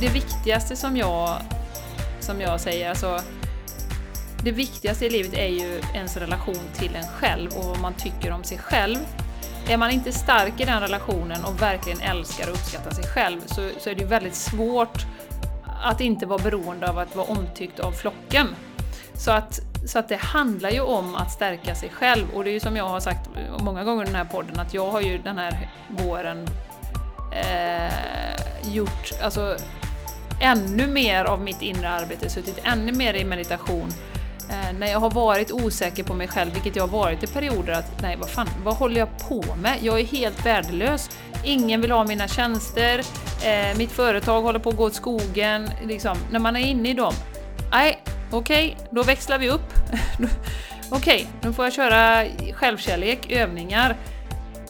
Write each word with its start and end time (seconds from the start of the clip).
det 0.00 0.08
viktigaste 0.08 0.76
som 0.76 0.96
jag, 0.96 1.40
som 2.20 2.40
jag 2.40 2.60
säger, 2.60 2.88
alltså 2.88 3.20
det 4.44 4.52
viktigaste 4.52 5.06
i 5.06 5.10
livet 5.10 5.34
är 5.34 5.48
ju 5.48 5.80
ens 5.94 6.16
relation 6.16 6.60
till 6.74 6.96
en 6.96 7.08
själv 7.08 7.50
och 7.56 7.64
vad 7.64 7.80
man 7.80 7.94
tycker 7.94 8.32
om 8.32 8.44
sig 8.44 8.58
själv. 8.58 8.98
Är 9.68 9.76
man 9.76 9.90
inte 9.90 10.12
stark 10.12 10.60
i 10.60 10.64
den 10.64 10.80
relationen 10.80 11.44
och 11.44 11.62
verkligen 11.62 12.00
älskar 12.00 12.48
och 12.48 12.54
uppskattar 12.54 12.90
sig 12.90 13.04
själv 13.04 13.40
så, 13.46 13.70
så 13.78 13.90
är 13.90 13.94
det 13.94 14.00
ju 14.00 14.06
väldigt 14.06 14.34
svårt 14.34 15.06
att 15.82 16.00
inte 16.00 16.26
vara 16.26 16.42
beroende 16.42 16.90
av 16.90 16.98
att 16.98 17.16
vara 17.16 17.26
omtyckt 17.26 17.80
av 17.80 17.92
flocken. 17.92 18.46
Så 19.14 19.30
att, 19.30 19.60
så 19.86 19.98
att 19.98 20.08
det 20.08 20.16
handlar 20.16 20.70
ju 20.70 20.80
om 20.80 21.14
att 21.14 21.32
stärka 21.32 21.74
sig 21.74 21.88
själv 21.88 22.24
och 22.34 22.44
det 22.44 22.50
är 22.50 22.52
ju 22.54 22.60
som 22.60 22.76
jag 22.76 22.88
har 22.88 23.00
sagt 23.00 23.28
många 23.60 23.84
gånger 23.84 24.02
i 24.02 24.06
den 24.06 24.14
här 24.14 24.24
podden 24.24 24.60
att 24.60 24.74
jag 24.74 24.90
har 24.90 25.00
ju 25.00 25.18
den 25.18 25.38
här 25.38 25.70
våren 25.88 26.48
eh, 27.32 27.92
gjort 28.72 29.12
alltså, 29.22 29.56
ännu 30.40 30.86
mer 30.86 31.24
av 31.24 31.40
mitt 31.40 31.62
inre 31.62 31.88
arbete, 31.88 32.30
suttit 32.30 32.58
ännu 32.64 32.92
mer 32.92 33.14
i 33.14 33.24
meditation 33.24 33.92
Eh, 34.50 34.72
när 34.78 34.86
jag 34.86 35.00
har 35.00 35.10
varit 35.10 35.52
osäker 35.52 36.04
på 36.04 36.14
mig 36.14 36.28
själv, 36.28 36.52
vilket 36.52 36.76
jag 36.76 36.82
har 36.82 36.98
varit 36.98 37.22
i 37.22 37.26
perioder, 37.26 37.72
att 37.72 38.02
nej 38.02 38.16
vad 38.16 38.30
fan, 38.30 38.48
vad 38.64 38.74
håller 38.74 38.98
jag 38.98 39.18
på 39.28 39.44
med? 39.62 39.78
Jag 39.82 40.00
är 40.00 40.04
helt 40.04 40.46
värdelös. 40.46 41.10
Ingen 41.44 41.80
vill 41.80 41.90
ha 41.90 42.04
mina 42.04 42.28
tjänster, 42.28 42.98
eh, 43.44 43.78
mitt 43.78 43.92
företag 43.92 44.42
håller 44.42 44.58
på 44.58 44.68
att 44.68 44.76
gå 44.76 44.84
åt 44.84 44.94
skogen. 44.94 45.70
Liksom, 45.84 46.16
när 46.30 46.38
man 46.38 46.56
är 46.56 46.60
inne 46.60 46.90
i 46.90 46.94
dem, 46.94 47.14
nej, 47.70 48.02
okej, 48.30 48.76
okay, 48.76 48.86
då 48.90 49.02
växlar 49.02 49.38
vi 49.38 49.48
upp. 49.48 49.72
okej, 50.90 51.16
okay, 51.16 51.26
nu 51.42 51.52
får 51.52 51.64
jag 51.64 51.72
köra 51.72 52.24
självkärlek, 52.52 53.30
övningar, 53.30 53.96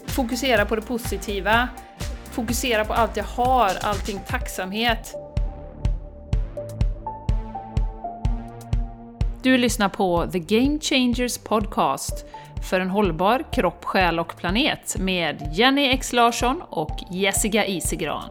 fokusera 0.07 0.65
på 0.65 0.77
det 0.77 0.83
positiva, 0.83 1.69
fokusera 2.31 2.85
på 2.85 2.93
allt 2.93 3.17
jag 3.17 3.25
har, 3.25 3.73
allting 3.81 4.21
tacksamhet. 4.29 5.26
Du 9.47 9.57
lyssnar 9.57 9.89
på 9.89 10.29
The 10.33 10.39
Game 10.39 10.79
Changers 10.81 11.39
Podcast 11.39 12.25
för 12.71 12.81
en 12.81 12.91
hållbar 12.91 13.45
kropp, 13.53 13.85
själ 13.85 14.19
och 14.19 14.37
planet 14.37 14.97
med 14.99 15.51
Jenny 15.53 15.89
X 15.89 16.13
Larsson 16.13 16.63
och 16.63 16.91
Jessica 17.11 17.67
Isegran. 17.67 18.31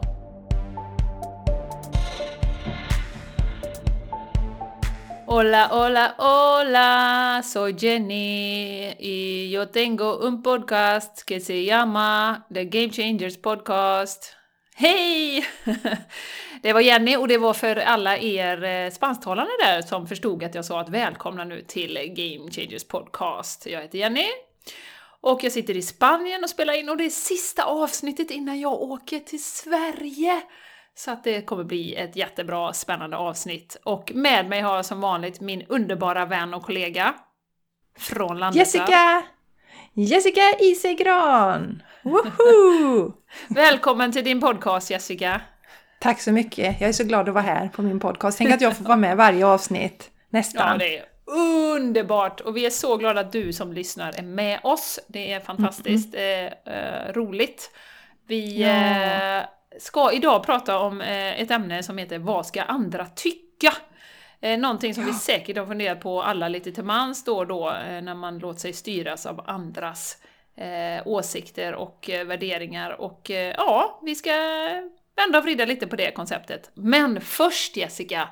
Hola, 5.26 5.68
hola, 5.70 6.14
hola, 6.18 7.42
soy 7.44 7.74
Jenny 7.78 8.94
y 8.98 9.50
yo 9.54 9.66
tengo 9.66 10.26
un 10.26 10.42
podcast 10.42 11.26
que 11.26 11.40
se 11.40 11.64
llama 11.64 12.36
The 12.54 12.64
Game 12.64 12.90
Changers 12.90 13.42
Podcast. 13.42 14.36
Hej! 14.74 15.44
Det 16.66 16.72
var 16.72 16.80
Jenny 16.80 17.16
och 17.16 17.28
det 17.28 17.38
var 17.38 17.54
för 17.54 17.76
alla 17.76 18.18
er 18.18 18.64
eh, 18.64 18.90
spansktalande 18.90 19.52
där 19.60 19.82
som 19.82 20.06
förstod 20.06 20.44
att 20.44 20.54
jag 20.54 20.64
sa 20.64 20.80
att 20.80 20.88
välkomna 20.88 21.44
nu 21.44 21.62
till 21.62 21.94
Game 21.94 22.50
Changers 22.50 22.84
Podcast. 22.84 23.66
Jag 23.66 23.82
heter 23.82 23.98
Jenny 23.98 24.26
och 25.20 25.44
jag 25.44 25.52
sitter 25.52 25.76
i 25.76 25.82
Spanien 25.82 26.44
och 26.44 26.50
spelar 26.50 26.72
in 26.72 26.88
och 26.88 26.96
det 26.96 27.04
är 27.04 27.10
sista 27.10 27.64
avsnittet 27.64 28.30
innan 28.30 28.60
jag 28.60 28.72
åker 28.72 29.18
till 29.18 29.44
Sverige. 29.44 30.42
Så 30.94 31.10
att 31.10 31.24
det 31.24 31.42
kommer 31.42 31.64
bli 31.64 31.94
ett 31.94 32.16
jättebra, 32.16 32.72
spännande 32.72 33.16
avsnitt. 33.16 33.76
Och 33.84 34.12
med 34.14 34.48
mig 34.48 34.60
har 34.60 34.76
jag 34.76 34.84
som 34.84 35.00
vanligt 35.00 35.40
min 35.40 35.62
underbara 35.68 36.26
vän 36.26 36.54
och 36.54 36.62
kollega 36.62 37.14
från 37.98 38.38
Landvetter. 38.38 38.78
Jessica! 38.78 39.22
Jessica 39.92 40.42
Isegran! 40.60 41.82
Woho! 42.02 43.12
Välkommen 43.48 44.12
till 44.12 44.24
din 44.24 44.40
podcast 44.40 44.90
Jessica! 44.90 45.40
Tack 45.98 46.20
så 46.20 46.32
mycket! 46.32 46.80
Jag 46.80 46.88
är 46.88 46.92
så 46.92 47.04
glad 47.04 47.28
att 47.28 47.34
vara 47.34 47.44
här 47.44 47.68
på 47.68 47.82
min 47.82 48.00
podcast. 48.00 48.38
Tänk 48.38 48.50
att 48.50 48.60
jag 48.60 48.76
får 48.76 48.84
vara 48.84 48.96
med 48.96 49.16
varje 49.16 49.46
avsnitt, 49.46 50.10
nästan. 50.30 50.68
Ja, 50.72 50.78
det 50.78 50.98
är 50.98 51.04
underbart! 51.26 52.40
Och 52.40 52.56
vi 52.56 52.66
är 52.66 52.70
så 52.70 52.96
glada 52.96 53.20
att 53.20 53.32
du 53.32 53.52
som 53.52 53.72
lyssnar 53.72 54.18
är 54.18 54.22
med 54.22 54.60
oss. 54.62 55.00
Det 55.08 55.32
är 55.32 55.40
fantastiskt 55.40 56.14
mm. 56.14 56.52
eh, 56.64 57.12
roligt. 57.12 57.70
Vi 58.26 58.62
ja. 58.62 59.38
eh, 59.38 59.44
ska 59.78 60.12
idag 60.12 60.46
prata 60.46 60.78
om 60.78 61.00
eh, 61.00 61.40
ett 61.40 61.50
ämne 61.50 61.82
som 61.82 61.98
heter 61.98 62.18
Vad 62.18 62.46
ska 62.46 62.62
andra 62.62 63.06
tycka? 63.06 63.72
Eh, 64.40 64.58
någonting 64.58 64.94
som 64.94 65.02
ja. 65.02 65.08
vi 65.12 65.14
säkert 65.14 65.58
har 65.58 65.66
funderat 65.66 66.00
på 66.00 66.22
alla 66.22 66.48
lite 66.48 66.72
till 66.72 66.84
mans 66.84 67.24
då 67.24 67.38
och 67.38 67.46
då 67.46 67.68
eh, 67.70 68.02
när 68.02 68.14
man 68.14 68.38
låter 68.38 68.60
sig 68.60 68.72
styras 68.72 69.26
av 69.26 69.44
andras 69.46 70.16
eh, 70.56 71.06
åsikter 71.06 71.74
och 71.74 72.10
värderingar. 72.26 73.00
Och 73.00 73.30
ja, 73.56 74.00
vi 74.02 74.14
ska 74.14 74.30
vända 75.16 75.38
och 75.38 75.44
vrida 75.44 75.64
lite 75.64 75.86
på 75.86 75.96
det 75.96 76.10
konceptet. 76.10 76.70
Men 76.74 77.20
först 77.20 77.76
Jessica, 77.76 78.28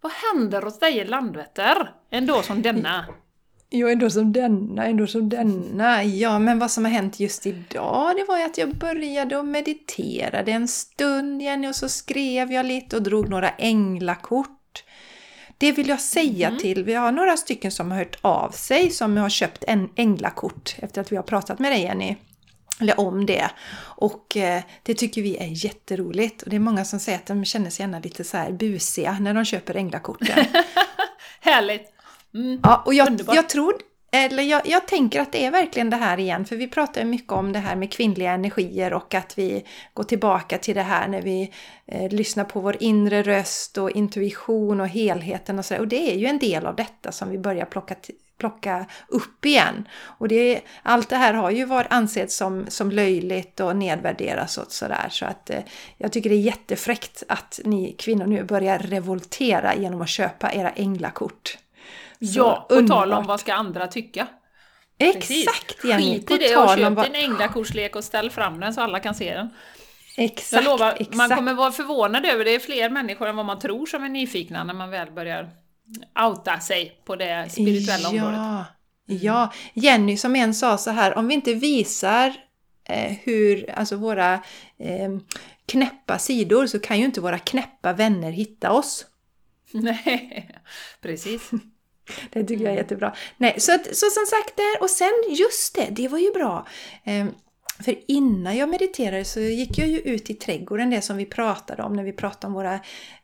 vad 0.00 0.12
händer 0.12 0.62
hos 0.62 0.78
dig 0.78 0.98
i 0.98 1.04
Landvetter 1.04 1.94
en 2.10 2.26
dag 2.26 2.44
som 2.44 2.62
denna? 2.62 3.04
Jo, 3.72 3.94
dag 3.94 4.12
som 4.12 4.32
denna, 4.32 4.86
en 4.86 4.96
dag 4.96 5.08
som 5.08 5.28
denna. 5.28 6.04
Ja, 6.04 6.38
men 6.38 6.58
vad 6.58 6.70
som 6.70 6.84
har 6.84 6.92
hänt 6.92 7.20
just 7.20 7.46
idag, 7.46 8.16
det 8.16 8.24
var 8.28 8.38
ju 8.38 8.44
att 8.44 8.58
jag 8.58 8.76
började 8.76 9.36
och 9.36 9.44
mediterade 9.44 10.52
en 10.52 10.68
stund 10.68 11.42
Jenny 11.42 11.68
och 11.68 11.76
så 11.76 11.88
skrev 11.88 12.52
jag 12.52 12.66
lite 12.66 12.96
och 12.96 13.02
drog 13.02 13.28
några 13.28 13.50
änglakort. 13.50 14.84
Det 15.58 15.72
vill 15.72 15.88
jag 15.88 16.00
säga 16.00 16.48
mm. 16.48 16.60
till, 16.60 16.84
vi 16.84 16.94
har 16.94 17.12
några 17.12 17.36
stycken 17.36 17.70
som 17.70 17.90
har 17.90 17.98
hört 17.98 18.18
av 18.20 18.50
sig 18.50 18.90
som 18.90 19.16
har 19.16 19.28
köpt 19.28 19.64
en 19.66 19.88
änglakort 19.96 20.76
efter 20.78 21.00
att 21.00 21.12
vi 21.12 21.16
har 21.16 21.22
pratat 21.22 21.58
med 21.58 21.72
dig 21.72 21.82
Jenny. 21.82 22.16
Eller 22.80 23.00
om 23.00 23.26
det. 23.26 23.50
Och 23.80 24.36
eh, 24.36 24.62
det 24.82 24.94
tycker 24.94 25.22
vi 25.22 25.36
är 25.36 25.64
jätteroligt. 25.64 26.42
Och 26.42 26.50
det 26.50 26.56
är 26.56 26.60
många 26.60 26.84
som 26.84 27.00
säger 27.00 27.18
att 27.18 27.26
de 27.26 27.44
känner 27.44 27.70
sig 27.70 27.82
gärna 27.82 27.98
lite 27.98 28.24
så 28.24 28.36
här 28.36 28.52
busiga 28.52 29.16
när 29.20 29.34
de 29.34 29.44
köper 29.44 29.76
änglakorten. 29.76 30.44
Härligt! 31.40 31.92
Mm, 32.34 32.60
ja, 32.62 32.82
och 32.86 32.94
jag, 32.94 33.20
jag 33.32 33.48
tror 33.48 33.74
eller 34.12 34.42
jag, 34.42 34.62
jag, 34.64 34.88
tänker 34.88 35.20
att 35.20 35.32
det 35.32 35.44
är 35.44 35.50
verkligen 35.50 35.90
det 35.90 35.96
här 35.96 36.20
igen, 36.20 36.44
för 36.44 36.56
vi 36.56 36.68
pratar 36.68 37.04
mycket 37.04 37.32
om 37.32 37.52
det 37.52 37.58
här 37.58 37.76
med 37.76 37.92
kvinnliga 37.92 38.32
energier 38.32 38.92
och 38.92 39.14
att 39.14 39.38
vi 39.38 39.64
går 39.94 40.04
tillbaka 40.04 40.58
till 40.58 40.74
det 40.74 40.82
här 40.82 41.08
när 41.08 41.22
vi 41.22 41.50
eh, 41.86 42.10
lyssnar 42.10 42.44
på 42.44 42.60
vår 42.60 42.76
inre 42.80 43.22
röst 43.22 43.78
och 43.78 43.90
intuition 43.90 44.80
och 44.80 44.88
helheten 44.88 45.58
och 45.58 45.64
så. 45.64 45.78
Och 45.78 45.88
det 45.88 46.12
är 46.12 46.16
ju 46.16 46.26
en 46.26 46.38
del 46.38 46.66
av 46.66 46.76
detta 46.76 47.12
som 47.12 47.30
vi 47.30 47.38
börjar 47.38 47.64
plocka, 47.64 47.94
plocka 48.40 48.86
upp 49.08 49.44
igen. 49.46 49.88
Och 50.02 50.28
det, 50.28 50.60
allt 50.82 51.08
det 51.08 51.16
här 51.16 51.34
har 51.34 51.50
ju 51.50 51.64
varit 51.64 51.92
ansett 51.92 52.32
som, 52.32 52.66
som 52.68 52.90
löjligt 52.90 53.60
och 53.60 53.76
nedvärderas 53.76 54.58
och 54.58 54.72
sådär. 54.72 55.08
Så 55.10 55.26
att 55.26 55.50
eh, 55.50 55.60
jag 55.96 56.12
tycker 56.12 56.30
det 56.30 56.36
är 56.36 56.40
jättefräckt 56.40 57.22
att 57.28 57.60
ni 57.64 57.92
kvinnor 57.98 58.26
nu 58.26 58.44
börjar 58.44 58.78
revoltera 58.78 59.74
genom 59.74 60.02
att 60.02 60.08
köpa 60.08 60.52
era 60.52 60.70
änglakort. 60.70 61.58
Ja, 62.18 62.66
på 62.68 62.86
tal 62.86 63.12
om 63.12 63.26
vad 63.26 63.40
ska 63.40 63.54
andra 63.54 63.86
tycka? 63.86 64.26
Exakt 64.98 65.84
Jenny! 65.84 66.12
Skit 66.12 66.30
i 66.30 66.36
det 66.36 66.56
och 66.56 66.78
köp 66.78 66.92
vad... 66.92 67.06
din 67.06 67.14
änglakortslek 67.14 67.96
och 67.96 68.04
ställ 68.04 68.30
fram 68.30 68.60
den 68.60 68.74
så 68.74 68.80
alla 68.80 69.00
kan 69.00 69.14
se 69.14 69.34
den. 69.34 69.50
Exakt, 70.16 70.64
Jag 70.64 70.72
lovar, 70.72 70.92
exakt. 70.92 71.16
man 71.16 71.30
kommer 71.30 71.54
vara 71.54 71.72
förvånad 71.72 72.26
över 72.26 72.44
det 72.44 72.54
är 72.54 72.58
fler 72.58 72.90
människor 72.90 73.28
än 73.28 73.36
vad 73.36 73.46
man 73.46 73.58
tror 73.58 73.86
som 73.86 74.04
är 74.04 74.08
nyfikna 74.08 74.64
när 74.64 74.74
man 74.74 74.90
väl 74.90 75.10
börjar 75.10 75.50
outa 76.26 76.60
sig 76.60 77.00
på 77.04 77.16
det 77.16 77.48
spirituella 77.50 78.08
ja, 78.12 78.24
området. 78.24 78.38
Mm. 78.38 78.64
Ja, 79.22 79.52
Jenny 79.74 80.16
som 80.16 80.36
en 80.36 80.54
sa 80.54 80.78
så 80.78 80.90
här, 80.90 81.18
om 81.18 81.28
vi 81.28 81.34
inte 81.34 81.54
visar 81.54 82.36
eh, 82.88 83.12
hur, 83.22 83.70
alltså 83.70 83.96
våra 83.96 84.34
eh, 84.78 85.10
knäppa 85.66 86.18
sidor 86.18 86.66
så 86.66 86.78
kan 86.78 86.98
ju 86.98 87.04
inte 87.04 87.20
våra 87.20 87.38
knäppa 87.38 87.92
vänner 87.92 88.30
hitta 88.30 88.72
oss. 88.72 89.06
Nej, 89.72 90.50
precis. 91.00 91.50
Det 92.30 92.44
tycker 92.44 92.64
jag 92.64 92.72
är 92.72 92.76
mm. 92.76 92.76
jättebra. 92.76 93.14
Nej, 93.36 93.60
så, 93.60 93.78
så 93.92 94.06
som 94.10 94.26
sagt 94.26 94.56
där, 94.56 94.82
och 94.82 94.90
sen 94.90 95.12
just 95.28 95.74
det, 95.74 95.86
det 95.90 96.08
var 96.08 96.18
ju 96.18 96.32
bra. 96.32 96.66
Ehm, 97.04 97.34
för 97.82 97.94
innan 98.06 98.56
jag 98.56 98.68
mediterade 98.68 99.24
så 99.24 99.40
gick 99.40 99.78
jag 99.78 99.88
ju 99.88 99.98
ut 99.98 100.30
i 100.30 100.34
trädgården, 100.34 100.90
det 100.90 101.00
som 101.00 101.16
vi 101.16 101.26
pratade 101.26 101.82
om 101.82 101.92
när 101.92 102.04
vi 102.04 102.12
pratade 102.12 102.46
om 102.46 102.52
våra, 102.52 102.74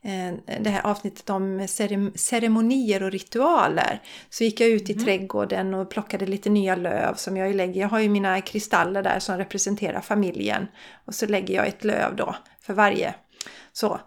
eh, 0.02 0.58
det 0.60 0.70
här 0.70 0.86
avsnittet 0.86 1.30
om 1.30 1.68
ceremonier 2.14 3.02
och 3.02 3.10
ritualer. 3.10 4.02
Så 4.30 4.44
gick 4.44 4.60
jag 4.60 4.70
ut 4.70 4.90
i 4.90 4.92
mm. 4.92 5.04
trädgården 5.04 5.74
och 5.74 5.90
plockade 5.90 6.26
lite 6.26 6.50
nya 6.50 6.76
löv 6.76 7.14
som 7.14 7.36
jag 7.36 7.54
lägger. 7.54 7.80
Jag 7.80 7.88
har 7.88 8.00
ju 8.00 8.08
mina 8.08 8.40
kristaller 8.40 9.02
där 9.02 9.18
som 9.18 9.38
representerar 9.38 10.00
familjen. 10.00 10.66
Och 11.04 11.14
så 11.14 11.26
lägger 11.26 11.54
jag 11.54 11.66
ett 11.66 11.84
löv 11.84 12.16
då 12.16 12.36
för 12.60 12.74
varje. 12.74 13.14
Så. 13.72 14.00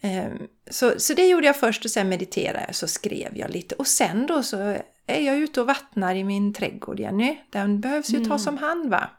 Ehm, 0.00 0.38
så, 0.70 0.92
så 0.98 1.14
det 1.14 1.28
gjorde 1.28 1.46
jag 1.46 1.56
först 1.56 1.84
och 1.84 1.90
sen 1.90 2.08
mediterade 2.08 2.64
jag 2.66 2.74
så 2.74 2.88
skrev 2.88 3.36
jag 3.36 3.50
lite. 3.50 3.74
Och 3.74 3.86
sen 3.86 4.26
då 4.26 4.42
så 4.42 4.76
är 5.06 5.20
jag 5.20 5.38
ute 5.38 5.60
och 5.60 5.66
vattnar 5.66 6.14
i 6.14 6.24
min 6.24 6.54
trädgård 6.54 7.00
Jenny. 7.00 7.38
Den 7.50 7.80
behövs 7.80 8.10
ju 8.10 8.16
mm. 8.16 8.28
tas 8.28 8.46
om 8.46 8.58
hand 8.58 8.90
va. 8.90 9.10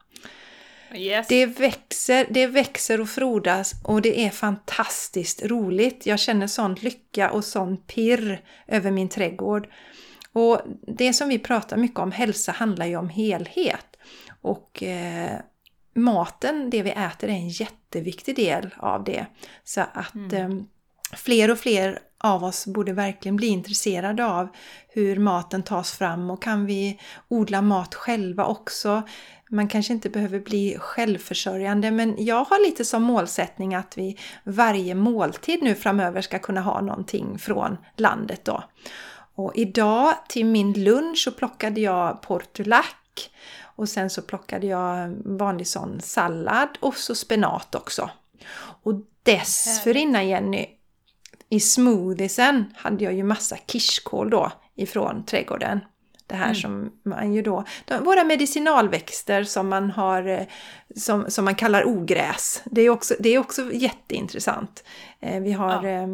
Yes. 0.95 1.28
Det, 1.28 1.45
växer, 1.45 2.28
det 2.30 2.48
växer 2.48 3.01
och 3.01 3.10
frodas 3.10 3.74
och 3.84 4.01
det 4.01 4.25
är 4.25 4.30
fantastiskt 4.30 5.45
roligt. 5.45 6.06
Jag 6.06 6.19
känner 6.19 6.48
sån 6.48 6.74
lycka 6.74 7.31
och 7.31 7.45
sån 7.45 7.78
pirr 7.78 8.42
över 8.68 8.92
min 8.92 9.10
trädgård. 9.10 9.68
Och 10.34 10.62
det 10.98 11.13
som 11.13 11.30
vi 11.30 11.39
pratar 11.39 11.78
mycket 11.78 12.00
om, 12.00 12.12
hälsa, 12.12 12.51
handlar 12.51 12.86
ju 12.86 12.98
om 12.98 13.10
helhet. 13.10 13.98
Och 14.42 14.84
eh, 14.84 15.39
maten, 15.95 16.69
det 16.69 16.81
vi 16.81 16.90
äter, 16.90 17.30
är 17.30 17.33
en 17.33 17.50
jätteviktig 17.50 18.36
del 18.36 18.69
av 18.78 19.04
det. 19.04 19.25
Så 19.63 19.81
att 19.81 20.16
mm. 20.16 20.57
eh, 20.57 20.63
fler 21.16 21.51
och 21.51 21.60
fler 21.60 22.00
av 22.19 22.44
oss 22.44 22.66
borde 22.66 22.94
verkligen 22.94 23.36
bli 23.36 23.48
intresserade 23.48 24.25
av 24.25 24.48
hur 24.90 25.19
maten 25.19 25.64
tas 25.64 25.92
fram 25.92 26.30
och 26.30 26.42
kan 26.42 26.66
vi 26.66 27.00
odla 27.28 27.62
mat 27.62 27.96
själva 27.96 28.46
också? 28.46 29.04
Man 29.50 29.68
kanske 29.68 29.94
inte 29.94 30.10
behöver 30.10 30.40
bli 30.40 30.78
självförsörjande 30.80 31.92
men 31.92 32.25
jag 32.25 32.44
har 32.44 32.66
lite 32.66 32.86
som 32.86 33.04
målsättning 33.04 33.75
att 33.75 33.98
vi 33.98 34.18
varje 34.44 34.96
måltid 34.96 35.64
nu 35.64 35.75
framöver 35.75 36.22
ska 36.22 36.40
kunna 36.40 36.62
ha 36.62 36.81
någonting 36.81 37.40
från 37.40 37.78
landet 37.96 38.46
då. 38.46 38.64
Och 39.36 39.52
idag 39.56 40.14
till 40.30 40.46
min 40.46 40.74
lunch 40.74 41.18
så 41.18 41.31
plockade 41.31 41.81
jag 41.81 42.22
portulac 42.22 42.86
och 43.62 43.90
sen 43.90 44.10
så 44.10 44.22
plockade 44.22 44.68
jag 44.68 45.16
vanlig 45.25 45.68
sån 45.68 46.02
sallad 46.02 46.69
och 46.80 46.96
så 46.96 47.16
spenat 47.16 47.75
också. 47.75 48.10
Och 48.84 48.94
dessförinnan 49.24 50.28
Jenny, 50.28 50.76
i 51.49 51.59
smoothiesen 51.59 52.73
hade 52.75 53.03
jag 53.03 53.13
ju 53.13 53.23
massa 53.23 53.57
kirskål 53.67 54.29
då 54.29 54.51
ifrån 54.75 55.23
trädgården. 55.23 55.79
Det 56.27 56.35
här 56.35 56.45
mm. 56.45 56.55
som 56.55 56.91
man 57.03 57.33
ju 57.33 57.41
då, 57.41 57.63
de, 57.85 58.03
våra 58.03 58.23
medicinalväxter 58.23 59.44
som 59.44 59.69
man 59.69 59.91
har, 59.91 60.27
eh, 60.27 60.44
som, 60.95 61.31
som 61.31 61.45
man 61.45 61.55
kallar 61.55 61.88
ogräs. 61.88 62.61
Det 62.65 62.81
är 62.81 62.89
också, 62.89 63.15
det 63.19 63.29
är 63.29 63.39
också 63.39 63.73
jätteintressant. 63.73 64.83
Eh, 65.19 65.41
vi 65.41 65.51
har 65.51 65.83
ja. 65.83 65.89
eh, 65.89 66.07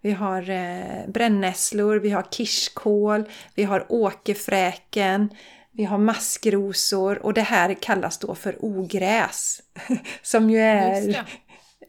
vi 0.00 0.12
har 0.12 0.50
eh, 0.50 1.08
brännässlor, 1.08 1.96
vi 1.96 2.10
har 2.10 2.22
kirskål, 2.22 3.24
vi 3.54 3.64
har 3.64 3.86
åkerfräken, 3.88 5.30
vi 5.72 5.84
har 5.84 5.98
maskrosor 5.98 7.18
och 7.22 7.34
det 7.34 7.42
här 7.42 7.74
kallas 7.74 8.18
då 8.18 8.34
för 8.34 8.56
ogräs. 8.64 9.60
Som 10.22 10.50
ju 10.50 10.58
är, 10.58 11.24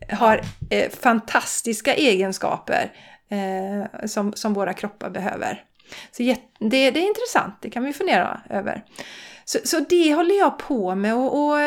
har 0.10 0.42
eh, 0.70 0.92
fantastiska 0.92 1.96
egenskaper 1.96 2.92
eh, 3.30 4.08
som, 4.08 4.34
som 4.34 4.54
våra 4.54 4.74
kroppar 4.74 5.10
behöver. 5.10 5.64
Så 6.12 6.24
det, 6.24 6.38
det 6.60 6.78
är 6.78 7.08
intressant, 7.08 7.56
det 7.62 7.70
kan 7.70 7.84
vi 7.84 7.94
fundera 7.94 8.42
över. 8.50 8.84
Så, 9.46 9.60
så 9.64 9.80
det 9.80 10.14
håller 10.14 10.40
jag 10.40 10.60
på 10.60 10.96
med 10.96 11.16
och, 11.16 11.46
och 11.46 11.60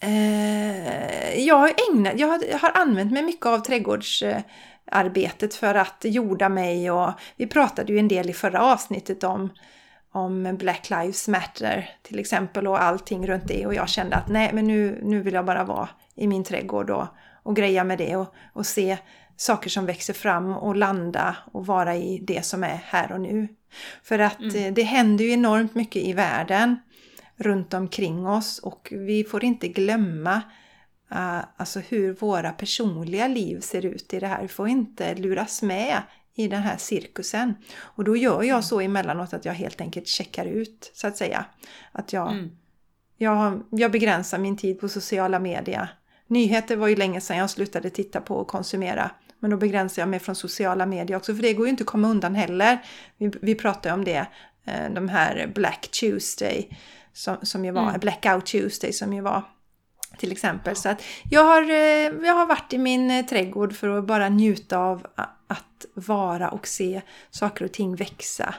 eh, 0.00 1.38
jag, 1.38 1.56
har 1.56 1.72
ägnat, 1.90 2.12
jag 2.16 2.28
har, 2.28 2.58
har 2.58 2.72
använt 2.74 3.12
mig 3.12 3.22
mycket 3.22 3.46
av 3.46 3.58
trädgårdsarbetet 3.58 5.54
för 5.54 5.74
att 5.74 6.04
jorda 6.04 6.48
mig 6.48 6.90
och 6.90 7.12
vi 7.36 7.46
pratade 7.46 7.92
ju 7.92 7.98
en 7.98 8.08
del 8.08 8.30
i 8.30 8.32
förra 8.32 8.62
avsnittet 8.62 9.24
om 9.24 9.50
om 10.12 10.56
Black 10.56 10.90
Lives 10.90 11.28
Matter 11.28 11.90
till 12.02 12.18
exempel 12.18 12.66
och 12.66 12.82
allting 12.82 13.26
runt 13.26 13.48
det 13.48 13.66
och 13.66 13.74
jag 13.74 13.88
kände 13.88 14.16
att 14.16 14.28
nej 14.28 14.50
men 14.52 14.66
nu, 14.66 15.00
nu 15.02 15.22
vill 15.22 15.34
jag 15.34 15.44
bara 15.44 15.64
vara 15.64 15.88
i 16.14 16.26
min 16.26 16.44
trädgård 16.44 16.90
och, 16.90 17.06
och 17.42 17.56
greja 17.56 17.84
med 17.84 17.98
det 17.98 18.16
och, 18.16 18.34
och 18.52 18.66
se 18.66 18.98
saker 19.36 19.70
som 19.70 19.86
växer 19.86 20.14
fram 20.14 20.52
och 20.52 20.76
landa 20.76 21.36
och 21.52 21.66
vara 21.66 21.96
i 21.96 22.18
det 22.18 22.46
som 22.46 22.64
är 22.64 22.80
här 22.84 23.12
och 23.12 23.20
nu. 23.20 23.48
För 24.02 24.18
att 24.18 24.40
mm. 24.40 24.56
Eh, 24.56 24.72
det 24.72 24.82
händer 24.82 25.24
ju 25.24 25.30
enormt 25.30 25.74
mycket 25.74 26.02
i 26.02 26.12
världen 26.12 26.76
runt 27.36 27.74
omkring 27.74 28.26
oss 28.26 28.58
och 28.58 28.88
vi 28.90 29.24
får 29.24 29.44
inte 29.44 29.68
glömma 29.68 30.42
uh, 31.12 31.40
alltså 31.56 31.80
hur 31.80 32.14
våra 32.14 32.52
personliga 32.52 33.28
liv 33.28 33.60
ser 33.60 33.86
ut 33.86 34.14
i 34.14 34.20
det 34.20 34.26
här. 34.26 34.42
Vi 34.42 34.48
får 34.48 34.68
inte 34.68 35.14
luras 35.14 35.62
med 35.62 36.02
i 36.34 36.48
den 36.48 36.62
här 36.62 36.76
cirkusen. 36.76 37.54
Och 37.78 38.04
då 38.04 38.16
gör 38.16 38.42
jag 38.42 38.64
så 38.64 38.80
emellanåt 38.80 39.34
att 39.34 39.44
jag 39.44 39.52
helt 39.52 39.80
enkelt 39.80 40.08
checkar 40.08 40.46
ut 40.46 40.90
så 40.94 41.06
att 41.06 41.16
säga. 41.16 41.44
Att 41.92 42.12
jag, 42.12 42.32
mm. 42.32 42.50
jag, 43.16 43.62
jag 43.70 43.92
begränsar 43.92 44.38
min 44.38 44.56
tid 44.56 44.80
på 44.80 44.88
sociala 44.88 45.38
medier. 45.38 45.99
Nyheter 46.30 46.76
var 46.76 46.88
ju 46.88 46.96
länge 46.96 47.20
sedan 47.20 47.36
jag 47.36 47.50
slutade 47.50 47.90
titta 47.90 48.20
på 48.20 48.36
och 48.36 48.48
konsumera. 48.48 49.10
Men 49.38 49.50
då 49.50 49.56
begränsar 49.56 50.02
jag 50.02 50.08
mig 50.08 50.18
från 50.18 50.34
sociala 50.34 50.86
medier 50.86 51.16
också 51.16 51.34
för 51.34 51.42
det 51.42 51.54
går 51.54 51.66
ju 51.66 51.70
inte 51.70 51.82
att 51.82 51.86
komma 51.86 52.08
undan 52.08 52.34
heller. 52.34 52.78
Vi, 53.16 53.32
vi 53.42 53.54
pratade 53.54 53.94
om 53.94 54.04
det, 54.04 54.26
eh, 54.64 54.90
de 54.94 55.08
här 55.08 55.52
Black 55.54 55.88
Tuesday 56.00 56.78
som, 57.12 57.36
som 57.42 57.64
ju 57.64 57.70
var, 57.70 57.88
mm. 57.88 58.00
Blackout 58.00 58.46
Tuesday 58.46 58.92
som 58.92 59.12
ju 59.12 59.20
var 59.20 59.42
till 60.18 60.32
exempel. 60.32 60.76
Så 60.76 60.88
att 60.88 61.02
jag 61.30 61.44
har, 61.44 61.62
eh, 61.62 62.26
jag 62.26 62.34
har 62.34 62.46
varit 62.46 62.72
i 62.72 62.78
min 62.78 63.10
eh, 63.10 63.26
trädgård 63.26 63.72
för 63.72 63.98
att 63.98 64.06
bara 64.06 64.28
njuta 64.28 64.78
av 64.78 65.06
att 65.46 65.86
vara 65.94 66.50
och 66.50 66.66
se 66.66 67.02
saker 67.30 67.64
och 67.64 67.72
ting 67.72 67.96
växa. 67.96 68.54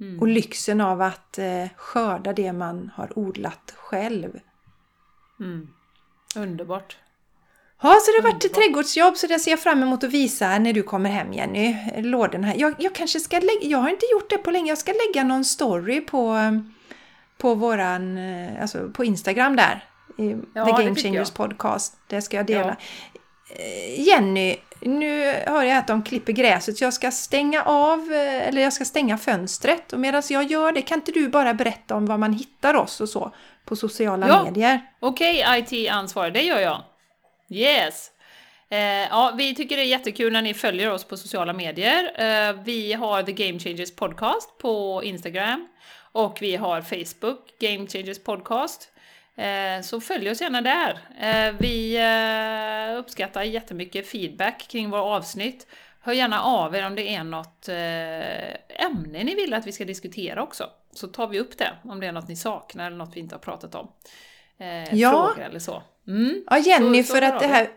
Mm. 0.00 0.20
Och 0.20 0.28
lyxen 0.28 0.80
av 0.80 1.02
att 1.02 1.38
skörda 1.76 2.32
det 2.32 2.52
man 2.52 2.90
har 2.94 3.18
odlat 3.18 3.74
själv. 3.76 4.40
Mm. 5.40 5.68
Underbart! 6.36 6.96
Ja, 7.82 7.98
så 8.00 8.12
det 8.12 8.22
har 8.22 8.32
varit 8.32 8.44
ett 8.44 8.54
trädgårdsjobb 8.54 9.16
så 9.16 9.26
det 9.26 9.38
ser 9.38 9.50
jag 9.50 9.60
fram 9.60 9.82
emot 9.82 10.04
att 10.04 10.10
visa 10.10 10.58
när 10.58 10.72
du 10.72 10.82
kommer 10.82 11.10
hem 11.10 11.32
Jenny. 11.32 11.76
Lådorna 11.96 12.46
här. 12.46 12.54
Jag, 12.56 12.74
jag 12.78 12.94
kanske 12.94 13.20
ska 13.20 13.36
lägga, 13.38 13.62
jag 13.62 13.78
har 13.78 13.90
inte 13.90 14.06
gjort 14.12 14.30
det 14.30 14.38
på 14.38 14.50
länge, 14.50 14.68
jag 14.68 14.78
ska 14.78 14.92
lägga 14.92 15.24
någon 15.24 15.44
story 15.44 16.00
på, 16.00 16.38
på 17.38 17.54
våran, 17.54 18.18
eh, 18.18 18.62
alltså 18.62 18.88
på 18.88 19.04
Instagram 19.04 19.56
där. 19.56 19.84
Ja, 20.54 20.64
The 20.64 20.82
Game 20.82 20.94
Changers 20.94 21.30
Podcast. 21.30 21.96
Det 22.06 22.22
ska 22.22 22.36
jag 22.36 22.46
dela. 22.46 22.76
Ja. 23.48 23.56
Eh, 23.56 24.00
Jenny, 24.00 24.56
nu 24.80 25.34
hör 25.46 25.62
jag 25.62 25.78
att 25.78 25.86
de 25.86 26.02
klipper 26.02 26.32
gräset 26.32 26.76
så 26.76 26.84
jag 26.84 26.94
ska 26.94 27.10
stänga 27.10 27.62
av, 27.62 28.12
eh, 28.12 28.48
eller 28.48 28.62
jag 28.62 28.72
ska 28.72 28.84
stänga 28.84 29.18
fönstret. 29.18 29.92
Och 29.92 30.00
medan 30.00 30.22
jag 30.28 30.44
gör 30.44 30.72
det, 30.72 30.82
kan 30.82 30.98
inte 30.98 31.12
du 31.12 31.28
bara 31.28 31.54
berätta 31.54 31.94
om 31.94 32.06
var 32.06 32.18
man 32.18 32.32
hittar 32.32 32.74
oss 32.74 33.00
och 33.00 33.08
så 33.08 33.32
på 33.64 33.76
sociala 33.76 34.28
ja. 34.28 34.44
medier? 34.44 34.80
Okej, 35.00 35.40
okay, 35.40 35.86
IT-ansvarig, 35.86 36.32
det 36.32 36.42
gör 36.42 36.60
jag. 36.60 36.82
Yes! 37.48 38.10
Eh, 38.68 38.78
ja, 38.78 39.34
vi 39.38 39.54
tycker 39.54 39.76
det 39.76 39.82
är 39.82 39.86
jättekul 39.86 40.32
när 40.32 40.42
ni 40.42 40.54
följer 40.54 40.90
oss 40.90 41.04
på 41.04 41.16
sociala 41.16 41.52
medier. 41.52 42.12
Eh, 42.16 42.56
vi 42.64 42.92
har 42.92 43.22
The 43.22 43.32
Game 43.32 43.58
Changers 43.58 43.96
Podcast 43.96 44.58
på 44.58 45.02
Instagram 45.04 45.68
och 46.12 46.38
vi 46.40 46.56
har 46.56 46.82
Facebook, 46.82 47.58
Game 47.60 47.86
Changers 47.86 48.18
Podcast. 48.24 48.90
Eh, 49.36 49.82
så 49.82 50.00
följ 50.00 50.30
oss 50.30 50.40
gärna 50.40 50.60
där. 50.60 50.98
Eh, 51.20 51.54
vi 51.58 51.96
eh, 51.96 52.98
uppskattar 52.98 53.42
jättemycket 53.42 54.06
feedback 54.06 54.68
kring 54.68 54.90
våra 54.90 55.02
avsnitt. 55.02 55.66
Hör 56.00 56.12
gärna 56.12 56.42
av 56.42 56.76
er 56.76 56.86
om 56.86 56.94
det 56.94 57.14
är 57.14 57.24
något 57.24 57.68
ämne 58.68 59.24
ni 59.24 59.34
vill 59.34 59.54
att 59.54 59.66
vi 59.66 59.72
ska 59.72 59.84
diskutera 59.84 60.42
också. 60.42 60.70
Så 60.94 61.08
tar 61.08 61.28
vi 61.28 61.40
upp 61.40 61.58
det, 61.58 61.72
om 61.84 62.00
det 62.00 62.06
är 62.06 62.12
något 62.12 62.28
ni 62.28 62.36
saknar 62.36 62.86
eller 62.86 62.96
något 62.96 63.16
vi 63.16 63.20
inte 63.20 63.34
har 63.34 63.40
pratat 63.40 63.74
om. 63.74 63.88
ja. 64.90 65.10
Frågor 65.10 65.48
eller 65.48 65.58
så. 65.58 65.82
Mm. 66.06 66.44
Ja, 66.50 66.58
Jenny, 66.58 67.02
så, 67.02 67.06
så 67.08 67.14
för 67.14 67.22
att 67.22 67.40
det 67.40 67.46
här, 67.46 67.68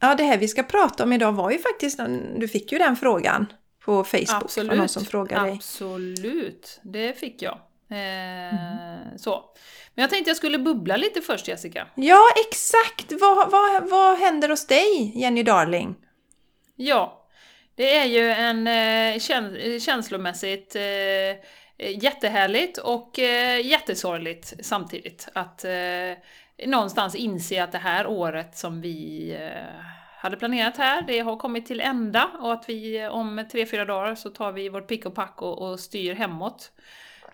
ja, 0.00 0.14
det 0.14 0.24
här 0.24 0.38
vi 0.38 0.48
ska 0.48 0.62
prata 0.62 1.04
om 1.04 1.12
idag 1.12 1.32
var 1.32 1.50
ju 1.50 1.58
faktiskt, 1.58 2.00
du 2.36 2.48
fick 2.48 2.72
ju 2.72 2.78
den 2.78 2.96
frågan 2.96 3.46
på 3.84 4.04
Facebook. 4.04 4.42
Absolut, 4.42 4.78
någon 4.78 4.88
som 4.88 5.04
frågade 5.04 5.52
absolut. 5.52 6.80
Det 6.82 7.18
fick 7.18 7.42
jag. 7.42 7.58
Eh, 7.90 7.98
mm. 7.98 9.18
Så. 9.18 9.44
Men 9.94 10.02
jag 10.02 10.10
tänkte 10.10 10.30
jag 10.30 10.36
skulle 10.36 10.58
bubbla 10.58 10.96
lite 10.96 11.20
först 11.20 11.48
Jessica. 11.48 11.86
Ja, 11.94 12.20
exakt! 12.48 13.12
Vad, 13.20 13.50
vad, 13.50 13.90
vad 13.90 14.18
händer 14.18 14.48
hos 14.48 14.66
dig, 14.66 15.12
Jenny 15.14 15.42
Darling? 15.42 15.94
Ja, 16.76 17.28
det 17.74 17.96
är 17.96 18.04
ju 18.04 18.30
en 18.30 18.66
eh, 18.66 19.20
känslomässigt 19.78 20.76
eh, 20.76 20.82
Eh, 21.78 22.04
jättehärligt 22.04 22.78
och 22.78 23.18
eh, 23.18 23.66
jättesorgligt 23.66 24.54
samtidigt 24.60 25.28
att 25.32 25.64
eh, 25.64 26.66
någonstans 26.66 27.14
inse 27.14 27.64
att 27.64 27.72
det 27.72 27.78
här 27.78 28.06
året 28.06 28.56
som 28.56 28.80
vi 28.80 29.30
eh, 29.40 29.80
hade 30.18 30.36
planerat 30.36 30.76
här, 30.76 31.02
det 31.02 31.18
har 31.18 31.36
kommit 31.36 31.66
till 31.66 31.80
ända 31.80 32.30
och 32.40 32.52
att 32.52 32.68
vi 32.68 33.00
eh, 33.00 33.08
om 33.08 33.44
tre, 33.52 33.66
fyra 33.66 33.84
dagar 33.84 34.14
så 34.14 34.30
tar 34.30 34.52
vi 34.52 34.68
vårt 34.68 34.88
pick 34.88 35.06
och 35.06 35.14
pack 35.14 35.42
och, 35.42 35.62
och 35.62 35.80
styr 35.80 36.14
hemåt 36.14 36.72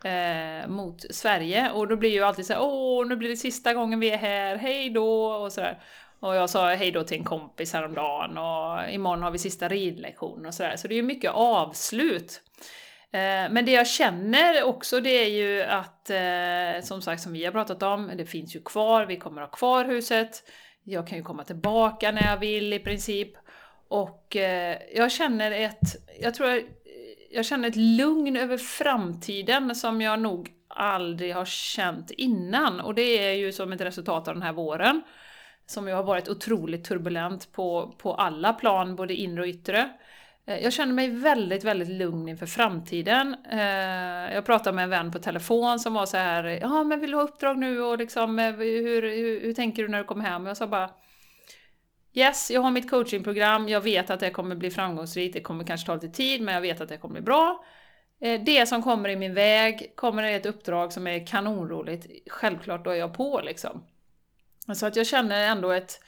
eh, 0.04 0.68
mot 0.68 1.14
Sverige. 1.14 1.70
Och 1.70 1.88
då 1.88 1.96
blir 1.96 2.10
ju 2.10 2.22
alltid 2.22 2.46
så 2.46 2.52
här, 2.52 2.62
åh, 2.62 3.06
nu 3.06 3.16
blir 3.16 3.28
det 3.28 3.36
sista 3.36 3.74
gången 3.74 4.00
vi 4.00 4.10
är 4.10 4.18
här, 4.18 4.56
hej 4.56 4.90
då 4.90 5.24
och 5.24 5.52
sådär. 5.52 5.78
Och 6.20 6.34
jag 6.34 6.50
sa 6.50 6.74
hej 6.74 6.90
då 6.90 7.04
till 7.04 7.18
en 7.18 7.24
kompis 7.24 7.72
häromdagen 7.72 8.38
och 8.38 8.90
imorgon 8.90 9.22
har 9.22 9.30
vi 9.30 9.38
sista 9.38 9.68
ridlektion 9.68 10.46
och 10.46 10.54
sådär. 10.54 10.76
Så 10.76 10.88
det 10.88 10.94
är 10.94 10.96
ju 10.96 11.02
mycket 11.02 11.30
avslut. 11.34 12.42
Eh, 13.12 13.50
men 13.50 13.64
det 13.64 13.72
jag 13.72 13.86
känner 13.86 14.62
också 14.62 15.00
det 15.00 15.24
är 15.24 15.28
ju 15.28 15.62
att, 15.62 16.10
eh, 16.10 16.86
som 16.86 17.02
sagt 17.02 17.22
som 17.22 17.32
vi 17.32 17.44
har 17.44 17.52
pratat 17.52 17.82
om, 17.82 18.10
det 18.16 18.26
finns 18.26 18.56
ju 18.56 18.62
kvar, 18.62 19.06
vi 19.06 19.16
kommer 19.16 19.40
ha 19.40 19.48
kvar 19.48 19.84
huset. 19.84 20.42
Jag 20.84 21.06
kan 21.06 21.18
ju 21.18 21.24
komma 21.24 21.44
tillbaka 21.44 22.12
när 22.12 22.26
jag 22.26 22.36
vill 22.36 22.72
i 22.72 22.78
princip. 22.78 23.32
Och 23.88 24.36
eh, 24.36 24.78
jag 24.94 25.12
känner 25.12 25.50
ett, 25.50 25.80
jag 26.20 26.34
tror 26.34 26.60
jag 27.30 27.44
känner 27.44 27.68
ett 27.68 27.76
lugn 27.76 28.36
över 28.36 28.58
framtiden 28.58 29.74
som 29.74 30.00
jag 30.00 30.20
nog 30.20 30.50
aldrig 30.68 31.34
har 31.34 31.44
känt 31.44 32.10
innan. 32.10 32.80
Och 32.80 32.94
det 32.94 33.02
är 33.02 33.32
ju 33.32 33.52
som 33.52 33.72
ett 33.72 33.80
resultat 33.80 34.28
av 34.28 34.34
den 34.34 34.42
här 34.42 34.52
våren. 34.52 35.02
Som 35.66 35.88
ju 35.88 35.94
har 35.94 36.02
varit 36.02 36.28
otroligt 36.28 36.84
turbulent 36.84 37.52
på, 37.52 37.94
på 37.98 38.14
alla 38.14 38.52
plan, 38.52 38.96
både 38.96 39.14
inre 39.14 39.40
och 39.40 39.48
yttre. 39.48 39.90
Eh, 40.46 40.58
jag 40.58 40.72
känner 40.72 40.92
mig 40.92 41.08
väldigt, 41.08 41.64
väldigt 41.64 41.88
lugn 41.88 42.28
inför 42.28 42.46
framtiden. 42.46 43.36
Eh, 43.52 44.34
jag 44.34 44.44
pratade 44.44 44.76
med 44.76 44.84
en 44.84 44.90
vän 44.90 45.12
på 45.12 45.18
telefon 45.18 45.78
som 45.78 45.94
var 45.94 46.06
så 46.06 46.16
här, 46.16 46.44
ja 46.44 46.84
men 46.84 47.00
vill 47.00 47.10
du 47.10 47.16
ha 47.16 47.24
uppdrag 47.24 47.58
nu 47.58 47.82
och 47.82 47.98
liksom, 47.98 48.38
eh, 48.38 48.52
hur, 48.52 49.02
hur, 49.02 49.40
hur 49.40 49.54
tänker 49.54 49.82
du 49.82 49.88
när 49.88 49.98
du 49.98 50.04
kommer 50.04 50.24
hem? 50.24 50.46
Jag 50.46 50.56
sa 50.56 50.66
bara, 50.66 50.90
yes, 52.14 52.50
jag 52.50 52.60
har 52.60 52.70
mitt 52.70 52.90
coachingprogram, 52.90 53.68
jag 53.68 53.80
vet 53.80 54.10
att 54.10 54.20
det 54.20 54.30
kommer 54.30 54.56
bli 54.56 54.70
framgångsrikt, 54.70 55.34
det 55.34 55.40
kommer 55.40 55.64
kanske 55.64 55.86
ta 55.86 55.94
lite 55.94 56.08
tid, 56.08 56.42
men 56.42 56.54
jag 56.54 56.60
vet 56.60 56.80
att 56.80 56.88
det 56.88 56.96
kommer 56.96 57.14
bli 57.14 57.22
bra. 57.22 57.64
Det 58.46 58.68
som 58.68 58.82
kommer 58.82 59.08
i 59.08 59.16
min 59.16 59.34
väg, 59.34 59.92
kommer 59.96 60.22
det 60.22 60.30
ett 60.30 60.46
uppdrag 60.46 60.92
som 60.92 61.06
är 61.06 61.26
kanonroligt, 61.26 62.06
självklart 62.30 62.84
då 62.84 62.90
är 62.90 62.94
jag 62.94 63.14
på 63.14 63.40
liksom. 63.44 63.84
Så 64.74 64.86
att 64.86 64.96
jag 64.96 65.06
känner 65.06 65.48
ändå 65.48 65.70
ett, 65.70 66.00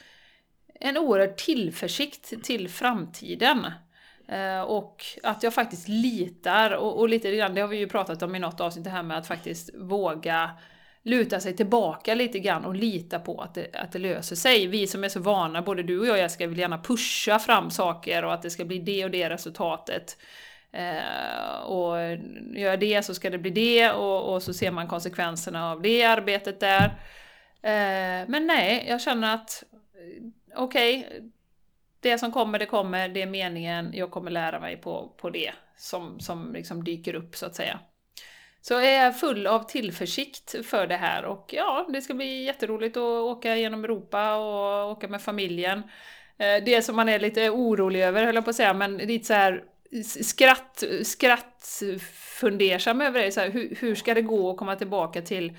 en 0.81 0.99
oerhörd 0.99 1.37
tillförsikt 1.37 2.45
till 2.45 2.69
framtiden. 2.69 3.67
Eh, 4.33 4.61
och 4.61 5.05
att 5.23 5.43
jag 5.43 5.55
faktiskt 5.55 5.89
litar, 5.89 6.71
och, 6.71 6.99
och 6.99 7.09
lite 7.09 7.37
grann, 7.37 7.55
det 7.55 7.61
har 7.61 7.69
vi 7.69 7.79
ju 7.79 7.89
pratat 7.89 8.23
om 8.23 8.35
i 8.35 8.39
något 8.39 8.61
avsnitt, 8.61 8.85
det 8.85 8.91
här 8.91 9.03
med 9.03 9.19
att 9.19 9.27
faktiskt 9.27 9.71
våga 9.75 10.51
luta 11.03 11.41
sig 11.41 11.57
tillbaka 11.57 12.15
lite 12.15 12.39
grann 12.39 12.65
och 12.65 12.75
lita 12.75 13.19
på 13.19 13.41
att 13.41 13.55
det, 13.55 13.67
att 13.73 13.93
det 13.93 13.99
löser 13.99 14.37
sig. 14.37 14.67
Vi 14.67 14.87
som 14.87 15.05
är 15.05 15.09
så 15.09 15.21
vana, 15.21 15.63
både 15.63 15.83
du 15.83 16.01
och 16.01 16.07
jag 16.07 16.19
Jessica, 16.19 16.47
vill 16.47 16.59
gärna 16.59 16.79
pusha 16.79 17.39
fram 17.39 17.71
saker 17.71 18.25
och 18.25 18.35
att 18.35 18.43
det 18.43 18.51
ska 18.51 18.65
bli 18.65 18.79
det 18.79 19.05
och 19.05 19.11
det 19.11 19.31
resultatet. 19.31 20.17
Eh, 20.73 21.63
och 21.63 21.97
gör 22.57 22.77
det 22.77 23.03
så 23.03 23.15
ska 23.15 23.31
det 23.31 23.39
bli 23.39 23.51
det 23.51 23.93
och, 23.93 24.35
och, 24.35 24.43
så 24.43 24.55
ser 24.55 24.71
man 24.71 24.89
konsekvenserna 24.89 25.73
av 25.73 25.83
det 25.83 26.05
arbetet 26.05 26.61
där. 26.61 26.85
Eh, 27.63 28.29
men 28.29 28.47
nej, 28.47 28.87
jag 28.89 29.01
känner 29.01 29.35
att 29.35 29.65
eh, 29.73 30.27
okej, 30.57 30.99
okay, 30.99 31.31
det 32.03 32.19
som 32.19 32.33
kommer, 32.33 32.59
det 32.59 32.67
kommer, 32.67 33.09
det 33.09 33.23
är 33.23 33.27
meningen, 33.27 33.91
jag 33.95 34.11
kommer 34.11 34.31
lära 34.31 34.61
mig 34.61 34.77
på, 34.77 35.13
på 35.17 35.31
det 35.31 35.53
som, 35.77 36.21
som 36.21 36.53
liksom 36.53 36.85
dyker 36.85 37.15
upp 37.15 37.37
så 37.37 37.47
att 37.47 37.55
säga. 37.55 37.81
Så 38.61 38.75
jag 38.75 38.85
är 38.85 39.13
full 39.13 39.47
av 39.47 39.63
tillförsikt 39.63 40.67
för 40.67 40.87
det 40.87 40.97
här 40.97 41.25
och 41.25 41.51
ja, 41.53 41.87
det 41.93 42.03
ska 42.03 42.15
bli 42.15 42.45
jätteroligt 42.45 42.97
att 42.97 43.03
åka 43.03 43.57
genom 43.57 43.85
Europa 43.85 44.35
och 44.35 44.91
åka 44.91 45.09
med 45.09 45.23
familjen. 45.23 45.83
Eh, 46.39 46.65
det 46.65 46.83
som 46.83 46.97
man 46.97 47.09
är 47.09 47.19
lite 47.19 47.51
orolig 47.51 48.03
över, 48.03 48.25
höll 48.25 48.35
jag 48.35 48.45
på 48.45 48.51
att 48.51 48.57
säga, 48.57 48.75
men 48.75 48.97
lite 48.97 49.27
så 49.27 49.35
här 49.35 49.65
skratt, 50.23 50.85
skrattfundersam 51.03 53.01
över 53.01 53.23
det, 53.23 53.33
så 53.33 53.41
här, 53.41 53.51
hur, 53.51 53.77
hur 53.81 53.95
ska 53.95 54.15
det 54.15 54.23
gå 54.23 54.51
att 54.51 54.57
komma 54.57 54.77
tillbaka 54.77 55.23
till, 55.23 55.53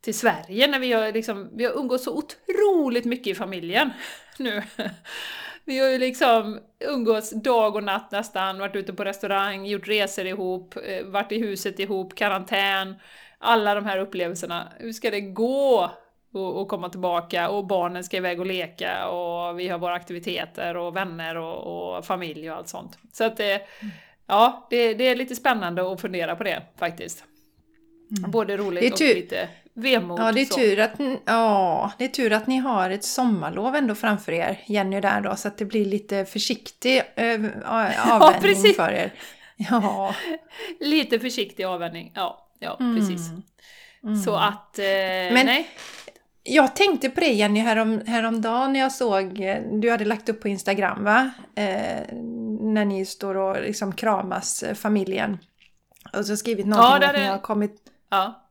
till 0.00 0.14
Sverige 0.14 0.66
när 0.66 0.78
vi 0.78 0.92
har, 0.92 1.12
liksom, 1.12 1.50
vi 1.56 1.64
har 1.64 1.72
umgått 1.72 2.02
så 2.02 2.18
otroligt 2.18 3.04
mycket 3.04 3.26
i 3.26 3.34
familjen 3.34 3.90
nu. 4.38 4.62
Vi 5.64 5.78
har 5.78 5.88
ju 5.88 5.98
liksom 5.98 6.60
umgåtts 6.80 7.30
dag 7.30 7.76
och 7.76 7.84
natt 7.84 8.10
nästan, 8.10 8.58
varit 8.58 8.76
ute 8.76 8.92
på 8.92 9.04
restaurang, 9.04 9.66
gjort 9.66 9.88
resor 9.88 10.26
ihop, 10.26 10.76
eh, 10.76 11.04
varit 11.04 11.32
i 11.32 11.38
huset 11.38 11.78
ihop, 11.78 12.14
karantän, 12.14 12.94
alla 13.38 13.74
de 13.74 13.84
här 13.84 13.98
upplevelserna. 13.98 14.72
Hur 14.78 14.92
ska 14.92 15.10
det 15.10 15.20
gå 15.20 15.90
och, 16.32 16.68
komma 16.68 16.88
tillbaka 16.88 17.48
och 17.48 17.66
barnen 17.66 18.04
ska 18.04 18.16
iväg 18.16 18.40
och 18.40 18.46
leka 18.46 19.08
och 19.08 19.58
vi 19.58 19.68
har 19.68 19.78
våra 19.78 19.94
aktiviteter 19.94 20.76
och 20.76 20.96
vänner 20.96 21.36
och, 21.36 21.96
och 21.96 22.04
familj 22.04 22.50
och 22.50 22.56
allt 22.56 22.68
sånt. 22.68 22.98
Så 23.12 23.24
att 23.24 23.36
det, 23.36 23.62
ja, 24.26 24.66
det, 24.70 24.94
det, 24.94 25.04
är 25.04 25.16
lite 25.16 25.36
spännande 25.36 25.92
att 25.92 26.00
fundera 26.00 26.36
på 26.36 26.44
det 26.44 26.62
faktiskt. 26.76 27.24
Mm. 28.18 28.30
Både 28.30 28.56
roligt 28.56 28.92
och 28.92 29.00
lite 29.00 29.48
vemod. 29.74 30.20
Ja, 30.20 30.32
det 30.32 30.40
är, 30.40 30.44
tur 30.44 30.80
att, 30.80 30.92
ja, 31.24 31.92
det 31.98 32.04
är 32.04 32.08
tur 32.08 32.32
att 32.32 32.46
ni 32.46 32.58
har 32.58 32.90
ett 32.90 33.04
sommarlov 33.04 33.74
ändå 33.74 33.94
framför 33.94 34.32
er, 34.32 34.60
Jenny 34.66 35.00
där 35.00 35.20
då, 35.20 35.36
så 35.36 35.48
att 35.48 35.58
det 35.58 35.64
blir 35.64 35.84
lite 35.84 36.24
försiktig 36.24 37.02
äh, 37.14 37.34
avvändning 37.64 38.64
ja, 38.64 38.72
för 38.76 38.92
er. 38.92 39.12
Ja, 39.56 40.14
lite 40.80 41.20
försiktig 41.20 41.64
avvändning, 41.64 42.12
ja, 42.14 42.48
ja 42.58 42.76
mm. 42.80 42.96
precis. 42.96 43.30
Mm. 44.02 44.16
Så 44.16 44.36
att, 44.36 44.78
eh, 44.78 44.84
Men, 44.84 45.46
nej. 45.46 45.68
Jag 46.46 46.76
tänkte 46.76 47.10
på 47.10 47.20
det 47.20 47.32
Jenny 47.32 47.60
härom, 47.60 48.00
häromdagen 48.06 48.72
när 48.72 48.80
jag 48.80 48.92
såg, 48.92 49.40
eh, 49.40 49.62
du 49.72 49.90
hade 49.90 50.04
lagt 50.04 50.28
upp 50.28 50.42
på 50.42 50.48
Instagram 50.48 51.04
va? 51.04 51.30
Eh, 51.54 52.14
när 52.60 52.84
ni 52.84 53.06
står 53.06 53.34
och 53.34 53.62
liksom 53.62 53.92
kramas, 53.92 54.62
eh, 54.62 54.74
familjen. 54.74 55.38
Och 56.12 56.26
så 56.26 56.36
skrivit 56.36 56.66
någonting 56.66 57.02
ja, 57.02 57.08
om 57.08 57.14
att 57.14 57.22
ni 57.22 57.26
har 57.26 57.38
kommit... 57.38 57.76
Ja 58.10 58.43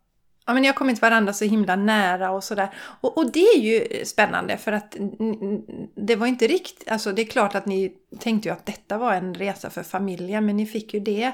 ja, 0.46 0.54
men 0.54 0.62
ni 0.62 0.68
har 0.68 0.76
kommit 0.76 1.02
varandra 1.02 1.34
så 1.34 1.46
himla 1.46 1.76
nära 1.76 2.32
och 2.32 2.44
sådär. 2.44 2.70
Och, 3.02 3.18
och 3.18 3.32
det 3.32 3.40
är 3.40 3.60
ju 3.60 4.06
spännande 4.06 4.58
för 4.58 4.72
att 4.72 4.98
det 5.96 6.16
var 6.16 6.28
inte 6.28 6.48
riktigt, 6.48 6.92
alltså 6.92 7.12
det 7.12 7.22
är 7.22 7.26
klart 7.26 7.56
att 7.56 7.66
ni 7.66 7.94
tänkte 8.20 8.50
ju 8.50 8.54
att 8.54 8.66
detta 8.66 8.98
var 8.98 9.14
en 9.14 9.36
resa 9.36 9.70
för 9.70 9.84
familjen 9.84 10.46
men 10.46 10.58
ni 10.58 10.66
fick 10.66 10.94
ju 10.94 11.00
det. 11.00 11.32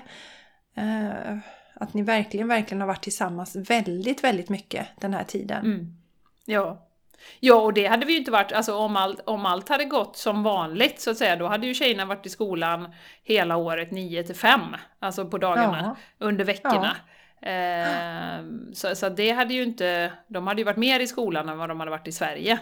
Eh, 0.76 1.38
att 1.74 1.94
ni 1.94 2.02
verkligen, 2.02 2.48
verkligen 2.48 2.82
har 2.82 2.88
varit 2.88 3.04
tillsammans 3.04 3.56
väldigt, 3.56 4.24
väldigt 4.24 4.50
mycket 4.50 4.88
den 5.02 5.14
här 5.14 5.24
tiden. 5.24 5.66
Mm. 5.66 5.98
Ja. 6.46 6.86
Ja, 7.40 7.56
och 7.56 7.74
det 7.74 7.88
hade 7.88 8.06
vi 8.06 8.14
ju 8.14 8.20
inte 8.20 8.32
varit, 8.32 8.52
alltså 8.52 8.76
om 8.76 8.96
allt, 8.96 9.22
om 9.26 9.46
allt 9.46 9.70
hade 9.70 9.86
gått 9.86 10.18
som 10.18 10.44
vanligt 10.44 11.02
så 11.02 11.12
att 11.12 11.18
säga, 11.18 11.36
då 11.36 11.48
hade 11.48 11.68
ju 11.68 11.74
tjejerna 11.74 12.06
varit 12.06 12.26
i 12.26 12.30
skolan 12.30 12.94
hela 13.24 13.58
året 13.58 13.92
9 13.92 14.24
till 14.24 14.36
5, 14.36 14.62
alltså 15.00 15.26
på 15.26 15.38
dagarna, 15.38 15.96
ja. 16.20 16.26
under 16.26 16.46
veckorna. 16.46 16.96
Ja. 17.06 17.12
Eh, 17.42 18.46
så, 18.74 18.96
så 18.96 19.10
det 19.10 19.32
hade 19.32 19.54
ju 19.54 19.64
inte, 19.64 20.14
de 20.28 20.48
hade 20.48 20.62
ju 20.62 20.66
varit 20.66 20.78
mer 20.78 21.00
i 21.00 21.08
skolan 21.08 21.50
än 21.50 21.58
vad 21.58 21.70
de 21.70 21.80
hade 21.80 21.92
varit 21.92 22.08
i 22.08 22.12
Sverige. 22.12 22.60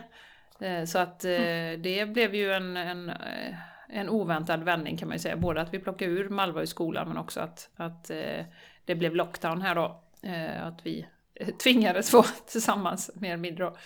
Eh, 0.59 0.85
så 0.85 0.99
att 0.99 1.25
eh, 1.25 1.31
mm. 1.31 1.81
det 1.81 2.05
blev 2.05 2.35
ju 2.35 2.53
en, 2.53 2.77
en, 2.77 3.09
eh, 3.09 3.55
en 3.89 4.09
oväntad 4.09 4.63
vändning 4.63 4.97
kan 4.97 5.07
man 5.07 5.15
ju 5.15 5.19
säga. 5.19 5.37
Både 5.37 5.61
att 5.61 5.73
vi 5.73 5.79
plockade 5.79 6.11
ur 6.11 6.29
Malva 6.29 6.61
ur 6.61 6.65
skolan 6.65 7.07
men 7.07 7.17
också 7.17 7.39
att, 7.39 7.69
att 7.75 8.09
eh, 8.09 8.45
det 8.85 8.95
blev 8.95 9.15
lockdown 9.15 9.61
här 9.61 9.75
då. 9.75 10.01
Eh, 10.23 10.67
att 10.67 10.79
vi 10.83 11.07
tvingades 11.63 12.13
vara 12.13 12.27
tillsammans 12.47 13.11
mer 13.15 13.29
eller 13.29 13.41
mindre 13.41 13.63
då. 13.63 13.77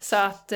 Så 0.00 0.16
att 0.16 0.52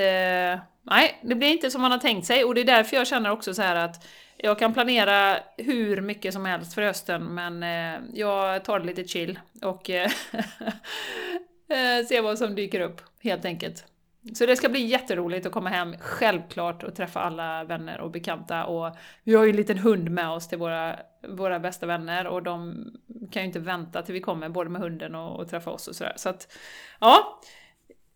nej, 0.82 1.20
det 1.22 1.34
blir 1.34 1.48
inte 1.48 1.70
som 1.70 1.82
man 1.82 1.90
har 1.90 1.98
tänkt 1.98 2.26
sig 2.26 2.44
och 2.44 2.54
det 2.54 2.60
är 2.60 2.64
därför 2.64 2.96
jag 2.96 3.06
känner 3.06 3.30
också 3.30 3.54
så 3.54 3.62
här 3.62 3.76
att 3.76 4.06
jag 4.44 4.58
kan 4.58 4.75
planera 4.75 5.38
hur 5.56 6.00
mycket 6.00 6.32
som 6.32 6.44
helst 6.44 6.75
för 6.75 6.82
hösten 6.82 7.34
men 7.34 7.62
eh, 7.62 8.00
jag 8.14 8.64
tar 8.64 8.80
det 8.80 8.87
lite 8.87 9.04
chill 9.04 9.38
och 9.62 9.90
eh, 9.90 10.11
eh 11.68 12.06
ser 12.08 12.22
vad 12.22 12.38
som 12.38 12.54
dyker 12.54 12.80
upp 12.80 13.00
helt 13.20 13.44
enkelt. 13.44 13.84
Så 14.34 14.46
det 14.46 14.56
ska 14.56 14.68
bli 14.68 14.80
jätteroligt 14.80 15.46
att 15.46 15.52
komma 15.52 15.70
hem, 15.70 15.94
självklart, 16.00 16.82
och 16.82 16.94
träffa 16.94 17.20
alla 17.20 17.64
vänner 17.64 18.00
och 18.00 18.11
bekanta. 18.11 18.64
Och 18.64 18.96
vi 19.25 19.34
har 19.34 19.44
ju 19.44 19.50
en 19.50 19.56
liten 19.56 19.78
hund 19.78 20.11
med 20.11 20.30
oss 20.30 20.49
till 20.49 20.58
våra, 20.58 20.96
våra 21.28 21.61
bästa 21.61 21.87
vänner 21.87 22.26
och 22.26 22.42
de 22.42 22.87
kan 23.30 23.42
ju 23.42 23.46
inte 23.46 23.58
vänta 23.58 24.02
till 24.02 24.14
vi 24.14 24.20
kommer, 24.20 24.49
både 24.49 24.70
med 24.70 24.82
hunden 24.82 25.14
och, 25.14 25.40
och 25.40 25.49
träffa 25.49 25.70
oss 25.70 25.88
och 25.88 25.96
sådär. 25.96 26.12
Så 26.16 26.28
att, 26.28 26.52
ja, 27.00 27.40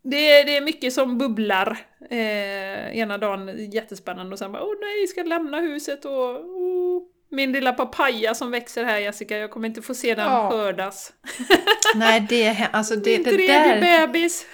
det, 0.09 0.43
det 0.43 0.57
är 0.57 0.61
mycket 0.61 0.93
som 0.93 1.17
bubblar. 1.17 1.77
Eh, 2.09 2.97
ena 2.97 3.17
dagen 3.17 3.71
jättespännande 3.71 4.33
och 4.33 4.39
sen 4.39 4.51
bara 4.51 4.63
åh 4.63 4.73
nej, 4.81 4.99
jag 4.99 5.09
ska 5.09 5.23
lämna 5.23 5.59
huset 5.59 6.05
och 6.05 6.11
oh, 6.11 7.01
min 7.29 7.51
lilla 7.51 7.73
papaya 7.73 8.35
som 8.35 8.51
växer 8.51 8.83
här 8.83 8.97
Jessica, 8.97 9.37
jag 9.37 9.51
kommer 9.51 9.67
inte 9.67 9.81
få 9.81 9.93
se 9.93 10.15
den 10.15 10.25
ja. 10.25 10.49
skördas. 10.49 11.13
Nej, 11.95 12.25
det, 12.29 12.67
alltså 12.71 12.95
det, 12.95 13.25
Min 13.25 13.37
det 13.37 13.47
där... 13.47 13.81
bebis! 13.81 14.45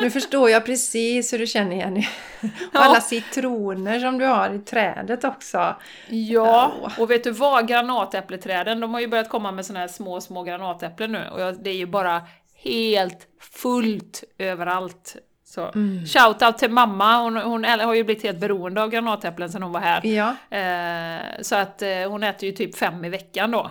Nu 0.00 0.10
förstår 0.10 0.50
jag 0.50 0.66
precis 0.66 1.32
hur 1.32 1.38
du 1.38 1.46
känner 1.46 1.76
Jenny. 1.76 2.06
Och 2.40 2.48
ja. 2.72 2.80
alla 2.80 3.00
citroner 3.00 4.00
som 4.00 4.18
du 4.18 4.24
har 4.24 4.54
i 4.54 4.58
trädet 4.58 5.24
också. 5.24 5.76
Ja, 6.08 6.72
oh. 6.82 7.00
och 7.00 7.10
vet 7.10 7.24
du 7.24 7.30
vad? 7.30 7.68
Granatäppleträden, 7.68 8.80
de 8.80 8.94
har 8.94 9.00
ju 9.00 9.08
börjat 9.08 9.28
komma 9.28 9.52
med 9.52 9.66
såna 9.66 9.78
här 9.78 9.88
små, 9.88 10.20
små 10.20 10.42
granatäpplen 10.42 11.12
nu 11.12 11.24
och 11.30 11.54
det 11.54 11.70
är 11.70 11.74
ju 11.74 11.86
bara 11.86 12.22
helt 12.62 13.26
fullt 13.40 14.24
överallt. 14.38 15.16
Så 15.44 15.70
mm. 15.74 16.06
shoutout 16.06 16.58
till 16.58 16.70
mamma, 16.70 17.22
hon, 17.22 17.36
hon 17.36 17.64
har 17.64 17.94
ju 17.94 18.04
blivit 18.04 18.22
helt 18.22 18.38
beroende 18.38 18.82
av 18.82 18.90
granatäpplen 18.90 19.50
sedan 19.50 19.62
hon 19.62 19.72
var 19.72 19.80
här. 19.80 20.06
Ja. 20.06 20.56
Eh, 20.58 21.42
så 21.42 21.56
att 21.56 21.82
eh, 21.82 21.88
hon 22.08 22.22
äter 22.22 22.48
ju 22.48 22.52
typ 22.52 22.76
fem 22.76 23.04
i 23.04 23.08
veckan 23.08 23.50
då. 23.50 23.70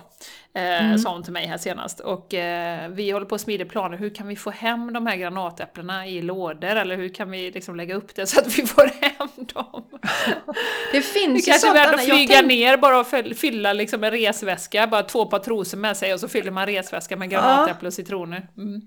Eh, 0.56 0.86
mm. 0.86 0.98
Sa 0.98 1.14
hon 1.14 1.24
till 1.24 1.34
mig 1.34 1.48
här 1.48 1.58
senast. 1.58 2.00
Och 2.00 2.34
eh, 2.34 2.90
vi 2.90 3.12
håller 3.12 3.26
på 3.26 3.36
att 3.36 3.42
smida 3.42 3.66
planer, 3.66 3.98
hur 3.98 4.10
kan 4.10 4.28
vi 4.28 4.36
få 4.36 4.50
hem 4.50 4.94
de 4.94 5.08
här 5.08 5.16
granatäpplena 5.16 6.08
i 6.08 6.22
lådor? 6.22 6.68
Eller 6.68 6.98
hur 6.98 7.10
kan 7.10 7.32
vi 7.32 7.52
liksom 7.52 7.76
lägga 7.76 7.96
upp 7.96 8.16
det 8.16 8.28
så 8.28 8.40
att 8.40 8.58
vi 8.60 8.66
får 8.66 8.92
hem 9.02 9.30
dem? 9.36 9.84
det 10.92 11.02
finns 11.02 11.46
det 11.46 11.52
kanske 11.52 11.70
är 11.70 11.74
värt 11.74 11.96
att 11.96 12.06
flyga 12.06 12.34
tänk... 12.34 12.48
ner 12.48 12.78
bara 12.78 13.00
och 13.00 13.08
fylla 13.38 13.74
liksom 13.74 14.04
en 14.04 14.12
resväska, 14.12 14.88
bara 14.88 15.04
två 15.04 15.26
par 15.26 15.40
trosor 15.40 15.78
med 15.78 15.98
sig 15.98 16.14
och 16.14 16.20
så 16.20 16.28
fyller 16.28 16.52
man 16.52 16.66
resväska 16.66 17.18
med 17.18 17.30
granatäpple 17.30 17.88
och 17.88 17.94
citroner. 17.94 18.48
Mm. 18.58 18.82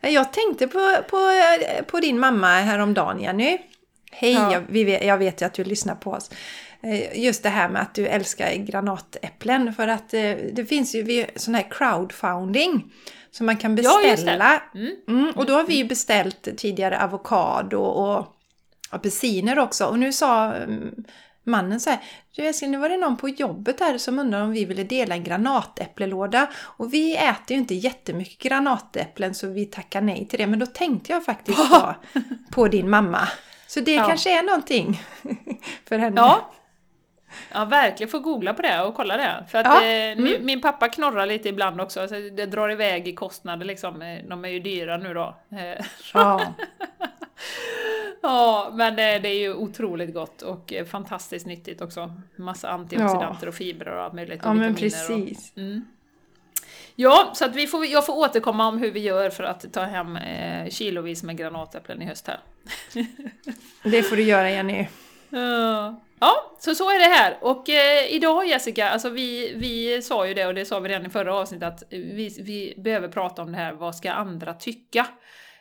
Jag 0.00 0.32
tänkte 0.32 0.66
på, 0.66 0.96
på, 1.10 1.18
på 1.86 2.00
din 2.00 2.18
mamma 2.18 2.46
häromdagen 2.46 3.20
Jenny. 3.20 3.58
Hej, 4.12 4.32
ja. 4.32 4.52
jag, 4.52 4.62
vi, 4.68 5.06
jag 5.06 5.18
vet 5.18 5.42
ju 5.42 5.46
att 5.46 5.54
du 5.54 5.64
lyssnar 5.64 5.94
på 5.94 6.10
oss. 6.10 6.30
Eh, 6.82 7.24
just 7.24 7.42
det 7.42 7.48
här 7.48 7.68
med 7.68 7.82
att 7.82 7.94
du 7.94 8.06
älskar 8.06 8.54
granatäpplen. 8.54 9.74
För 9.74 9.88
att 9.88 10.14
eh, 10.14 10.34
det 10.52 10.68
finns 10.68 10.94
ju 10.94 11.26
sån 11.36 11.54
här 11.54 11.66
crowdfunding. 11.70 12.92
Som 13.30 13.46
man 13.46 13.56
kan 13.56 13.74
beställa. 13.74 14.60
Ja, 14.74 14.80
mm. 14.80 14.96
Mm, 15.08 15.30
och 15.36 15.46
då 15.46 15.52
har 15.52 15.64
vi 15.64 15.74
ju 15.74 15.84
beställt 15.84 16.48
tidigare 16.56 17.04
avokado 17.04 17.78
och 17.78 18.36
apelsiner 18.90 19.58
också. 19.58 19.86
Och 19.86 19.98
nu 19.98 20.12
sa 20.12 20.54
mm, 20.54 21.04
mannen 21.44 21.80
så 21.80 21.90
här, 21.90 21.98
du 22.36 22.42
älskling, 22.42 22.70
nu 22.70 22.78
var 22.78 22.88
det 22.88 22.96
någon 22.96 23.16
på 23.16 23.28
jobbet 23.28 23.80
här 23.80 23.98
som 23.98 24.18
undrade 24.18 24.44
om 24.44 24.52
vi 24.52 24.64
ville 24.64 24.84
dela 24.84 25.14
en 25.14 25.24
granatäpplelåda. 25.24 26.46
Och 26.56 26.94
vi 26.94 27.16
äter 27.16 27.50
ju 27.50 27.56
inte 27.56 27.74
jättemycket 27.74 28.38
granatäpplen 28.38 29.34
så 29.34 29.46
vi 29.46 29.66
tackar 29.66 30.00
nej 30.00 30.26
till 30.28 30.38
det. 30.38 30.46
Men 30.46 30.58
då 30.58 30.66
tänkte 30.66 31.12
jag 31.12 31.24
faktiskt 31.24 31.70
på, 31.70 31.94
på 32.50 32.68
din 32.68 32.90
mamma. 32.90 33.28
Så 33.66 33.80
det 33.80 33.94
ja. 33.94 34.06
kanske 34.06 34.38
är 34.38 34.42
någonting. 34.42 35.02
för 35.88 35.98
henne. 35.98 36.20
Ja. 36.20 36.52
Ja, 37.52 37.64
verkligen. 37.64 38.10
Får 38.10 38.18
googla 38.18 38.54
på 38.54 38.62
det 38.62 38.82
och 38.82 38.94
kolla 38.94 39.16
det. 39.16 39.44
För 39.50 39.58
att 39.58 39.66
Ja, 39.66 39.82
eh, 39.84 40.12
mm. 40.12 40.24
min, 40.24 40.44
min 40.46 40.60
pappa 40.60 40.88
knorrar 40.88 41.26
lite 41.26 41.48
ibland 41.48 41.80
också. 41.80 42.08
Så 42.08 42.14
det 42.14 42.46
drar 42.46 42.68
iväg 42.72 43.08
i 43.08 43.12
kostnader 43.14 43.66
liksom. 43.66 44.02
Eh, 44.02 44.18
De 44.28 44.44
är 44.44 44.48
ju 44.48 44.60
dyra 44.60 44.96
nu 44.96 45.14
då. 45.14 45.34
Eh, 45.50 45.84
Ja. 46.14 46.54
Ja, 48.22 48.70
men 48.74 48.96
det, 48.96 49.02
är 49.02 49.38
ju 49.38 49.54
otroligt 49.54 50.14
gott 50.14 50.42
och 50.42 50.72
eh, 50.72 50.84
fantastiskt 50.84 51.46
nyttigt 51.46 51.80
också. 51.80 52.14
Massa 52.36 52.68
antioxidanter 52.68 53.46
och 53.48 53.54
fibrer 53.54 53.96
och 53.96 54.02
allt 54.02 54.12
möjligt. 54.12 54.40
och 54.42 54.48
ja, 54.48 54.54
men 54.54 54.74
vitaminer 54.74 55.22
och- 55.22 55.26
precis. 55.26 55.52
Mm. 55.56 55.84
Ja, 56.94 57.30
så 57.34 57.44
att 57.44 57.54
vi 57.56 57.66
får, 57.66 57.86
jag 57.86 58.06
får 58.06 58.16
återkomma 58.18 58.68
om 58.68 58.78
hur 58.78 58.90
vi 58.90 59.00
gör 59.00 59.30
för 59.30 59.44
att 59.44 59.72
ta 59.72 59.82
hem 59.82 60.16
eh, 60.16 60.68
kilovis 60.70 61.22
med 61.22 61.36
granatäpplen 61.36 62.02
i 62.02 62.04
höst 62.04 62.26
här. 62.26 62.40
Det 63.82 64.02
får 64.02 64.16
du 64.16 64.22
göra 64.22 64.50
Jenny. 64.50 64.86
Ja, 65.30 66.00
Ja, 66.20 66.56
så 66.58 66.74
så 66.74 66.90
är 66.90 66.98
det 66.98 67.14
här. 67.14 67.38
Och 67.40 67.68
eh, 67.68 68.12
idag 68.14 68.46
Jessica, 68.46 68.88
alltså 68.88 69.10
vi, 69.10 69.54
vi 69.56 70.02
sa 70.02 70.26
ju 70.26 70.34
det 70.34 70.46
och 70.46 70.54
det 70.54 70.64
sa 70.64 70.80
vi 70.80 70.88
redan 70.88 71.06
i 71.06 71.10
förra 71.10 71.34
avsnittet 71.34 71.68
att 71.68 71.82
vi, 71.90 72.36
vi 72.40 72.74
behöver 72.76 73.08
prata 73.08 73.42
om 73.42 73.52
det 73.52 73.58
här, 73.58 73.72
vad 73.72 73.96
ska 73.96 74.12
andra 74.12 74.54
tycka? 74.54 75.06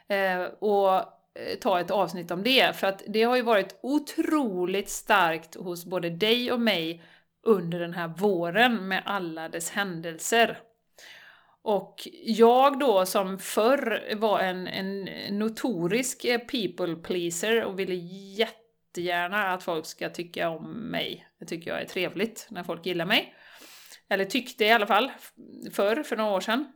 Eh, 0.07 0.41
och 0.59 0.93
eh, 0.95 1.59
ta 1.61 1.79
ett 1.79 1.91
avsnitt 1.91 2.31
om 2.31 2.43
det, 2.43 2.75
för 2.75 2.87
att 2.87 3.03
det 3.07 3.23
har 3.23 3.35
ju 3.35 3.41
varit 3.41 3.79
otroligt 3.81 4.89
starkt 4.89 5.55
hos 5.55 5.85
både 5.85 6.09
dig 6.09 6.51
och 6.51 6.59
mig 6.59 7.03
under 7.43 7.79
den 7.79 7.93
här 7.93 8.07
våren 8.07 8.87
med 8.87 9.03
alla 9.05 9.49
dess 9.49 9.69
händelser. 9.69 10.59
Och 11.61 12.07
jag 12.23 12.79
då 12.79 13.05
som 13.05 13.39
förr 13.39 14.15
var 14.15 14.39
en, 14.39 14.67
en 14.67 15.09
notorisk 15.39 16.25
eh, 16.25 16.39
people 16.39 16.95
pleaser 16.95 17.63
och 17.63 17.79
ville 17.79 17.93
jättegärna 19.01 19.53
att 19.53 19.63
folk 19.63 19.85
ska 19.85 20.09
tycka 20.09 20.49
om 20.49 20.71
mig. 20.71 21.27
Det 21.39 21.45
tycker 21.45 21.71
jag 21.71 21.81
är 21.81 21.85
trevligt 21.85 22.47
när 22.49 22.63
folk 22.63 22.85
gillar 22.85 23.05
mig. 23.05 23.35
Eller 24.09 24.25
tyckte 24.25 24.65
i 24.65 24.71
alla 24.71 24.87
fall 24.87 25.11
förr, 25.71 26.03
för 26.03 26.17
några 26.17 26.35
år 26.35 26.41
sedan. 26.41 26.71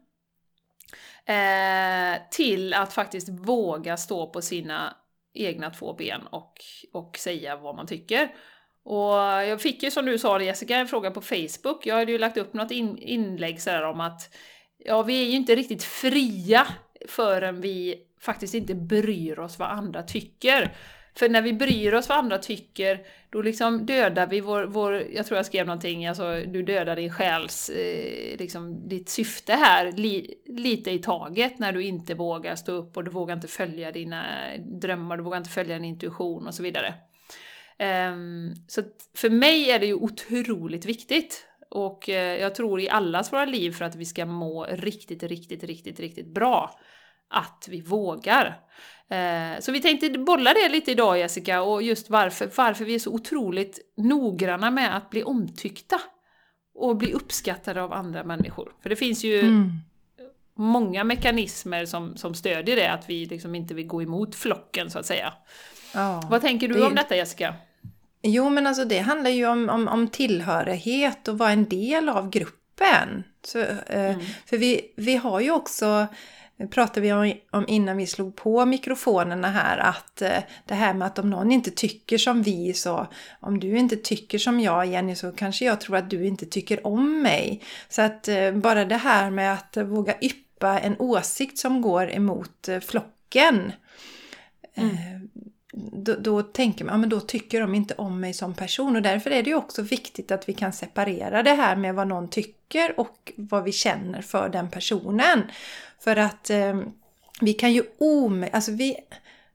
Eh, 1.26 2.22
till 2.32 2.74
att 2.74 2.94
faktiskt 2.94 3.30
våga 3.30 3.98
stå 3.98 4.30
på 4.30 4.42
sina 4.42 4.96
egna 5.34 5.70
två 5.70 5.94
ben 5.94 6.22
och, 6.28 6.54
och 6.94 7.18
säga 7.18 7.56
vad 7.56 7.76
man 7.76 7.88
tycker. 7.88 8.36
Och 8.84 9.14
jag 9.46 9.62
fick 9.62 9.84
ju 9.84 9.92
som 9.92 10.06
du 10.06 10.20
sa 10.20 10.42
Jessica 10.42 10.76
en 10.76 10.88
fråga 10.88 11.12
på 11.12 11.22
Facebook. 11.22 11.86
Jag 11.86 11.96
hade 11.96 12.12
ju 12.12 12.18
lagt 12.18 12.38
upp 12.38 12.54
något 12.54 12.72
in, 12.72 12.98
inlägg 12.98 13.62
sådär 13.62 13.84
om 13.84 14.00
att 14.02 14.36
ja, 14.78 15.04
vi 15.04 15.22
är 15.22 15.26
ju 15.26 15.36
inte 15.36 15.56
riktigt 15.56 15.84
fria 15.84 16.68
förrän 17.08 17.62
vi 17.62 17.96
faktiskt 18.22 18.54
inte 18.54 18.76
bryr 18.76 19.40
oss 19.40 19.60
vad 19.60 19.70
andra 19.70 20.04
tycker. 20.04 20.76
För 21.16 21.30
när 21.30 21.42
vi 21.42 21.54
bryr 21.54 21.94
oss 21.94 22.10
vad 22.10 22.18
andra 22.18 22.38
tycker, 22.38 23.02
då 23.30 23.42
liksom 23.42 23.86
dödar 23.86 24.28
vi 24.28 24.42
vår, 24.42 24.64
vår 24.64 24.94
jag 24.94 25.26
tror 25.26 25.38
jag 25.38 25.46
skrev 25.46 25.66
någonting, 25.66 26.08
alltså 26.08 26.44
du 26.48 26.64
dödar 26.64 26.96
din 26.96 27.14
själs, 27.14 27.70
eh, 27.70 28.38
liksom 28.38 28.90
ditt 28.90 29.10
syfte 29.10 29.54
här 29.54 29.92
li, 29.92 30.36
lite 30.46 30.92
i 30.92 31.00
taget 31.00 31.60
när 31.60 31.72
du 31.72 31.84
inte 31.84 32.14
vågar 32.14 32.56
stå 32.56 32.72
upp 32.72 32.98
och 32.98 33.04
du 33.04 33.12
vågar 33.12 33.36
inte 33.36 33.48
följa 33.48 33.92
dina 33.92 34.24
drömmar, 34.58 35.18
du 35.18 35.24
vågar 35.24 35.38
inte 35.38 35.50
följa 35.50 35.76
din 35.76 35.86
intuition 35.86 36.48
och 36.48 36.54
så 36.54 36.64
vidare. 36.64 36.94
Um, 38.12 38.56
så 38.68 38.82
för 39.16 39.30
mig 39.30 39.72
är 39.72 39.80
det 39.80 39.86
ju 39.86 39.94
otroligt 39.94 40.86
viktigt 40.86 41.46
och 41.70 42.10
eh, 42.10 42.42
jag 42.42 42.56
tror 42.56 42.82
i 42.82 42.90
allas 42.90 43.34
våra 43.34 43.46
liv 43.46 43.72
för 43.72 43.86
att 43.86 43.96
vi 43.96 44.06
ska 44.06 44.26
må 44.26 44.66
riktigt, 44.66 45.24
riktigt, 45.24 45.64
riktigt, 45.64 46.00
riktigt 46.00 46.34
bra 46.34 46.80
att 47.30 47.68
vi 47.70 47.82
vågar. 47.82 48.60
Eh, 49.10 49.60
Så 49.60 49.72
vi 49.72 49.82
tänkte 49.82 50.10
bolla 50.10 50.54
det 50.54 50.70
lite 50.70 50.92
idag 50.92 51.18
Jessica 51.20 51.62
och 51.62 51.82
just 51.84 52.10
varför, 52.10 52.50
varför 52.56 52.86
vi 52.86 52.96
är 52.96 53.00
så 53.00 53.12
otroligt 53.14 53.80
noggranna 53.98 54.72
med 54.72 54.98
att 54.98 55.10
bli 55.10 55.24
omtyckta 55.24 56.00
och 56.76 56.96
bli 56.98 57.14
uppskattade 57.14 57.82
av 57.84 57.94
andra 57.94 58.24
människor. 58.24 58.72
För 58.82 58.90
det 58.90 58.96
finns 58.96 59.24
ju 59.24 59.40
Mm. 59.40 59.72
många 60.56 61.04
mekanismer 61.04 61.86
som, 61.86 62.18
som 62.18 62.34
stödjer 62.36 62.76
det, 62.76 62.88
att 62.92 63.10
vi 63.10 63.26
liksom 63.26 63.56
inte 63.56 63.74
vill 63.74 63.88
gå 63.88 64.02
emot 64.02 64.36
flocken 64.36 64.92
så 64.92 65.00
att 65.00 65.06
säga. 65.06 65.34
Ja. 65.94 66.24
Vad 66.30 66.42
tänker 66.42 66.68
du 66.68 66.74
Det- 66.74 66.86
om 66.86 66.96
detta 66.96 67.16
Jessica? 67.16 67.54
Jo, 68.22 68.50
men 68.50 68.68
alltså 68.68 68.86
det 68.86 69.00
handlar 69.00 69.30
ju 69.30 69.48
om, 69.48 69.70
om, 69.70 69.88
om 69.88 70.08
tillhörighet 70.08 71.28
och 71.28 71.38
vara 71.38 71.52
en 71.52 71.70
del 71.70 72.10
av 72.10 72.30
gruppen. 72.30 73.24
Så, 73.46 73.60
eh, 73.60 74.18
För 74.46 74.58
vi, 74.58 74.94
vi 74.98 75.16
har 75.16 75.40
ju 75.40 75.52
också, 75.52 76.08
pratade 76.68 77.02
vi 77.02 77.40
om, 77.52 77.66
innan 77.68 77.98
vi 77.98 78.08
slog 78.08 78.36
på 78.36 78.66
mikrofonerna 78.66 79.50
här, 79.50 79.78
att 79.78 80.22
eh, 80.22 80.44
det 80.66 80.74
här 80.74 80.94
med 80.94 81.08
att 81.08 81.20
om 81.20 81.30
någon 81.30 81.52
inte 81.52 81.72
tycker 81.72 82.18
som 82.18 82.44
vi 82.44 82.74
så 82.74 83.08
om 83.40 83.60
du 83.60 83.78
inte 83.78 83.96
tycker 83.96 84.38
som 84.38 84.60
jag 84.60 84.86
Jenny 84.86 85.16
så 85.16 85.32
kanske 85.32 85.66
jag 85.66 85.82
tror 85.82 85.96
att 85.96 86.10
du 86.10 86.26
inte 86.26 86.46
tycker 86.46 86.88
om 86.88 87.22
mig. 87.22 87.62
Så 87.90 88.02
att 88.02 88.28
eh, 88.28 88.52
bara 88.52 88.86
det 88.86 88.98
här 88.98 89.32
med 89.32 89.54
att 89.54 89.78
våga 89.78 90.16
yppa 90.22 90.80
en 90.80 90.96
åsikt 91.00 91.58
som 91.58 91.82
går 91.82 92.12
emot 92.12 92.68
eh, 92.68 92.80
flocken 92.80 93.72
eh, 94.74 94.86
då, 95.74 96.16
då 96.16 96.44
tänker 96.44 96.86
man, 96.86 96.94
ja 96.94 96.98
men 96.98 97.10
då 97.10 97.20
tycker 97.20 97.62
de 97.62 97.76
inte 97.76 97.94
om 97.94 98.20
mig 98.20 98.34
som 98.34 98.54
person 98.54 98.96
och 98.96 99.02
därför 99.02 99.32
är 99.32 99.44
det 99.44 99.50
ju 99.50 99.56
också 99.56 99.82
viktigt 99.82 100.32
att 100.32 100.50
vi 100.50 100.54
kan 100.54 100.74
separera 100.74 101.44
det 101.44 101.54
här 101.54 101.76
med 101.76 101.96
vad 101.96 102.08
någon 102.08 102.30
tycker 102.30 102.59
och 102.98 103.32
vad 103.38 103.64
vi 103.64 103.72
känner 103.72 104.22
för 104.22 104.50
den 104.50 104.70
personen. 104.70 105.52
För 106.00 106.16
att 106.16 106.50
eh, 106.50 106.80
vi 107.42 107.54
kan 107.54 107.74
ju 107.74 107.84
ome... 107.98 108.50
Alltså 108.54 108.72
vi, 108.72 108.96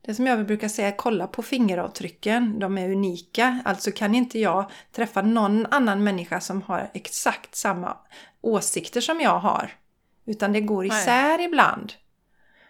det 0.07 0.15
som 0.15 0.27
jag 0.27 0.47
brukar 0.47 0.69
säga, 0.69 0.93
kolla 0.93 1.27
på 1.27 1.43
fingeravtrycken, 1.43 2.59
de 2.59 2.79
är 2.79 2.91
unika. 2.91 3.61
Alltså 3.65 3.91
kan 3.91 4.15
inte 4.15 4.39
jag 4.39 4.71
träffa 4.93 5.23
någon 5.23 5.67
annan 5.67 6.05
människa 6.05 6.41
som 6.41 6.63
har 6.63 6.91
exakt 6.95 7.55
samma 7.55 7.97
åsikter 8.41 9.01
som 9.01 9.21
jag 9.21 9.39
har. 9.39 9.73
Utan 10.27 10.53
det 10.53 10.61
går 10.61 10.85
Nej. 10.85 11.03
isär 11.03 11.41
ibland. 11.41 11.93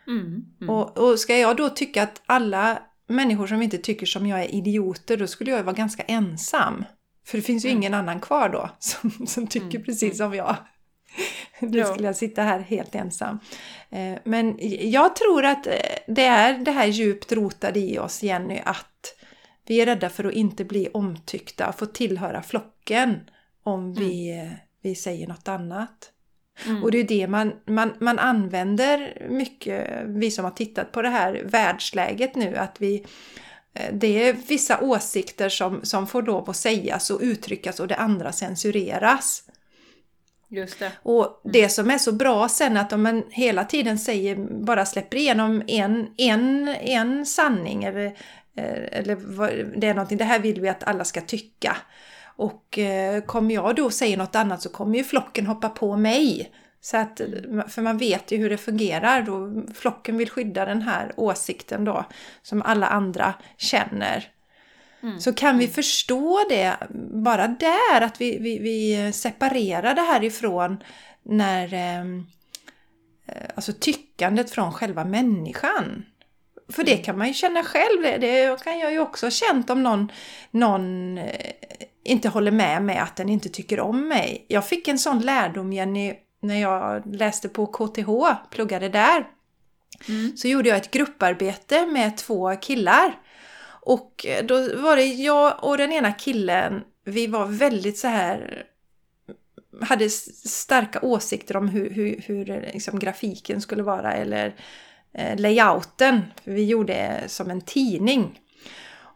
Mm. 0.07 0.45
Mm. 0.61 0.75
Och, 0.75 0.99
och 0.99 1.21
ska 1.21 1.37
jag 1.37 1.57
då 1.57 1.69
tycka 1.69 2.03
att 2.03 2.23
alla 2.27 2.83
människor 3.07 3.47
som 3.47 3.63
inte 3.63 3.79
tycker 3.79 4.07
som 4.07 4.27
jag 4.27 4.41
är 4.41 4.55
idioter, 4.55 5.17
då 5.17 5.27
skulle 5.27 5.51
jag 5.51 5.59
ju 5.59 5.65
vara 5.65 5.77
ganska 5.77 6.03
ensam. 6.03 6.85
För 7.25 7.39
det 7.39 7.43
finns 7.43 7.65
ju 7.65 7.69
Mm. 7.69 7.79
ingen 7.83 7.95
annan 7.95 8.21
kvar 8.21 8.49
då 8.49 8.71
som, 8.79 9.27
som 9.27 9.47
tycker 9.47 9.67
Mm, 9.77 9.85
precis 9.85 10.17
som 10.19 10.35
jag. 10.35 10.57
Då 11.61 11.85
skulle 11.85 12.07
jag 12.07 12.17
sitta 12.17 12.43
här 12.43 12.61
helt 12.61 12.95
ensam. 12.95 13.39
Eh, 13.91 14.15
Men 14.25 14.59
jag 14.91 15.17
tror 15.17 15.45
att 15.45 15.67
eh, 15.67 15.73
det 16.07 16.25
är 16.25 16.59
det 16.59 16.71
här 16.71 16.87
djupt 16.87 17.33
rotade 17.33 17.81
i 17.81 17.99
oss, 17.99 18.23
Jenny, 18.23 18.61
att 18.65 19.15
vi 19.67 19.81
är 19.81 19.87
rädda 19.87 20.11
för 20.11 20.25
att 20.25 20.33
inte 20.33 20.65
bli 20.65 20.89
omtyckta, 20.95 21.73
få 21.73 21.87
tillhöra 21.87 22.43
flocken 22.43 23.21
om 23.63 23.95
vi, 23.95 24.39
eh, 24.39 24.53
vi 24.83 24.95
säger 24.95 25.27
något 25.27 25.49
annat. 25.49 26.11
Mm. 26.67 26.83
Och 26.83 26.91
det 26.91 26.99
är 26.99 27.05
det 27.05 27.27
man, 27.27 27.53
man, 27.67 27.93
man 28.01 28.19
använder 28.19 29.27
mycket, 29.31 29.91
vi 30.07 30.31
som 30.31 30.45
har 30.45 30.53
tittat 30.53 30.93
på 30.93 31.03
det 31.03 31.09
här 31.09 31.43
världsläget 31.45 32.35
nu, 32.35 32.57
att 32.57 32.81
vi 32.81 33.07
det 33.93 34.29
är 34.29 34.33
vissa 34.33 34.81
åsikter 34.81 35.49
som, 35.49 35.81
som 35.85 36.07
får 36.07 36.23
lov 36.23 36.51
att 36.51 36.57
sägas 36.57 37.11
och 37.11 37.21
uttryckas 37.23 37.81
och 37.81 37.89
det 37.89 37.97
andra 37.97 38.33
censureras. 38.33 39.45
Just 40.49 40.79
det. 40.79 40.93
Och 41.03 41.41
det 41.45 41.69
som 41.69 41.91
är 41.91 41.99
så 41.99 42.13
bra 42.13 42.49
sen 42.49 42.77
att 42.77 42.93
om 42.93 43.03
man 43.03 43.23
hela 43.31 43.65
tiden 43.65 43.99
säger, 43.99 44.37
bara 44.65 44.87
släpper 44.87 45.17
igenom 45.17 45.63
en, 45.67 46.09
en, 46.17 46.69
en 46.69 47.27
sanning 47.27 47.85
eller, 47.85 48.07
eh, 48.57 48.99
eller 48.99 49.17
det 49.81 49.87
är 49.87 49.95
någonting, 49.95 50.19
det 50.19 50.25
här 50.25 50.39
vill 50.39 50.61
vi 50.61 50.69
att 50.69 50.85
alla 50.85 51.05
ska 51.05 51.21
tycka. 51.21 51.77
Och 52.37 52.79
eh, 52.79 53.23
kommer 53.23 53.55
jag 53.55 53.77
då 53.77 53.91
säger 53.91 54.17
något 54.17 54.35
annat 54.35 54.63
så 54.63 54.69
kommer 54.69 54.99
ju 54.99 55.05
flocken 55.05 55.47
hoppa 55.47 55.69
på 55.69 55.97
mig. 55.97 56.53
Så 56.85 56.97
att, 56.97 57.21
för 57.69 57.83
man 57.83 57.99
vet 57.99 58.33
ju 58.33 58.37
hur 58.37 58.51
det 58.51 58.57
fungerar. 58.57 59.23
Då 59.23 59.63
flocken 59.75 60.17
vill 60.17 60.31
skydda 60.31 60.65
den 60.65 60.83
här 60.83 61.13
åsikten 61.17 61.85
då 61.85 62.05
som 62.43 62.63
alla 62.63 62.87
andra 62.87 63.35
känner. 63.57 64.29
Mm. 65.03 65.21
Så 65.21 65.33
kan 65.33 65.59
vi 65.59 65.69
förstå 65.69 66.45
det 66.49 66.77
bara 67.25 67.49
där, 67.49 68.01
att 68.01 68.21
vi, 68.21 68.39
vi, 68.39 68.59
vi 68.59 69.13
separerar 69.13 69.95
det 69.95 70.01
härifrån 70.01 70.83
när 71.23 71.75
ehm, 71.75 72.27
eh, 73.27 73.49
alltså 73.55 73.73
tyckandet 73.81 74.51
från 74.51 74.73
själva 74.73 75.05
människan. 75.05 76.05
För 76.73 76.85
det 76.85 76.97
kan 76.97 77.19
man 77.19 77.29
ju 77.29 77.35
känna 77.35 77.63
själv, 77.63 78.03
det, 78.03 78.19
det 78.19 78.63
kan 78.65 78.79
jag 78.79 78.93
ju 78.93 78.99
också 78.99 79.27
ha 79.27 79.31
känt 79.31 79.71
om 79.71 79.83
någon, 79.83 80.13
någon 80.51 81.19
eh, 81.19 81.53
inte 82.05 82.29
håller 82.29 82.51
med 82.51 82.83
mig 82.83 82.99
att 82.99 83.17
den 83.17 83.29
inte 83.29 83.49
tycker 83.49 83.81
om 83.81 84.09
mig. 84.09 84.47
Jag 84.49 84.69
fick 84.69 84.89
en 84.89 84.99
sån 84.99 85.21
lärdom 85.21 85.73
Jenny 85.73 86.15
när 86.45 86.61
jag 86.61 87.03
läste 87.17 87.49
på 87.49 87.67
KTH, 87.67 88.11
pluggade 88.51 88.89
där. 88.89 89.27
Mm. 90.09 90.37
Så 90.37 90.49
gjorde 90.49 90.69
jag 90.69 90.79
ett 90.79 90.91
grupparbete 90.91 91.87
med 91.87 92.17
två 92.17 92.57
killar. 92.57 93.19
Och 93.81 94.27
eh, 94.27 94.45
då 94.45 94.55
var 94.77 94.97
det 94.97 95.05
jag 95.05 95.65
och 95.65 95.79
den 95.79 95.93
ena 95.93 96.13
killen, 96.13 96.83
vi 97.05 97.27
var 97.27 97.47
väldigt 97.47 97.99
så 97.99 98.09
här 98.09 98.67
hade 99.81 100.11
starka 100.11 101.01
åsikter 101.03 101.57
om 101.57 101.69
hur, 101.69 101.91
hur, 101.91 102.21
hur 102.27 102.51
eh, 102.51 102.61
liksom, 102.61 102.99
grafiken 102.99 103.61
skulle 103.61 103.83
vara 103.83 104.13
eller 104.13 104.55
eh, 105.13 105.41
layouten. 105.41 106.21
Vi 106.45 106.65
gjorde 106.65 107.25
som 107.27 107.51
en 107.51 107.61
tidning. 107.61 108.41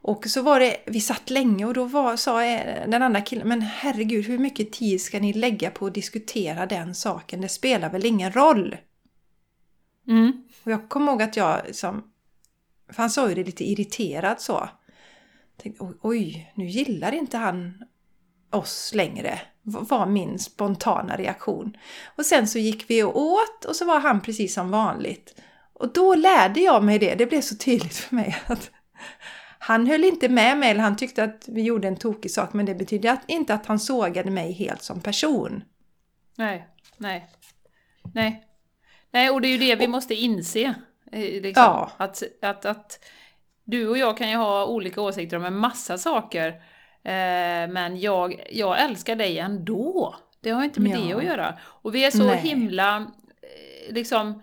Och 0.02 0.26
så 0.26 0.42
var 0.42 0.60
det, 0.60 0.76
vi 0.86 1.00
satt 1.00 1.30
länge 1.30 1.64
och 1.64 1.74
då 1.74 1.84
var, 1.84 2.16
sa 2.16 2.40
den 2.86 3.02
andra 3.02 3.20
killen, 3.20 3.48
men 3.48 3.60
herregud 3.60 4.24
hur 4.24 4.38
mycket 4.38 4.72
tid 4.72 5.00
ska 5.00 5.20
ni 5.20 5.32
lägga 5.32 5.70
på 5.70 5.86
att 5.86 5.94
diskutera 5.94 6.66
den 6.66 6.94
saken? 6.94 7.40
Det 7.40 7.48
spelar 7.48 7.90
väl 7.90 8.06
ingen 8.06 8.32
roll? 8.32 8.76
Mm. 10.08 10.44
Och 10.64 10.72
jag 10.72 10.88
kommer 10.88 11.12
ihåg 11.12 11.22
att 11.22 11.36
jag, 11.36 11.60
liksom, 11.66 12.12
för 12.92 13.02
han 13.02 13.10
sa 13.10 13.28
ju 13.28 13.34
det 13.34 13.44
lite 13.44 13.64
irriterad 13.64 14.40
så. 14.40 14.68
Tänkte, 15.62 15.84
oj, 16.02 16.52
nu 16.54 16.66
gillar 16.66 17.12
inte 17.12 17.36
han 17.36 17.84
oss 18.50 18.94
längre, 18.94 19.40
var 19.62 20.06
min 20.06 20.38
spontana 20.38 21.16
reaktion. 21.16 21.76
Och 22.16 22.26
sen 22.26 22.48
så 22.48 22.58
gick 22.58 22.90
vi 22.90 23.02
och 23.02 23.20
åt 23.20 23.64
och 23.64 23.76
så 23.76 23.84
var 23.84 24.00
han 24.00 24.20
precis 24.20 24.54
som 24.54 24.70
vanligt. 24.70 25.34
Och 25.72 25.92
då 25.92 26.14
lärde 26.14 26.60
jag 26.60 26.84
mig 26.84 26.98
det, 26.98 27.14
det 27.14 27.26
blev 27.26 27.40
så 27.40 27.56
tydligt 27.56 27.96
för 27.96 28.14
mig 28.14 28.36
att 28.46 28.70
han 29.68 29.86
höll 29.86 30.04
inte 30.04 30.28
med 30.28 30.58
mig, 30.58 30.70
eller 30.70 30.80
han 30.80 30.96
tyckte 30.96 31.24
att 31.24 31.44
vi 31.48 31.62
gjorde 31.62 31.88
en 31.88 31.96
tokig 31.96 32.30
sak, 32.30 32.52
men 32.52 32.66
det 32.66 32.74
betydde 32.74 33.18
inte 33.26 33.54
att 33.54 33.66
han 33.66 33.78
sågade 33.78 34.30
mig 34.30 34.52
helt 34.52 34.82
som 34.82 35.00
person. 35.00 35.64
Nej, 36.36 36.68
nej, 36.96 37.28
nej. 38.14 38.44
Nej, 39.10 39.30
och 39.30 39.40
det 39.40 39.48
är 39.48 39.52
ju 39.52 39.58
det 39.58 39.76
vi 39.76 39.88
måste 39.88 40.14
inse. 40.14 40.74
eh, 41.12 41.42
Liksom, 41.42 41.62
Ja. 41.62 41.90
att, 41.96 42.22
att, 42.42 42.64
att 42.64 43.04
du 43.64 43.88
och 43.88 43.98
jag 43.98 44.16
kan 44.18 44.30
ju 44.30 44.36
ha 44.36 44.66
olika 44.66 45.00
åsikter 45.00 45.36
om 45.36 45.44
en 45.44 45.56
massa 45.58 45.98
saker, 45.98 46.48
eh, 47.02 47.68
men 47.72 48.00
jag, 48.00 48.46
jag 48.50 48.80
älskar 48.84 49.16
dig 49.16 49.38
ändå. 49.38 50.14
Det 50.40 50.50
har 50.50 50.64
inte 50.64 50.80
med 50.80 50.98
Ja. 51.00 51.06
det 51.06 51.12
att 51.14 51.24
göra. 51.24 51.58
Och 51.64 51.94
vi 51.94 52.04
är 52.04 52.10
så 52.10 52.24
Nej. 52.26 52.36
himla 52.36 52.96
eh, 53.42 53.94
liksom 53.94 54.42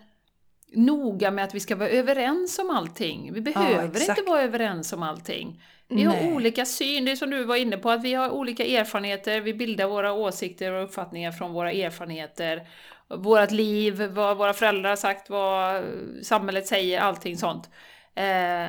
noga 0.72 1.30
med 1.30 1.44
att 1.44 1.54
vi 1.54 1.60
ska 1.60 1.76
vara 1.76 1.88
överens 1.88 2.58
om 2.58 2.70
allting. 2.70 3.32
Vi 3.32 3.40
behöver 3.40 3.96
exakt. 3.96 4.18
inte 4.18 4.30
vara 4.30 4.42
överens 4.42 4.92
om 4.92 5.02
allting. 5.02 5.62
Vi 5.88 6.04
har 6.04 6.14
Nej. 6.14 6.32
olika 6.34 6.64
syn, 6.64 7.04
det 7.04 7.10
är 7.10 7.16
som 7.16 7.30
du 7.30 7.44
var 7.44 7.56
inne 7.56 7.76
på, 7.76 7.90
att 7.90 8.04
vi 8.04 8.14
har 8.14 8.30
olika 8.30 8.64
erfarenheter, 8.66 9.40
vi 9.40 9.54
bildar 9.54 9.86
våra 9.86 10.12
åsikter 10.12 10.72
och 10.72 10.84
uppfattningar 10.84 11.32
från 11.32 11.52
våra 11.52 11.72
erfarenheter. 11.72 12.68
Vårat 13.08 13.50
liv, 13.50 14.02
vad 14.06 14.36
våra 14.36 14.52
föräldrar 14.52 14.88
har 14.88 14.96
sagt, 14.96 15.30
vad 15.30 15.84
samhället 16.22 16.66
säger, 16.66 17.00
allting 17.00 17.36
sånt. 17.36 17.70
Eh, 18.14 18.66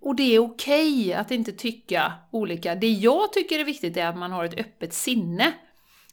och 0.00 0.16
det 0.16 0.34
är 0.34 0.38
okej 0.38 1.14
att 1.14 1.30
inte 1.30 1.52
tycka 1.52 2.12
olika. 2.30 2.74
Det 2.74 2.90
jag 2.90 3.32
tycker 3.32 3.58
är 3.58 3.64
viktigt 3.64 3.96
är 3.96 4.06
att 4.06 4.16
man 4.16 4.32
har 4.32 4.44
ett 4.44 4.60
öppet 4.60 4.94
sinne. 4.94 5.52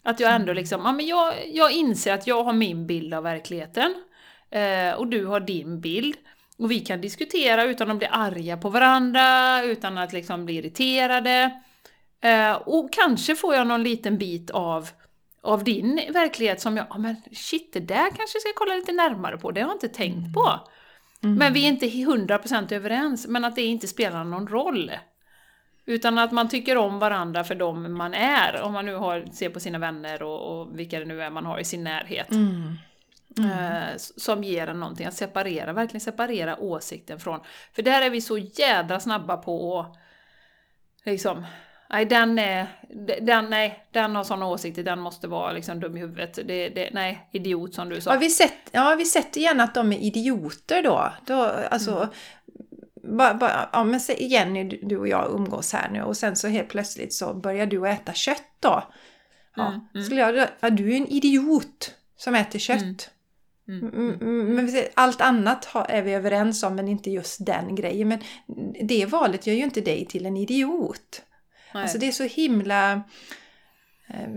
Att 0.03 0.19
jag 0.19 0.35
ändå 0.35 0.53
liksom, 0.53 0.81
ja 0.85 0.91
men 0.91 1.05
jag, 1.07 1.33
jag 1.51 1.71
inser 1.71 2.13
att 2.13 2.27
jag 2.27 2.43
har 2.43 2.53
min 2.53 2.87
bild 2.87 3.13
av 3.13 3.23
verkligheten. 3.23 3.95
Eh, 4.53 4.93
och 4.93 5.07
du 5.07 5.25
har 5.25 5.39
din 5.39 5.81
bild. 5.81 6.15
Och 6.57 6.71
vi 6.71 6.79
kan 6.79 7.01
diskutera 7.01 7.63
utan 7.63 7.91
att 7.91 7.97
bli 7.97 8.07
arga 8.11 8.57
på 8.57 8.69
varandra, 8.69 9.63
utan 9.63 9.97
att 9.97 10.13
liksom 10.13 10.45
bli 10.45 10.55
irriterade. 10.55 11.61
Eh, 12.21 12.53
och 12.53 12.93
kanske 12.93 13.35
får 13.35 13.55
jag 13.55 13.67
någon 13.67 13.83
liten 13.83 14.17
bit 14.17 14.51
av, 14.51 14.89
av 15.41 15.63
din 15.63 15.95
verklighet 16.13 16.61
som 16.61 16.77
jag, 16.77 16.85
ja 16.89 16.97
men 16.97 17.15
shit, 17.31 17.73
det 17.73 17.79
där 17.79 18.09
kanske 18.09 18.35
jag 18.35 18.41
ska 18.41 18.51
kolla 18.55 18.75
lite 18.75 18.91
närmare 18.91 19.37
på, 19.37 19.51
det 19.51 19.61
har 19.61 19.67
jag 19.67 19.75
inte 19.75 19.89
tänkt 19.89 20.33
på. 20.33 20.59
Men 21.25 21.53
vi 21.53 21.63
är 21.63 21.67
inte 21.67 21.85
100% 21.85 22.73
överens, 22.73 23.27
men 23.27 23.45
att 23.45 23.55
det 23.55 23.61
inte 23.61 23.87
spelar 23.87 24.23
någon 24.23 24.47
roll. 24.47 24.91
Utan 25.85 26.17
att 26.17 26.31
man 26.31 26.49
tycker 26.49 26.77
om 26.77 26.99
varandra 26.99 27.43
för 27.43 27.55
dem 27.55 27.97
man 27.97 28.13
är, 28.13 28.61
om 28.61 28.73
man 28.73 28.85
nu 28.85 28.95
har, 28.95 29.25
ser 29.31 29.49
på 29.49 29.59
sina 29.59 29.79
vänner 29.79 30.23
och, 30.23 30.61
och 30.61 30.79
vilka 30.79 30.99
det 30.99 31.05
nu 31.05 31.21
är 31.21 31.29
man 31.29 31.45
har 31.45 31.59
i 31.59 31.63
sin 31.63 31.83
närhet. 31.83 32.31
Mm. 32.31 32.73
Eh, 33.39 33.98
som 33.98 34.43
ger 34.43 34.67
en 34.67 34.80
någonting, 34.80 35.06
att 35.06 35.13
separera, 35.13 35.74
verkligen 35.74 36.02
separera 36.02 36.60
åsikten 36.60 37.19
från. 37.19 37.39
För 37.74 37.82
där 37.82 38.02
är 38.02 38.10
vi 38.10 38.22
så 38.22 38.38
jädra 38.38 39.00
snabba 39.00 39.38
på 39.38 39.80
att 39.80 39.98
liksom, 41.06 41.46
nej 41.89 42.06
den 42.06 42.39
är, 42.39 42.67
den, 43.22 43.50
nej, 43.50 43.88
den 43.91 44.15
har 44.15 44.24
sådana 44.24 44.48
åsikter, 44.48 44.84
den 44.84 45.00
måste 45.00 45.28
vara 45.28 45.52
liksom 45.52 45.80
dum 45.80 45.98
i 45.98 46.00
huvudet. 46.00 46.34
Det, 46.34 46.69
det, 46.69 46.89
nej, 46.93 47.30
idiot 47.32 47.74
som 47.74 47.89
du 47.89 48.02
sa. 48.02 48.13
Ja, 48.13 48.19
vi 48.19 48.30
sett, 48.30 48.69
ja, 48.72 48.96
vi 48.98 49.06
sätter 49.06 49.41
gärna 49.41 49.63
att 49.63 49.76
de 49.76 49.93
är 49.93 50.00
idioter 50.00 50.84
då. 50.84 51.13
då 51.26 51.36
alltså, 51.69 52.10
ba, 53.04 53.34
ba, 53.34 53.50
ja, 53.74 53.84
men 53.84 54.00
Jenny, 54.17 54.63
du, 54.63 54.98
och 54.98 55.08
jag 55.08 55.32
umgås 55.32 55.74
här 55.74 55.89
nu 55.89 56.02
och 56.02 56.17
sen 56.17 56.36
så 56.36 56.48
helt 56.48 56.69
plötsligt 56.69 57.13
så 57.13 57.34
börjar 57.34 57.65
du 57.65 57.88
äta 57.88 58.13
kött 58.13 58.48
då. 58.60 58.84
Ja, 59.56 59.67
Mm, 59.67 59.80
mm. 59.93 60.06
Skulle 60.06 60.22
jag, 60.22 60.48
ja, 60.60 60.69
du 60.69 60.93
är 60.93 60.98
en 60.98 61.08
idiot 61.08 61.96
som 62.17 62.36
äter 62.36 62.60
kött. 62.60 63.12
Mm, 63.67 63.88
Mm, 63.93 64.13
mm, 64.21 64.56
Men 64.56 64.65
vi 64.65 64.71
ser- 64.71 64.88
allt 64.93 65.21
annat 65.21 65.69
är 65.89 66.02
vi 66.02 66.13
överens 66.13 66.63
om 66.63 66.76
men 66.76 66.88
inte 66.88 67.10
just 67.12 67.45
den 67.45 67.76
grejen. 67.76 68.08
Men 68.08 68.19
det 68.88 69.06
valet 69.06 69.47
gör 69.47 69.54
ju 69.54 69.63
inte 69.63 69.82
dig 69.82 70.06
till 70.06 70.26
en 70.26 70.38
idiot. 70.38 71.21
Nej. 71.73 71.84
Alltså 71.84 71.97
det 71.97 72.08
är 72.08 72.12
så 72.12 72.23
himla... 72.23 72.93
eh, 74.08 74.30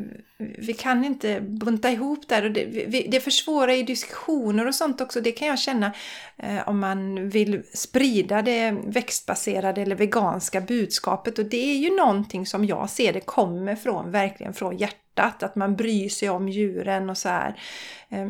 Vi 0.59 0.73
kan 0.73 1.05
inte 1.05 1.41
bunta 1.41 1.91
ihop 1.91 2.29
där 2.29 2.45
och 2.45 2.51
det, 2.51 2.65
vi, 2.65 3.07
det 3.11 3.21
försvårar 3.21 3.73
i 3.73 3.83
diskussioner 3.83 4.67
och 4.67 4.75
sånt 4.75 5.01
också. 5.01 5.21
Det 5.21 5.33
kan 5.33 5.49
jag 5.49 5.59
känna 5.59 5.93
eh, 6.37 6.69
om 6.69 6.79
man 6.81 7.29
vill 7.29 7.63
sprida 7.75 8.43
det 8.43 8.71
växtbaserade 8.87 9.83
eller 9.83 9.97
veganska 9.97 10.61
budskapet. 10.61 11.39
Och 11.39 11.45
det 11.45 11.71
är 11.73 11.77
ju 11.77 11.97
någonting 11.97 12.47
som 12.47 12.65
jag 12.65 12.91
ser 12.91 13.13
det 13.13 13.21
kommer 13.21 13.77
från, 13.77 14.11
verkligen 14.11 14.53
från 14.55 14.77
hjärtat. 14.77 15.43
Att 15.43 15.57
man 15.57 15.77
bryr 15.77 16.09
sig 16.09 16.31
om 16.31 16.49
djuren 16.49 17.11
och 17.11 17.19
så 17.19 17.29
här. 17.29 17.61
Eh, 18.09 18.21
Eh, 18.21 18.29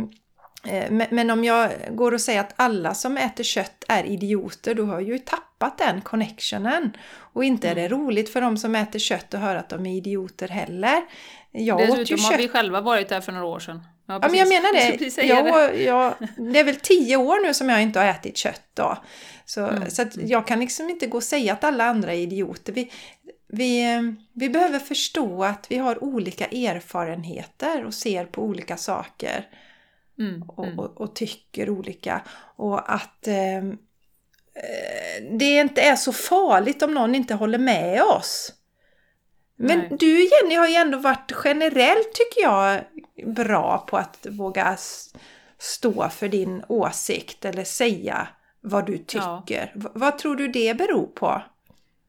Men, 0.90 1.06
men 1.10 1.30
om 1.30 1.44
jag 1.44 1.70
går 1.90 2.14
och 2.14 2.20
säger 2.20 2.40
att 2.40 2.52
alla 2.56 2.94
som 2.94 3.16
äter 3.16 3.44
kött 3.44 3.84
är 3.88 4.04
idioter, 4.04 4.74
då 4.74 4.84
har 4.84 4.94
jag 4.94 5.02
ju 5.02 5.18
tappat 5.18 5.78
den 5.78 6.00
connectionen. 6.00 6.96
Och 7.18 7.44
inte 7.44 7.68
är 7.68 7.74
det 7.74 7.88
roligt 7.88 8.32
för 8.32 8.40
de 8.40 8.56
som 8.56 8.74
äter 8.74 8.98
kött 8.98 9.34
att 9.34 9.40
höra 9.40 9.58
att 9.58 9.68
de 9.68 9.86
är 9.86 9.96
idioter 9.96 10.48
heller. 10.48 11.02
Jag 11.52 11.76
åt 11.80 11.82
ju 11.82 11.96
Dessutom 11.96 12.24
har 12.24 12.30
kött. 12.30 12.40
vi 12.40 12.48
själva 12.48 12.80
varit 12.80 13.08
där 13.08 13.20
för 13.20 13.32
några 13.32 13.46
år 13.46 13.60
sedan. 13.60 13.82
Ja, 14.06 14.18
men 14.18 14.34
jag 14.34 14.48
menar 14.48 14.74
det. 14.74 15.22
Jag, 15.26 15.80
jag, 15.80 16.14
det 16.52 16.60
är 16.60 16.64
väl 16.64 16.76
tio 16.76 17.16
år 17.16 17.46
nu 17.46 17.54
som 17.54 17.68
jag 17.68 17.82
inte 17.82 17.98
har 18.00 18.06
ätit 18.06 18.36
kött 18.36 18.62
då. 18.74 18.98
Så, 19.44 19.66
Mm. 19.66 19.90
så 19.90 20.04
jag 20.14 20.46
kan 20.46 20.60
liksom 20.60 20.90
inte 20.90 21.06
gå 21.06 21.16
och 21.16 21.22
säga 21.22 21.52
att 21.52 21.64
alla 21.64 21.84
andra 21.84 22.14
är 22.14 22.18
idioter. 22.18 22.72
Vi, 22.72 22.90
vi, 23.48 23.94
eh, 23.94 24.00
vi 24.32 24.48
behöver 24.48 24.78
förstå 24.78 25.44
att 25.44 25.66
vi 25.70 25.78
har 25.78 26.04
olika 26.04 26.46
erfarenheter 26.46 27.84
och 27.84 27.94
ser 27.94 28.24
på 28.24 28.42
olika 28.42 28.76
saker 28.76 29.46
Mm, 30.18 30.42
och, 30.42 30.64
mm. 30.66 30.78
och, 30.78 31.00
och 31.00 31.14
tycker 31.14 31.70
olika. 31.70 32.22
Och 32.56 32.92
att 32.94 33.26
eh, 33.26 33.56
eh, 33.56 33.64
det 35.38 35.44
inte 35.60 35.82
är 35.82 35.96
så 35.96 36.12
farligt 36.12 36.82
om 36.82 36.94
någon 36.94 37.14
inte 37.14 37.34
håller 37.34 37.58
med 37.58 38.02
oss. 38.02 38.52
Men 39.58 39.78
Nej. 39.78 39.96
du 40.00 40.20
Jenny 40.24 40.54
har 40.54 40.68
ju 40.68 40.74
ändå 40.74 40.98
varit 40.98 41.32
generellt 41.44 42.12
tycker 42.14 42.42
jag 42.42 42.80
bra 43.34 43.78
på 43.88 43.96
att 43.96 44.26
våga 44.30 44.76
stå 45.58 46.08
för 46.08 46.28
din 46.28 46.64
åsikt 46.68 47.44
eller 47.44 47.64
säga 47.64 48.28
vad 48.60 48.86
du 48.86 49.04
Ja. 49.12 49.42
tycker. 49.46 49.72
V- 49.74 49.88
vad 49.94 50.18
tror 50.18 50.36
du 50.36 50.48
det 50.48 50.74
beror 50.74 51.06
på? 51.06 51.42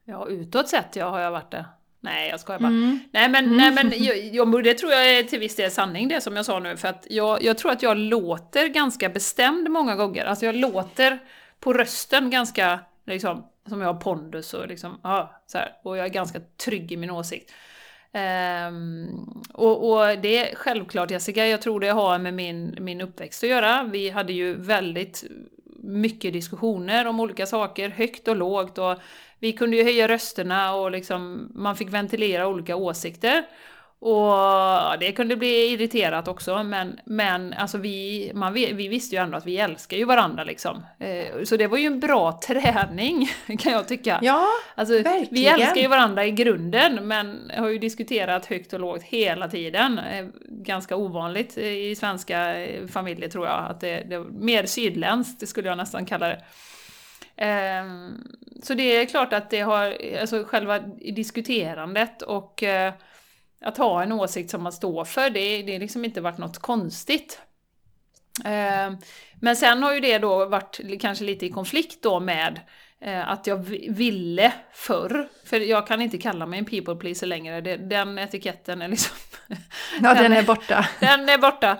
Ja, 0.04 0.28
utåt 0.28 0.68
sett 0.68 0.96
ja, 0.96 1.08
har 1.10 1.20
jag 1.20 1.30
varit 1.30 1.50
det. 1.50 1.66
Nej, 2.00 2.28
jag 2.28 2.40
skojar 2.40 2.60
bara. 2.60 2.68
Mm. 2.68 3.00
Nej 3.12 3.28
men, 3.28 3.56
nej, 3.56 3.70
men 3.72 3.92
jag, 4.32 4.64
det 4.64 4.74
tror 4.74 4.92
jag 4.92 5.18
är 5.18 5.22
till 5.22 5.38
viss 5.38 5.56
del 5.56 5.70
sanning 5.70 6.08
det 6.08 6.20
som 6.20 6.36
jag 6.36 6.44
sa 6.44 6.58
nu. 6.58 6.76
För 6.76 6.88
att 6.88 7.06
jag, 7.10 7.42
jag 7.42 7.58
tror 7.58 7.72
att 7.72 7.82
jag 7.82 7.96
låter 7.96 8.68
ganska 8.68 9.08
bestämd 9.08 9.70
många 9.70 9.96
gånger. 9.96 10.24
Alltså 10.24 10.46
jag 10.46 10.54
låter 10.54 11.18
på 11.60 11.72
rösten 11.72 12.30
ganska, 12.30 12.80
liksom, 13.06 13.46
som 13.68 13.80
jag 13.80 13.92
har 13.92 14.00
pondus 14.00 14.54
och 14.54 14.68
liksom, 14.68 15.00
ja, 15.02 15.42
så 15.46 15.58
här. 15.58 15.72
Och 15.82 15.96
jag 15.96 16.06
är 16.06 16.10
ganska 16.10 16.40
trygg 16.64 16.92
i 16.92 16.96
min 16.96 17.10
åsikt. 17.10 17.52
Ehm, 18.12 19.08
och, 19.52 19.90
och 19.90 20.18
det 20.18 20.50
är 20.50 20.54
självklart 20.54 21.10
Jessica, 21.10 21.46
jag 21.46 21.62
tror 21.62 21.80
det 21.80 21.88
har 21.88 22.18
med 22.18 22.34
min, 22.34 22.76
min 22.80 23.00
uppväxt 23.00 23.42
att 23.42 23.50
göra. 23.50 23.84
Vi 23.92 24.10
hade 24.10 24.32
ju 24.32 24.54
väldigt 24.54 25.24
mycket 25.82 26.32
diskussioner 26.32 27.06
om 27.06 27.20
olika 27.20 27.46
saker, 27.46 27.88
högt 27.88 28.28
och 28.28 28.36
lågt. 28.36 28.78
Och 28.78 28.98
vi 29.40 29.52
kunde 29.52 29.76
ju 29.76 29.84
höja 29.84 30.08
rösterna 30.08 30.74
och 30.74 30.90
liksom, 30.90 31.52
man 31.54 31.76
fick 31.76 31.88
ventilera 31.88 32.46
olika 32.48 32.76
åsikter. 32.76 33.44
Och 34.00 34.98
det 35.00 35.12
kunde 35.12 35.36
bli 35.36 35.72
irriterat 35.72 36.28
också, 36.28 36.62
men, 36.62 37.00
men 37.06 37.52
alltså 37.52 37.78
vi, 37.78 38.30
man, 38.34 38.52
vi, 38.52 38.72
vi 38.72 38.88
visste 38.88 39.16
ju 39.16 39.22
ändå 39.22 39.36
att 39.36 39.46
vi 39.46 39.58
älskar 39.58 39.96
ju 39.96 40.04
varandra 40.04 40.44
liksom. 40.44 40.82
Eh, 40.98 41.42
så 41.44 41.56
det 41.56 41.66
var 41.66 41.78
ju 41.78 41.86
en 41.86 42.00
bra 42.00 42.40
träning, 42.46 43.28
kan 43.58 43.72
jag 43.72 43.88
tycka. 43.88 44.18
Ja, 44.22 44.46
Alltså, 44.74 44.94
vi 44.94 45.02
verkligen. 45.02 45.54
älskar 45.60 45.80
ju 45.80 45.88
varandra 45.88 46.26
i 46.26 46.30
grunden, 46.30 47.08
men 47.08 47.50
har 47.56 47.68
ju 47.68 47.78
diskuterat 47.78 48.46
högt 48.46 48.72
och 48.72 48.80
lågt 48.80 49.02
hela 49.02 49.48
tiden. 49.48 49.98
Eh, 49.98 50.26
Ganska 50.50 50.96
ovanligt 50.96 51.58
i 51.58 51.94
svenska 51.96 52.56
eh, 52.66 52.86
familjer 52.86 53.28
tror 53.28 53.46
jag, 53.46 53.66
att 53.70 53.80
det, 53.80 54.02
det 54.10 54.18
mer 54.18 54.66
sydländskt 54.66 55.48
skulle 55.48 55.68
jag 55.68 55.76
nästan 55.78 56.06
kalla 56.06 56.28
det. 56.28 56.44
Ehm, 57.38 58.22
Så 58.62 58.74
det 58.74 58.82
är 58.82 59.06
klart 59.06 59.32
att 59.32 59.50
det 59.50 59.60
har, 59.60 59.96
alltså 60.20 60.44
själva 60.44 60.78
diskuterandet 61.16 62.22
och 62.22 62.62
eh, 62.62 62.92
att 63.64 63.78
ha 63.78 64.02
en 64.02 64.12
åsikt 64.12 64.50
som 64.50 64.62
man 64.62 64.72
står 64.72 65.04
för, 65.04 65.30
det, 65.30 65.62
det 65.62 65.72
har 65.72 65.80
liksom 65.80 66.04
inte 66.04 66.20
varit 66.20 66.38
något 66.38 66.58
konstigt. 66.58 67.40
Ehm, 68.44 68.96
Men 69.40 69.56
sen 69.56 69.82
har 69.82 69.94
ju 69.94 70.00
det 70.00 70.18
då 70.18 70.46
varit 70.46 70.80
kanske 71.00 71.24
lite 71.24 71.46
i 71.46 71.50
konflikt 71.50 72.02
då 72.02 72.20
med 72.20 72.60
eh, 73.00 73.28
att 73.28 73.46
jag 73.46 73.56
ville 73.90 74.52
förr. 74.72 75.28
För 75.44 75.60
jag 75.60 75.86
kan 75.86 76.02
inte 76.02 76.18
kalla 76.18 76.46
mig 76.46 76.58
en 76.58 76.64
people 76.64 76.94
pleaser 76.96 77.26
längre, 77.26 77.60
den 77.76 78.18
etiketten 78.18 78.82
är 78.82 78.88
liksom... 78.88 79.16
Ja, 80.02 80.14
den 80.14 80.32
är 80.38 80.42
borta. 80.42 80.88
Den 81.00 81.28
är 81.28 81.38
borta. 81.38 81.78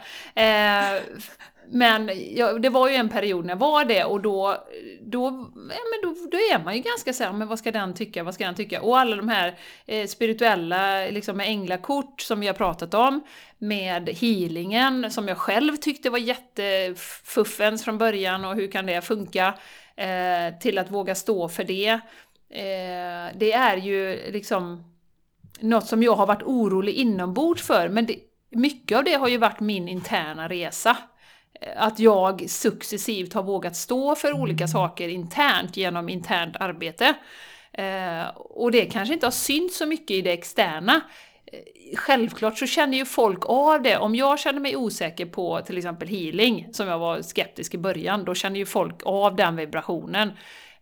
Men 1.71 2.11
ja, 2.37 2.53
det 2.53 2.69
var 2.69 2.89
ju 2.89 2.95
en 2.95 3.09
period 3.09 3.45
när 3.45 3.53
jag 3.53 3.59
var 3.59 3.85
det 3.85 4.05
och 4.05 4.21
då, 4.21 4.65
då, 5.01 5.25
ja, 5.55 5.81
men 5.91 6.03
då, 6.03 6.29
då 6.31 6.37
är 6.37 6.65
man 6.65 6.77
ju 6.77 6.83
ganska 6.83 7.13
såhär, 7.13 7.33
men 7.33 7.49
vad 7.49 7.59
ska 7.59 7.73
den 7.73 7.95
tycka, 7.95 8.23
vad 8.23 8.35
ska 8.35 8.45
den 8.45 8.55
tycka? 8.55 8.83
Och 8.83 8.99
alla 8.99 9.17
de 9.17 9.29
här 9.29 9.59
eh, 9.87 10.07
spirituella, 10.07 11.07
liksom 11.07 11.37
med 11.37 11.49
änglakort 11.49 12.21
som 12.21 12.41
vi 12.41 12.47
har 12.47 12.55
pratat 12.55 12.95
om, 12.95 13.21
med 13.59 14.09
healingen 14.09 15.11
som 15.11 15.29
jag 15.29 15.39
själv 15.39 15.77
tyckte 15.77 16.11
var 16.11 16.19
jättefuffens 16.19 17.85
från 17.85 17.99
början 17.99 18.45
och 18.45 18.55
hur 18.55 18.71
kan 18.71 18.87
det 18.87 19.01
funka? 19.01 19.55
Eh, 19.97 20.59
till 20.61 20.79
att 20.79 20.91
våga 20.91 21.15
stå 21.15 21.49
för 21.49 21.65
det. 21.65 22.01
Eh, 22.51 23.37
det 23.39 23.53
är 23.53 23.77
ju 23.77 24.31
liksom 24.33 24.95
något 25.61 25.87
som 25.87 26.03
jag 26.03 26.15
har 26.15 26.27
varit 26.27 26.43
orolig 26.43 26.95
inombords 26.95 27.63
för, 27.63 27.89
men 27.89 28.07
det, 28.07 28.19
mycket 28.51 28.99
av 28.99 29.05
det 29.05 29.15
har 29.15 29.29
ju 29.29 29.39
varit 29.39 29.61
min 29.61 29.89
interna 29.89 30.49
resa. 30.49 30.97
Eh, 31.61 31.83
att 31.83 31.99
jag 31.99 32.51
successivt 32.51 33.33
har 33.33 33.43
vågat 33.43 33.77
stå 33.77 34.15
för 34.15 34.33
olika 34.33 34.65
mm. 34.65 34.69
saker 34.69 35.09
internt 35.09 35.77
genom 35.77 36.09
internt 36.09 36.57
arbete. 36.61 37.15
Eh, 37.73 38.29
och 38.35 38.71
det 38.71 38.85
kanske 38.85 39.15
inte 39.15 39.27
har 39.27 39.31
synts 39.31 39.79
så 39.79 39.87
mycket 39.87 40.11
i 40.11 40.23
det 40.23 40.33
externa. 40.33 41.01
Eh, 41.47 41.97
självklart 41.97 42.59
så 42.59 42.67
känner 42.67 42.99
ju 42.99 43.05
folk 43.05 43.41
av 43.47 43.83
det. 43.83 43.97
Om 43.97 44.15
jag 44.15 44.39
känner 44.39 44.61
mig 44.61 44.77
osäker 44.77 45.27
på 45.27 45.61
till 45.61 45.79
exempel 45.79 46.09
healing, 46.09 46.69
som 46.73 46.89
jag 46.89 46.99
var 46.99 47.23
skeptisk 47.23 47.75
i 47.75 47.79
början, 47.79 48.25
då 48.25 48.35
känner 48.35 48.59
ju 48.59 48.67
folk 48.67 49.01
av 49.05 49.37
den 49.37 49.57
vibrationen. 49.57 50.33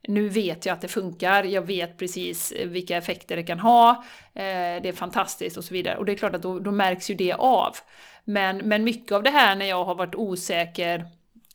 Nu 0.09 0.29
vet 0.29 0.67
jag 0.67 0.73
att 0.73 0.81
det 0.81 0.89
funkar, 0.89 1.45
jag 1.45 1.63
vet 1.63 1.99
precis 1.99 2.53
vilka 2.65 2.97
effekter 2.97 3.37
det 3.37 3.43
kan 3.43 3.61
ha, 3.61 4.05
det 4.35 4.89
är 4.89 4.93
fantastiskt 4.93 5.57
och 5.57 5.65
så 5.65 5.75
vidare. 5.75 5.97
Och 5.97 6.05
det 6.05 6.13
är 6.13 6.17
klart 6.17 6.35
att 6.35 6.43
då, 6.43 6.59
då 6.59 6.73
märks 6.73 7.11
ju 7.11 7.15
det 7.15 7.33
av. 7.33 7.77
Men, 8.29 8.57
men 8.57 8.85
mycket 8.85 9.13
av 9.13 9.23
det 9.23 9.31
här 9.31 9.57
när 9.57 9.67
jag 9.67 9.85
har 9.85 9.95
varit 9.95 10.15
osäker, 10.15 10.99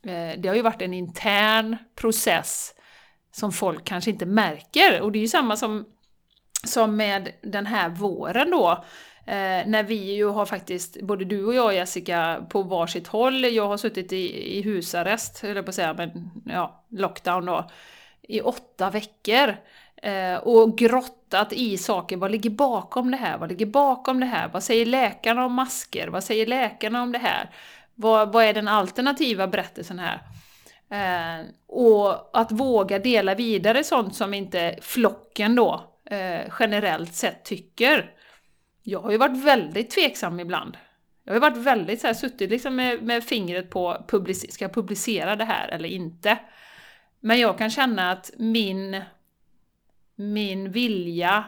eh, 0.02 0.38
det 0.38 0.48
har 0.48 0.54
ju 0.54 0.62
varit 0.62 0.82
en 0.82 0.94
intern 0.94 1.76
process 1.96 2.74
som 3.32 3.52
folk 3.52 3.84
kanske 3.84 4.10
inte 4.10 4.26
märker. 4.26 5.00
Och 5.00 5.12
det 5.12 5.18
är 5.18 5.20
ju 5.20 5.28
samma 5.28 5.56
som, 5.56 5.84
som 6.64 6.96
med 6.96 7.32
den 7.42 7.66
här 7.66 7.88
våren 7.88 8.50
då. 8.50 8.84
Eh, 9.26 9.66
när 9.66 9.82
vi 9.82 10.14
ju 10.14 10.28
har 10.28 10.46
faktiskt, 10.46 11.00
både 11.02 11.24
du 11.24 11.44
och 11.44 11.54
jag 11.54 11.74
Jessica, 11.74 12.46
på 12.50 12.62
varsitt 12.62 13.06
håll, 13.06 13.44
jag 13.44 13.68
har 13.68 13.76
suttit 13.76 14.12
i, 14.12 14.56
i 14.58 14.62
husarrest, 14.62 15.44
eller 15.44 15.62
på 15.62 15.68
att 15.68 15.74
säga, 15.74 15.94
men 15.94 16.30
ja, 16.46 16.84
lockdown 16.88 17.46
då, 17.46 17.70
i 18.22 18.40
åtta 18.40 18.90
veckor. 18.90 19.56
Eh, 20.02 20.36
och 20.36 20.78
grottat 20.78 21.52
i 21.52 21.78
saker. 21.78 22.16
Vad 22.16 22.30
ligger 22.30 22.50
bakom 22.50 23.10
det 23.10 23.16
här? 23.16 23.38
Vad 23.38 23.48
ligger 23.48 23.66
bakom 23.66 24.20
det 24.20 24.26
här? 24.26 24.48
Vad 24.48 24.62
säger 24.62 24.86
läkarna 24.86 25.44
om 25.44 25.54
masker? 25.54 26.08
Vad 26.08 26.24
säger 26.24 26.46
läkarna 26.46 27.02
om 27.02 27.12
det 27.12 27.18
här? 27.18 27.50
Vad, 27.94 28.32
vad 28.32 28.44
är 28.44 28.54
den 28.54 28.68
alternativa 28.68 29.46
berättelsen 29.46 29.98
här? 29.98 30.22
Eh, 30.90 31.46
och 31.66 32.38
att 32.40 32.52
våga 32.52 32.98
dela 32.98 33.34
vidare 33.34 33.84
sånt 33.84 34.14
som 34.14 34.34
inte 34.34 34.78
flocken 34.80 35.54
då 35.54 35.84
eh, 36.10 36.52
generellt 36.58 37.14
sett 37.14 37.44
tycker. 37.44 38.10
Jag 38.82 39.00
har 39.00 39.10
ju 39.10 39.16
varit 39.16 39.44
väldigt 39.44 39.90
tveksam 39.90 40.40
ibland. 40.40 40.76
Jag 41.24 41.32
har 41.32 41.36
ju 41.36 41.40
varit 41.40 41.66
väldigt 41.66 42.00
så 42.00 42.06
här, 42.06 42.14
suttit 42.14 42.50
liksom 42.50 42.76
med, 42.76 43.02
med 43.02 43.24
fingret 43.24 43.70
på, 43.70 44.04
public 44.08 44.52
ska 44.52 44.64
jag 44.64 44.74
publicera 44.74 45.36
det 45.36 45.44
här 45.44 45.68
eller 45.68 45.88
inte? 45.88 46.38
Men 47.20 47.40
jag 47.40 47.58
kan 47.58 47.70
känna 47.70 48.10
att 48.10 48.30
min 48.36 49.02
min 50.14 50.72
vilja, 50.72 51.44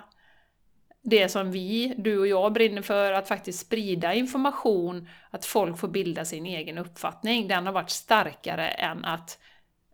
det 1.03 1.29
som 1.29 1.53
vi, 1.53 1.95
du 1.99 2.19
och 2.19 2.27
jag 2.27 2.53
brinner 2.53 2.83
för, 2.83 3.13
att 3.13 3.29
faktiskt 3.29 3.67
sprida 3.67 4.15
information, 4.15 5.09
att 5.31 5.45
folk 5.45 5.79
får 5.79 5.89
bilda 5.89 6.25
sin 6.25 6.47
egen 6.47 6.79
uppfattning, 6.79 7.49
den 7.49 7.67
har 7.67 7.73
varit 7.73 7.91
starkare 7.91 8.69
än 8.69 9.05
att 9.05 9.39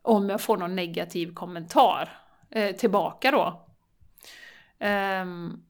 om 0.03 0.31
jag 0.31 0.41
får 0.41 0.57
någon 0.57 0.77
negativ 0.77 1.35
kommentar 1.35 2.19
eh, 2.51 2.77
tillbaka 2.77 3.31
då. 3.31 3.67
Um, 4.87 5.65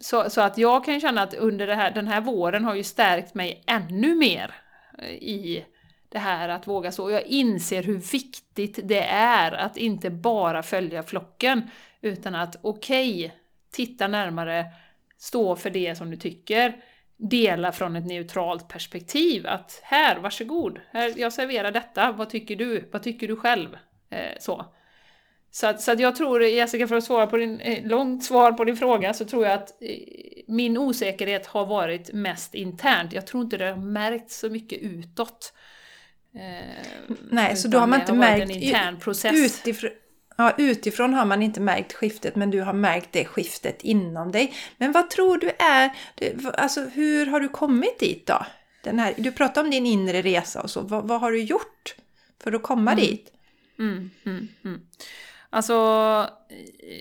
så, 0.00 0.30
så, 0.30 0.40
att 0.40 0.58
jag 0.58 0.84
kan 0.84 1.00
känna 1.00 1.22
att 1.22 1.34
under 1.34 1.68
här, 1.68 1.90
den 1.90 2.08
här 2.08 2.20
våren 2.20 2.64
har 2.64 2.74
ju 2.74 2.82
stärkt 2.82 3.34
mig 3.34 3.62
ännu 3.66 4.14
mer 4.14 4.54
eh, 4.98 5.10
i 5.10 5.64
det 6.08 6.18
här 6.18 6.48
att 6.48 6.66
våga 6.66 6.92
så. 6.92 7.10
Jag 7.10 7.22
inser 7.22 7.82
hur 7.82 7.98
viktigt 8.12 8.78
det 8.82 9.04
är 9.10 9.52
att 9.52 9.76
inte 9.76 10.10
bara 10.10 10.62
följa 10.62 11.02
flocken, 11.02 11.70
utan 12.04 12.34
att 12.34 12.56
okej, 12.62 13.24
okay, 13.24 13.30
titta 13.70 14.08
närmare, 14.08 14.66
stå 15.18 15.56
för 15.56 15.70
det 15.70 15.94
som 15.94 16.10
du 16.10 16.16
tycker, 16.16 16.76
dela 17.16 17.72
från 17.72 17.96
ett 17.96 18.06
neutralt 18.06 18.68
perspektiv. 18.68 19.46
Att 19.46 19.80
här, 19.82 20.18
varsågod, 20.18 20.80
här, 20.90 21.12
jag 21.16 21.32
serverar 21.32 21.72
detta, 21.72 22.12
vad 22.12 22.30
tycker 22.30 22.56
du? 22.56 22.88
Vad 22.92 23.02
tycker 23.02 23.28
du 23.28 23.36
själv? 23.36 23.76
Eh, 24.10 24.38
så. 24.40 24.66
Så, 25.50 25.66
att, 25.66 25.80
så 25.80 25.92
att 25.92 26.00
jag 26.00 26.16
tror, 26.16 26.44
Jessica, 26.44 26.88
för 26.88 26.96
att 26.96 27.04
svara 27.04 27.26
på 27.26 27.36
din, 27.36 27.60
eh, 27.60 27.86
långt 27.86 28.24
svar 28.24 28.52
på 28.52 28.64
din 28.64 28.76
fråga, 28.76 29.14
så 29.14 29.24
tror 29.24 29.44
jag 29.44 29.52
att 29.52 29.82
eh, 29.82 29.98
min 30.46 30.78
osäkerhet 30.78 31.46
har 31.46 31.66
varit 31.66 32.12
mest 32.12 32.54
internt. 32.54 33.12
Jag 33.12 33.26
tror 33.26 33.42
inte 33.42 33.56
det 33.56 33.70
har 33.70 33.76
märkts 33.76 34.38
så 34.38 34.50
mycket 34.50 34.78
utåt. 34.78 35.52
Eh, 36.34 37.16
Nej, 37.30 37.56
så 37.56 37.68
då 37.68 37.78
har 37.78 37.86
man 37.86 38.00
inte 38.00 38.12
har 38.12 38.18
märkt 38.18 38.42
en 38.42 38.50
intern 38.50 39.00
process. 39.00 39.34
Utifrån, 39.34 39.90
Ja, 40.36 40.52
utifrån 40.58 41.14
har 41.14 41.24
man 41.24 41.42
inte 41.42 41.60
märkt 41.60 41.92
skiftet 41.92 42.36
men 42.36 42.50
du 42.50 42.60
har 42.60 42.72
märkt 42.72 43.08
det 43.12 43.24
skiftet 43.24 43.82
inom 43.82 44.32
dig. 44.32 44.54
Men 44.76 44.92
vad 44.92 45.10
tror 45.10 45.38
du 45.38 45.50
är, 45.58 45.90
alltså 46.54 46.80
hur 46.80 47.26
har 47.26 47.40
du 47.40 47.48
kommit 47.48 47.98
dit 47.98 48.26
då? 48.26 48.46
Den 48.82 48.98
här, 48.98 49.14
du 49.16 49.32
pratar 49.32 49.64
om 49.64 49.70
din 49.70 49.86
inre 49.86 50.22
resa 50.22 50.62
och 50.62 50.70
så, 50.70 50.80
vad, 50.80 51.08
vad 51.08 51.20
har 51.20 51.32
du 51.32 51.42
gjort 51.42 51.94
för 52.42 52.52
att 52.52 52.62
komma 52.62 52.92
mm. 52.92 53.04
dit? 53.04 53.32
Mm, 53.78 54.10
mm, 54.24 54.48
mm. 54.64 54.80
Alltså, 55.50 55.74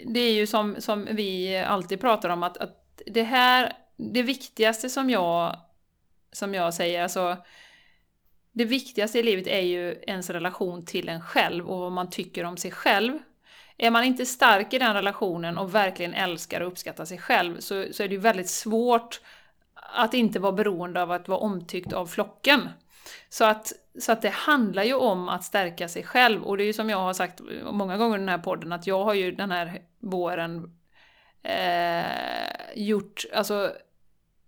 det 0.05 0.19
är 0.19 0.33
ju 0.33 0.47
som, 0.47 0.75
som 0.79 1.07
vi 1.11 1.57
alltid 1.57 2.01
pratar 2.01 2.29
om 2.29 2.43
att, 2.43 2.57
att 2.57 3.01
det 3.05 3.23
här, 3.23 3.73
det 3.97 4.23
viktigaste 4.23 4.89
som 4.89 5.09
jag, 5.09 5.57
som 6.31 6.53
jag 6.53 6.73
säger, 6.73 7.03
alltså 7.03 7.37
det 8.53 8.65
viktigaste 8.65 9.19
i 9.19 9.23
livet 9.23 9.47
är 9.47 9.61
ju 9.61 9.95
ens 10.07 10.29
relation 10.29 10.85
till 10.85 11.09
en 11.09 11.21
själv 11.21 11.69
och 11.69 11.79
vad 11.79 11.91
man 11.91 12.09
tycker 12.09 12.43
om 12.43 12.57
sig 12.57 12.71
själv. 12.71 13.19
Är 13.77 13.91
man 13.91 14.03
inte 14.03 14.25
stark 14.25 14.73
i 14.73 14.79
den 14.79 14.93
relationen 14.93 15.57
och 15.57 15.75
verkligen 15.75 16.13
älskar 16.13 16.61
och 16.61 16.67
uppskattar 16.67 17.05
sig 17.05 17.17
själv 17.17 17.59
så, 17.59 17.85
så 17.91 18.03
är 18.03 18.07
det 18.07 18.13
ju 18.13 18.19
väldigt 18.19 18.49
svårt 18.49 19.21
att 19.73 20.13
inte 20.13 20.39
vara 20.39 20.51
beroende 20.51 21.01
av 21.01 21.11
att 21.11 21.27
vara 21.27 21.39
omtyckt 21.39 21.93
av 21.93 22.05
flocken. 22.05 22.69
Så 23.29 23.45
att, 23.45 23.73
så 23.99 24.11
att 24.11 24.21
det 24.21 24.29
handlar 24.29 24.83
ju 24.83 24.93
om 24.93 25.29
att 25.29 25.43
stärka 25.43 25.87
sig 25.87 26.03
själv 26.03 26.43
och 26.43 26.57
det 26.57 26.63
är 26.63 26.65
ju 26.65 26.73
som 26.73 26.89
jag 26.89 26.97
har 26.97 27.13
sagt 27.13 27.41
många 27.71 27.97
gånger 27.97 28.17
i 28.17 28.19
den 28.19 28.29
här 28.29 28.37
podden 28.37 28.71
att 28.71 28.87
jag 28.87 29.03
har 29.03 29.13
ju 29.13 29.31
den 29.31 29.51
här 29.51 29.81
våren 29.99 30.77
eh, 31.43 32.05
gjort, 32.75 33.25
alltså 33.33 33.71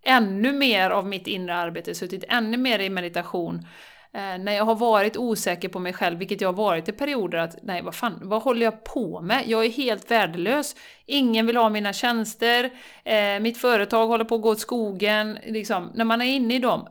ännu 0.01 0.53
mer 0.53 0.89
av 0.89 1.07
mitt 1.07 1.27
inre 1.27 1.55
arbete, 1.55 1.95
suttit 1.95 2.23
ännu 2.27 2.57
mer 2.57 2.79
i 2.79 2.89
meditation 2.89 3.65
Eh, 3.65 3.94
Eh, 4.15 4.37
när 4.37 4.51
jag 4.51 4.65
har 4.65 4.75
varit 4.75 5.17
osäker 5.17 5.69
på 5.69 5.79
mig 5.79 5.93
själv, 5.93 6.19
vilket 6.19 6.41
jag 6.41 6.47
har 6.47 6.53
varit 6.53 6.89
i 6.89 6.91
perioder, 6.91 7.37
att 7.37 7.55
nej, 7.63 7.81
vad 7.81 7.95
fan, 7.95 8.19
vad 8.21 8.41
håller 8.41 8.65
jag 8.65 8.83
på 8.83 9.21
med? 9.21 9.43
Jag 9.47 9.65
är 9.65 9.69
helt 9.69 10.11
värdelös. 10.11 10.75
Ingen 11.05 11.47
vill 11.47 11.57
ha 11.57 11.69
mina 11.69 11.93
tjänster, 11.93 12.69
eh, 13.03 13.39
mitt 13.39 13.57
företag 13.57 14.07
håller 14.07 14.25
på 14.25 14.35
att 14.35 14.41
gå 14.41 14.49
åt 14.49 14.59
skogen. 14.59 15.37
Liksom, 15.45 15.91
när 15.95 16.05
man 16.05 16.21
är 16.21 16.25
inne 16.25 16.55
i 16.55 16.59
dem, 16.59 16.87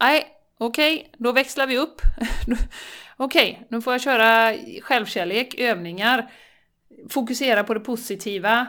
nej, 0.00 0.26
okej, 0.58 0.96
okay, 0.96 1.08
då 1.16 1.32
växlar 1.32 1.66
vi 1.66 1.78
upp. 1.78 2.00
okej, 3.16 3.52
okay, 3.52 3.66
nu 3.68 3.82
får 3.82 3.94
jag 3.94 4.00
köra 4.00 4.54
självkärlek, 4.82 5.54
övningar, 5.58 6.30
fokusera 7.10 7.64
på 7.64 7.74
det 7.74 7.80
positiva, 7.80 8.66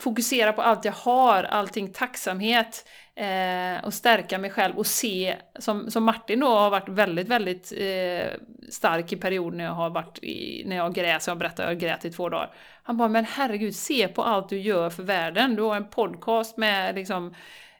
fokusera 0.00 0.52
på 0.52 0.62
allt 0.62 0.84
jag 0.84 0.92
har, 0.92 1.44
allting 1.44 1.92
tacksamhet 1.92 2.88
eh, 3.18 3.84
och 3.84 3.94
stärka 3.94 4.38
mig 4.38 4.50
själv 4.50 4.78
och 4.78 4.86
se, 4.86 5.36
som, 5.58 5.90
som 5.90 6.04
Martin 6.04 6.40
då 6.40 6.46
har 6.46 6.70
varit 6.70 6.88
väldigt, 6.88 7.28
väldigt 7.28 7.72
eh, 7.76 8.30
stark 8.70 9.12
i 9.12 9.16
perioder 9.16 9.56
när 9.56 9.64
jag 9.64 9.72
har 9.72 9.90
varit 9.90 10.18
i, 10.22 10.62
när 10.66 10.76
jag 10.76 10.94
grät, 10.94 11.26
jag 11.26 11.38
berättade 11.38 11.68
jag 11.68 11.78
grät 11.78 12.04
i 12.04 12.10
två 12.10 12.28
dagar. 12.28 12.54
Han 12.82 12.96
bara, 12.96 13.08
men 13.08 13.24
herregud, 13.24 13.74
se 13.74 14.08
på 14.08 14.22
allt 14.22 14.48
du 14.48 14.58
gör 14.58 14.90
för 14.90 15.02
världen. 15.02 15.56
Du 15.56 15.62
har 15.62 15.76
en 15.76 15.90
podcast 15.90 16.56
med 16.56 16.94
liksom 16.94 17.34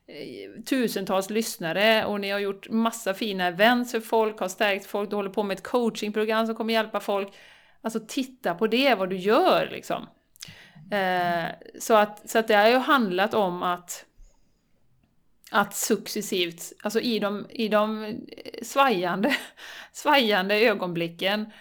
eh, 0.07 0.63
tusentals 0.63 1.31
lyssnare 1.31 2.05
och 2.05 2.21
ni 2.21 2.31
har 2.31 2.39
gjort 2.39 2.71
massa 2.71 3.15
fina 3.15 3.47
events 3.47 3.93
för 3.93 4.01
folk, 4.01 4.41
har 4.41 4.49
stärkt 4.49 4.87
folk, 4.87 5.11
du 5.11 5.17
håller 5.17 5.31
på 5.31 5.43
med 5.43 5.55
ett 5.55 5.65
coachingprogram 5.65 6.47
som 6.47 6.55
kommer 6.55 6.75
hjälpa 6.75 7.01
folk. 7.01 7.29
Alltså 7.83 8.01
titta 8.09 8.55
på 8.55 8.67
det, 8.67 8.95
vad 8.95 9.11
du 9.11 9.17
gör 9.17 9.69
liksom. 9.73 10.07
Eh, 10.91 11.45
så, 11.79 11.95
att, 11.95 12.31
så 12.31 12.39
att 12.39 12.49
det 12.49 12.55
har 12.55 12.69
ju 12.69 12.77
handlat 12.77 13.35
om 13.35 13.63
att 13.63 14.05
att 15.51 15.75
successivt, 15.75 16.73
alltså 16.83 17.01
i 17.01 17.19
de, 17.19 17.47
i 17.51 17.69
de 17.69 18.17
svajande, 18.63 19.37
svajande 19.93 20.55
ögonblicken, 20.55 21.53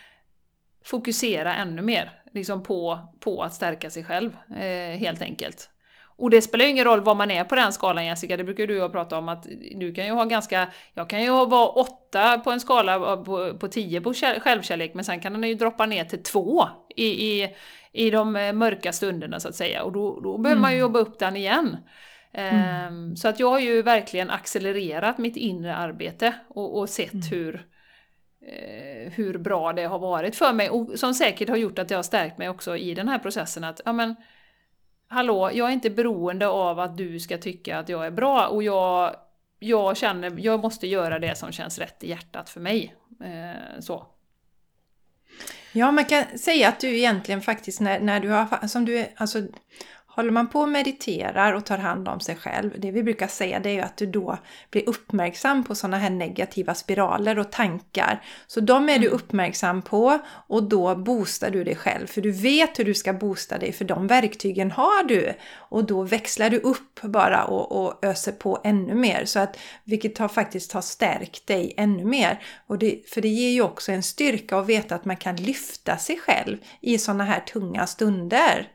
fokusera 0.85 1.55
ännu 1.55 1.81
mer. 1.81 2.11
liksom 2.33 2.63
på, 2.63 2.99
på 3.19 3.43
att 3.43 3.53
stärka 3.53 3.89
sig 3.89 4.03
själv, 4.03 4.37
eh, 4.55 4.97
helt 4.97 5.21
enkelt. 5.21 5.69
Och 6.17 6.29
det 6.29 6.41
spelar 6.41 6.65
ju 6.65 6.71
ingen 6.71 6.85
roll 6.85 7.01
vad 7.01 7.17
man 7.17 7.31
är 7.31 7.43
på 7.43 7.55
den 7.55 7.73
skalan 7.73 8.05
Jessica, 8.05 8.37
det 8.37 8.43
brukar 8.43 8.67
du 8.67 8.77
och 8.77 8.83
jag 8.83 8.91
prata 8.91 9.17
om 9.17 9.29
att 9.29 9.47
du 9.75 9.93
kan 9.93 10.05
ju 10.05 10.11
ha 10.11 10.25
ganska, 10.25 10.67
jag 10.93 11.09
kan 11.09 11.23
ju 11.23 11.29
vara 11.29 11.67
åtta 11.67 12.39
på 12.39 12.51
en 12.51 12.59
skala 12.59 13.17
på, 13.17 13.57
på 13.59 13.67
tio 13.67 14.01
på 14.01 14.13
självkärlek, 14.13 14.93
men 14.93 15.05
sen 15.05 15.19
kan 15.19 15.33
den 15.33 15.43
ju 15.43 15.55
droppa 15.55 15.85
ner 15.85 16.05
till 16.05 16.23
två 16.23 16.67
i, 16.95 17.05
i, 17.05 17.55
i 17.91 18.09
de 18.09 18.35
eh, 18.35 18.53
mörka 18.53 18.93
stunderna 18.93 19.39
så 19.39 19.47
att 19.47 19.55
säga, 19.55 19.83
och 19.83 19.91
då, 19.91 20.19
då 20.19 20.37
behöver 20.37 20.57
mm. 20.57 20.61
man 20.61 20.71
ju 20.71 20.77
mm. 20.77 20.81
jobba 20.81 20.99
upp 20.99 21.19
den 21.19 21.35
igen. 21.35 21.77
Mm. 22.31 22.93
Um, 22.93 23.15
så 23.15 23.27
att 23.27 23.39
jag 23.39 23.49
har 23.49 23.59
ju 23.59 23.81
verkligen 23.81 24.29
accelererat 24.29 25.17
mitt 25.17 25.37
inre 25.37 25.75
arbete 25.75 26.33
och, 26.47 26.79
och 26.79 26.89
sett 26.89 27.13
mm. 27.13 27.27
hur, 27.31 27.53
uh, 27.53 29.11
hur 29.11 29.37
bra 29.37 29.73
det 29.73 29.83
har 29.83 29.99
varit 29.99 30.35
för 30.35 30.53
mig, 30.53 30.69
och 30.69 30.99
som 30.99 31.13
säkert 31.13 31.49
har 31.49 31.57
gjort 31.57 31.79
att 31.79 31.91
jag 31.91 31.97
har 31.97 32.03
stärkt 32.03 32.37
mig 32.37 32.49
också 32.49 32.77
i 32.77 32.93
den 32.93 33.07
här 33.07 33.19
processen 33.19 33.63
att, 33.63 33.81
ja 33.85 33.93
men, 33.93 34.15
hallå, 35.07 35.51
jag 35.53 35.69
är 35.69 35.73
inte 35.73 35.89
beroende 35.89 36.47
av 36.47 36.79
att 36.79 36.97
du 36.97 37.19
ska 37.19 37.37
tycka 37.37 37.79
att 37.79 37.89
jag 37.89 38.05
är 38.05 38.11
bra 38.11 38.47
och 38.47 38.63
jag, 38.63 39.15
jag 39.59 39.97
känner, 39.97 40.35
jag 40.37 40.59
måste 40.59 40.87
göra 40.87 41.19
det 41.19 41.37
som 41.37 41.51
känns 41.51 41.79
rätt 41.79 42.03
i 42.03 42.09
hjärtat 42.09 42.49
för 42.49 42.59
mig. 42.59 42.95
Eh, 43.23 43.79
så. 43.79 44.07
Ja, 45.71 45.91
man 45.91 46.05
kan 46.05 46.23
säga 46.37 46.69
att 46.69 46.79
du 46.79 46.97
egentligen 46.97 47.41
faktiskt 47.41 47.81
när, 47.81 47.99
när 47.99 48.19
du 48.19 48.29
har, 48.29 48.67
som 48.67 48.85
du, 48.85 49.05
alltså 49.15 49.41
Håller 50.17 50.31
man 50.31 50.47
på 50.47 50.59
och 50.59 50.69
mediterar 50.69 51.53
och 51.53 51.65
tar 51.65 51.77
hand 51.77 52.07
om 52.07 52.19
sig 52.19 52.35
själv, 52.35 52.71
det 52.77 52.91
vi 52.91 53.03
brukar 53.03 53.27
säga 53.27 53.59
det 53.59 53.69
är 53.69 53.73
ju 53.73 53.81
att 53.81 53.97
du 53.97 54.05
då 54.05 54.37
blir 54.71 54.89
uppmärksam 54.89 55.63
på 55.63 55.75
sådana 55.75 55.97
här 55.97 56.09
negativa 56.09 56.73
spiraler 56.73 57.39
och 57.39 57.51
tankar. 57.51 58.23
Så 58.47 58.59
de 58.59 58.89
är 58.89 58.99
du 58.99 59.07
mm. 59.07 59.15
uppmärksam 59.15 59.81
på 59.81 60.19
och 60.47 60.63
då 60.63 60.95
boostar 60.95 61.49
du 61.49 61.63
dig 61.63 61.75
själv. 61.75 62.07
För 62.07 62.21
du 62.21 62.31
vet 62.31 62.79
hur 62.79 62.83
du 62.83 62.93
ska 62.93 63.13
boosta 63.13 63.57
dig 63.57 63.71
för 63.71 63.85
de 63.85 64.07
verktygen 64.07 64.71
har 64.71 65.03
du. 65.03 65.33
Och 65.55 65.85
då 65.85 66.03
växlar 66.03 66.49
du 66.49 66.57
upp 66.57 67.01
bara 67.01 67.43
och, 67.43 67.85
och 67.85 68.05
öser 68.05 68.31
på 68.31 68.61
ännu 68.63 68.95
mer. 68.95 69.25
Så 69.25 69.39
att, 69.39 69.57
vilket 69.83 70.17
har 70.17 70.27
faktiskt 70.27 70.71
har 70.71 70.81
stärkt 70.81 71.47
dig 71.47 71.73
ännu 71.77 72.05
mer. 72.05 72.41
Och 72.67 72.77
det, 72.77 73.09
för 73.09 73.21
det 73.21 73.27
ger 73.27 73.49
ju 73.49 73.61
också 73.61 73.91
en 73.91 74.03
styrka 74.03 74.57
att 74.57 74.67
veta 74.67 74.95
att 74.95 75.05
man 75.05 75.17
kan 75.17 75.35
lyfta 75.35 75.97
sig 75.97 76.19
själv 76.19 76.57
i 76.81 76.97
sådana 76.97 77.23
här 77.23 77.39
tunga 77.39 77.87
stunder. 77.87 78.67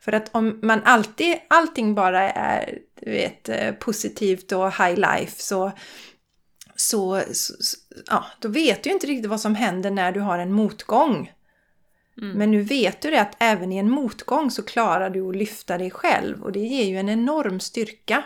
För 0.00 0.12
att 0.12 0.34
om 0.34 0.58
man 0.62 0.82
alltid, 0.84 1.36
allting 1.48 1.94
bara 1.94 2.32
är 2.32 2.78
vet, 3.00 3.48
eh, 3.48 3.72
positivt 3.72 4.52
och 4.52 4.72
high 4.72 4.94
life 4.94 5.42
så, 5.42 5.72
så, 6.76 7.22
så 7.32 7.54
ja, 8.06 8.24
då 8.40 8.48
vet 8.48 8.82
du 8.82 8.90
inte 8.90 9.06
riktigt 9.06 9.30
vad 9.30 9.40
som 9.40 9.54
händer 9.54 9.90
när 9.90 10.12
du 10.12 10.20
har 10.20 10.38
en 10.38 10.52
motgång. 10.52 11.32
Mm. 12.20 12.38
Men 12.38 12.50
nu 12.50 12.62
vet 12.62 13.02
du 13.02 13.10
det 13.10 13.20
att 13.20 13.36
även 13.38 13.72
i 13.72 13.76
en 13.76 13.90
motgång 13.90 14.50
så 14.50 14.62
klarar 14.62 15.10
du 15.10 15.28
att 15.28 15.36
lyfta 15.36 15.78
dig 15.78 15.90
själv 15.90 16.42
och 16.42 16.52
det 16.52 16.60
ger 16.60 16.84
ju 16.84 16.96
en 16.98 17.08
enorm 17.08 17.60
styrka. 17.60 18.24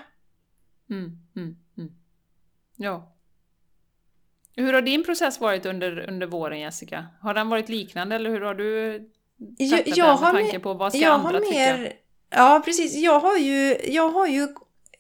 Mm, 0.91 1.19
mm, 1.37 1.57
mm. 1.79 1.93
ja. 2.77 3.11
Hur 4.57 4.73
har 4.73 4.83
din 4.83 5.05
process 5.05 5.41
varit 5.41 5.67
under, 5.67 6.09
under 6.09 6.27
våren 6.27 6.61
Jessica? 6.61 7.07
Har 7.21 7.35
den 7.35 7.49
varit 7.49 7.69
liknande 7.69 8.17
eller 8.17 8.31
hur 8.31 8.41
har 8.41 8.55
du 8.55 9.01
jag, 9.59 9.83
jag 9.89 10.17
har 10.17 10.33
med 10.33 10.63
på 10.63 10.75
vad 10.75 10.93
ska 10.93 11.01
jag 11.01 11.13
andra 11.13 11.39
har 11.39 11.53
mer, 11.53 11.79
tycka? 11.79 11.97
Ja, 12.31 12.63
precis. 12.65 12.95
Jag 12.95 13.21
har, 13.21 13.37
ju, 13.37 13.77
jag 13.85 14.09
har 14.09 14.27
ju... 14.27 14.49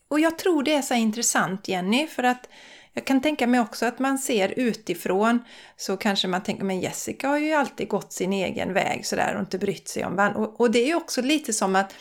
Och 0.08 0.20
jag 0.20 0.38
tror 0.38 0.62
det 0.62 0.74
är 0.74 0.82
så 0.82 0.94
intressant, 0.94 1.68
Jenny, 1.68 2.06
för 2.06 2.22
att 2.22 2.48
jag 2.92 3.04
kan 3.04 3.20
tänka 3.20 3.46
mig 3.46 3.60
också 3.60 3.86
att 3.86 3.98
man 3.98 4.18
ser 4.18 4.54
utifrån 4.56 5.44
så 5.76 5.96
kanske 5.96 6.28
man 6.28 6.42
tänker 6.42 6.64
men 6.64 6.80
Jessica 6.80 7.28
har 7.28 7.38
ju 7.38 7.52
alltid 7.52 7.88
gått 7.88 8.12
sin 8.12 8.32
egen 8.32 8.72
väg 8.72 9.06
sådär 9.06 9.34
och 9.34 9.40
inte 9.40 9.58
brytt 9.58 9.88
sig 9.88 10.04
om 10.04 10.16
varandra. 10.16 10.40
Och, 10.40 10.60
och 10.60 10.70
det 10.70 10.78
är 10.78 10.86
ju 10.86 10.94
också 10.94 11.22
lite 11.22 11.52
som 11.52 11.76
att 11.76 11.94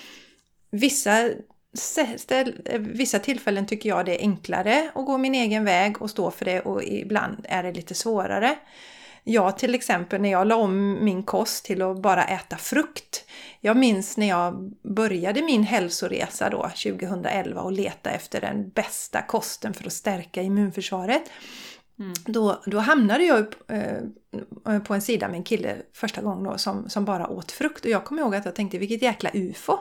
vissa, 0.72 1.30
vissa 2.80 3.20
tillfällen 3.20 3.66
tycker 3.66 3.90
jag 3.90 4.06
det 4.06 4.16
är 4.16 4.22
enklare 4.22 4.92
att 4.96 5.06
gå 5.06 5.18
min 5.18 5.36
egen 5.36 5.66
väg 5.66 6.02
och 6.02 6.10
stå 6.10 6.32
för 6.32 6.46
det 6.46 6.62
och 6.62 6.84
ibland 6.84 7.46
är 7.50 7.64
det 7.64 7.72
lite 7.72 7.94
svårare. 7.94 8.56
Jag 9.24 9.58
till 9.58 9.76
exempel 9.76 10.22
när 10.22 10.32
jag 10.32 10.48
la 10.48 10.56
om 10.56 11.04
min 11.06 11.24
kost 11.24 11.66
till 11.66 11.82
att 11.82 12.02
bara 12.02 12.24
äta 12.24 12.58
frukt. 12.58 13.26
Jag 13.60 13.78
minns 13.78 14.18
när 14.18 14.30
jag 14.30 14.72
började 14.82 15.42
min 15.42 15.64
hälsoresa 15.64 16.50
då 16.50 16.62
2011 16.64 17.62
och 17.62 17.72
leta 17.72 18.10
efter 18.10 18.42
den 18.42 18.70
bästa 18.70 19.22
kosten 19.22 19.74
för 19.74 19.86
att 19.86 19.94
stärka 19.94 20.42
immunförsvaret. 20.42 21.24
Mm. 22.00 22.14
Då, 22.26 22.62
då 22.66 22.80
hamnade 22.80 23.24
jag 23.24 23.56
eh, 23.68 24.80
på 24.80 24.94
en 24.94 25.02
sida 25.02 25.28
med 25.28 25.38
en 25.38 25.44
kille 25.44 25.78
första 25.94 26.22
gången 26.22 26.44
då, 26.44 26.58
som, 26.58 26.90
som 26.90 27.06
bara 27.06 27.28
åt 27.28 27.52
frukt. 27.52 27.86
Och 27.86 27.92
jag 27.92 28.06
kommer 28.06 28.22
ihåg 28.22 28.36
att 28.36 28.46
jag 28.46 28.56
tänkte 28.56 28.78
vilket 28.78 29.02
jäkla 29.02 29.30
ufo 29.34 29.78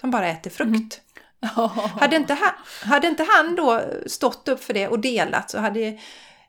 som 0.00 0.10
bara 0.10 0.28
äter 0.28 0.50
frukt. 0.50 1.00
Mm. 1.40 1.54
Oh. 1.56 1.86
Hade, 2.00 2.16
inte 2.16 2.34
han, 2.34 2.52
hade 2.82 3.08
inte 3.08 3.26
han 3.28 3.54
då 3.54 3.82
stått 4.06 4.48
upp 4.48 4.64
för 4.64 4.74
det 4.74 4.88
och 4.88 5.00
delat 5.00 5.50
så 5.50 5.58
hade, 5.58 5.98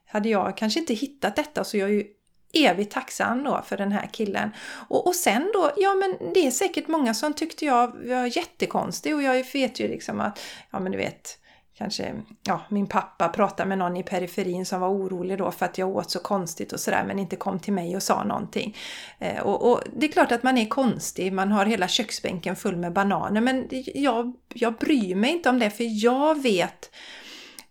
hade 0.05 0.29
jag 0.29 0.57
kanske 0.57 0.79
inte 0.79 0.93
hittat 0.93 1.35
detta. 1.35 1.63
Så 1.63 1.77
jag 1.77 1.89
är 1.89 1.93
ju 1.93 2.05
evigt 2.53 2.93
tacksam 2.93 3.43
då 3.43 3.61
för 3.65 3.77
den 3.77 3.91
här 3.91 4.09
killen. 4.11 4.49
Och, 4.87 5.07
och 5.07 5.15
sen 5.15 5.51
då, 5.53 5.71
ja 5.77 5.93
men 5.93 6.33
det 6.33 6.47
är 6.47 6.51
säkert 6.51 6.87
många 6.87 7.13
som 7.13 7.33
tyckte 7.33 7.65
jag 7.65 7.87
var 7.87 8.37
jättekonstig 8.37 9.15
och 9.15 9.23
jag 9.23 9.45
vet 9.53 9.79
ju 9.79 9.87
liksom 9.87 10.21
att, 10.21 10.39
ja 10.71 10.79
men 10.79 10.91
du 10.91 10.97
vet, 10.97 11.39
kanske, 11.77 12.15
ja, 12.43 12.61
min 12.69 12.87
pappa 12.87 13.29
pratade 13.29 13.69
med 13.69 13.77
någon 13.77 13.97
i 13.97 14.03
periferin 14.03 14.65
som 14.65 14.81
var 14.81 14.89
orolig 14.89 15.37
då 15.37 15.51
för 15.51 15.65
att 15.65 15.77
jag 15.77 15.89
åt 15.89 16.11
så 16.11 16.19
konstigt 16.19 16.73
och 16.73 16.79
sådär 16.79 17.03
men 17.07 17.19
inte 17.19 17.35
kom 17.35 17.59
till 17.59 17.73
mig 17.73 17.95
och 17.95 18.03
sa 18.03 18.23
någonting. 18.23 18.77
Eh, 19.19 19.41
och, 19.43 19.71
och, 19.71 19.81
det 19.95 20.05
är 20.05 20.11
klart 20.11 20.31
att 20.31 20.43
man 20.43 20.57
är 20.57 20.65
konstig, 20.65 21.33
man 21.33 21.51
har 21.51 21.65
hela 21.65 21.87
köksbänken 21.87 22.55
full 22.55 22.75
med 22.75 22.93
bananer 22.93 23.41
men 23.41 23.67
jag, 23.93 24.33
jag 24.53 24.73
bryr 24.73 25.15
mig 25.15 25.31
inte 25.31 25.49
om 25.49 25.59
det 25.59 25.69
för 25.69 26.03
jag 26.03 26.41
vet 26.41 26.91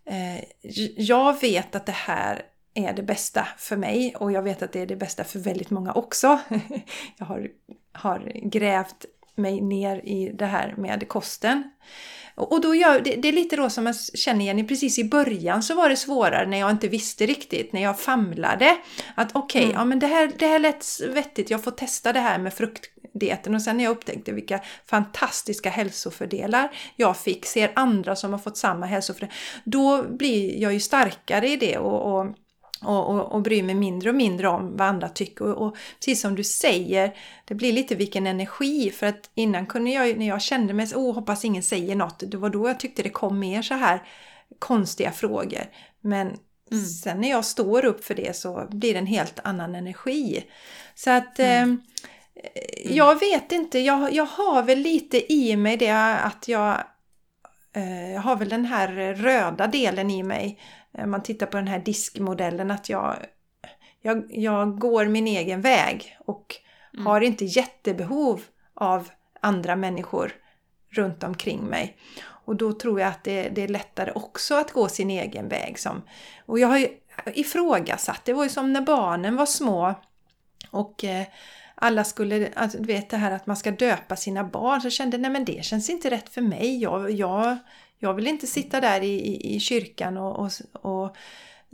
eh, 0.05 0.43
jag 0.97 1.41
vet 1.41 1.75
att 1.75 1.85
det 1.85 1.91
här 1.91 2.41
är 2.75 2.93
det 2.93 3.03
bästa 3.03 3.47
för 3.57 3.77
mig 3.77 4.15
och 4.15 4.31
jag 4.31 4.41
vet 4.41 4.61
att 4.61 4.71
det 4.71 4.79
är 4.81 4.85
det 4.85 4.95
bästa 4.95 5.23
för 5.23 5.39
väldigt 5.39 5.69
många 5.69 5.93
också. 5.93 6.39
Jag 7.17 7.25
har, 7.25 7.47
har 7.93 8.31
grävt 8.49 9.05
mig 9.35 9.61
ner 9.61 9.97
i 10.03 10.31
det 10.33 10.45
här 10.45 10.73
med 10.77 11.07
kosten. 11.07 11.63
Och 12.35 12.61
då 12.61 12.75
gör, 12.75 12.99
det, 12.99 13.15
det 13.15 13.27
är 13.27 13.31
lite 13.31 13.55
då 13.55 13.69
som 13.69 13.85
jag 13.85 13.95
känner 13.95 14.41
igen, 14.41 14.67
precis 14.67 14.99
i 14.99 15.03
början 15.03 15.63
så 15.63 15.75
var 15.75 15.89
det 15.89 15.95
svårare 15.95 16.45
när 16.45 16.57
jag 16.57 16.71
inte 16.71 16.87
visste 16.87 17.25
riktigt, 17.25 17.73
när 17.73 17.81
jag 17.81 17.99
famlade. 17.99 18.77
Att 19.15 19.35
okej, 19.35 19.59
okay, 19.59 19.63
mm. 19.63 19.75
ja 19.75 19.85
men 19.85 19.99
det 19.99 20.07
här, 20.07 20.31
det 20.39 20.47
här 20.47 20.59
lät 20.59 20.85
vettigt, 21.09 21.49
jag 21.49 21.63
får 21.63 21.71
testa 21.71 22.13
det 22.13 22.19
här 22.19 22.39
med 22.39 22.53
fruktdieten. 22.53 23.55
Och 23.55 23.61
sen 23.61 23.77
när 23.77 23.83
jag 23.83 23.91
upptäckte 23.91 24.31
vilka 24.31 24.59
fantastiska 24.85 25.69
hälsofördelar 25.69 26.71
jag 26.95 27.17
fick, 27.17 27.45
ser 27.45 27.71
andra 27.75 28.15
som 28.15 28.31
har 28.31 28.39
fått 28.39 28.57
samma 28.57 28.85
hälsofördelar, 28.85 29.35
då 29.63 30.03
blir 30.03 30.61
jag 30.61 30.73
ju 30.73 30.79
starkare 30.79 31.49
i 31.49 31.55
det 31.55 31.77
och, 31.77 32.19
och 32.19 32.35
och, 32.81 33.09
och, 33.09 33.31
och 33.31 33.41
bryr 33.41 33.63
mig 33.63 33.75
mindre 33.75 34.09
och 34.09 34.15
mindre 34.15 34.47
om 34.47 34.77
vad 34.77 34.87
andra 34.87 35.09
tycker. 35.09 35.45
Och, 35.45 35.67
och, 35.67 35.77
precis 35.99 36.21
som 36.21 36.35
du 36.35 36.43
säger, 36.43 37.15
det 37.45 37.55
blir 37.55 37.73
lite 37.73 37.95
vilken 37.95 38.27
energi. 38.27 38.91
För 38.91 39.07
att 39.07 39.29
innan 39.35 39.65
kunde 39.65 39.91
jag, 39.91 40.17
när 40.17 40.27
jag 40.27 40.41
kände 40.41 40.73
mig 40.73 40.87
så, 40.87 40.95
oh, 40.95 41.15
hoppas 41.15 41.45
ingen 41.45 41.63
säger 41.63 41.95
något, 41.95 42.23
det 42.31 42.37
var 42.37 42.49
då 42.49 42.67
jag 42.67 42.79
tyckte 42.79 43.03
det 43.03 43.09
kom 43.09 43.39
mer 43.39 43.61
så 43.61 43.73
här 43.73 44.03
konstiga 44.59 45.11
frågor. 45.11 45.63
Men 46.01 46.27
mm. 46.71 46.85
sen 46.85 47.21
när 47.21 47.29
jag 47.29 47.45
står 47.45 47.85
upp 47.85 48.05
för 48.05 48.15
det 48.15 48.35
så 48.35 48.67
blir 48.69 48.93
det 48.93 48.99
en 48.99 49.05
helt 49.05 49.39
annan 49.43 49.75
energi. 49.75 50.45
Så 50.95 51.11
att 51.11 51.39
mm. 51.39 51.81
eh, 52.35 52.95
jag 52.95 53.19
vet 53.19 53.51
inte, 53.51 53.79
jag, 53.79 54.13
jag 54.13 54.25
har 54.25 54.63
väl 54.63 54.79
lite 54.79 55.33
i 55.33 55.55
mig 55.55 55.77
det 55.77 56.17
att 56.23 56.47
jag 56.47 56.83
eh, 57.75 58.11
jag 58.11 58.21
har 58.21 58.35
väl 58.35 58.49
den 58.49 58.65
här 58.65 59.13
röda 59.13 59.67
delen 59.67 60.11
i 60.11 60.23
mig 60.23 60.59
man 61.05 61.23
tittar 61.23 61.45
på 61.45 61.57
den 61.57 61.67
här 61.67 61.79
diskmodellen 61.79 62.71
att 62.71 62.89
jag, 62.89 63.15
jag, 64.01 64.25
jag 64.29 64.79
går 64.79 65.05
min 65.05 65.27
egen 65.27 65.61
väg 65.61 66.17
och 66.25 66.55
mm. 66.93 67.05
har 67.05 67.21
inte 67.21 67.45
jättebehov 67.45 68.41
av 68.73 69.09
andra 69.39 69.75
människor 69.75 70.31
runt 70.89 71.23
omkring 71.23 71.61
mig. 71.61 71.97
Och 72.45 72.55
då 72.55 72.73
tror 72.73 72.99
jag 72.99 73.09
att 73.09 73.23
det, 73.23 73.49
det 73.49 73.61
är 73.61 73.67
lättare 73.67 74.11
också 74.11 74.55
att 74.55 74.71
gå 74.71 74.87
sin 74.87 75.09
egen 75.09 75.47
väg. 75.47 75.79
Som, 75.79 76.01
och 76.45 76.59
jag 76.59 76.67
har 76.67 76.77
ju 76.77 76.87
ifrågasatt, 77.25 78.21
det 78.25 78.33
var 78.33 78.43
ju 78.43 78.49
som 78.49 78.73
när 78.73 78.81
barnen 78.81 79.35
var 79.35 79.45
små 79.45 79.95
och 80.71 81.03
eh, 81.03 81.25
alla 81.75 82.03
skulle, 82.03 82.49
alltså, 82.55 82.77
du 82.77 82.85
vet 82.85 83.09
det 83.09 83.17
här 83.17 83.31
att 83.31 83.47
man 83.47 83.57
ska 83.57 83.71
döpa 83.71 84.15
sina 84.15 84.43
barn, 84.43 84.81
så 84.81 84.89
kände 84.89 85.17
jag 85.17 85.21
nej 85.21 85.31
men 85.31 85.45
det 85.45 85.65
känns 85.65 85.89
inte 85.89 86.09
rätt 86.09 86.29
för 86.29 86.41
mig. 86.41 86.81
Jag, 86.81 87.11
jag, 87.11 87.57
jag 87.99 88.13
vill 88.13 88.27
inte 88.27 88.47
sitta 88.47 88.81
där 88.81 89.01
i, 89.01 89.13
i, 89.13 89.55
i 89.55 89.59
kyrkan 89.59 90.17
och, 90.17 90.39
och, 90.39 90.51
och 90.71 91.15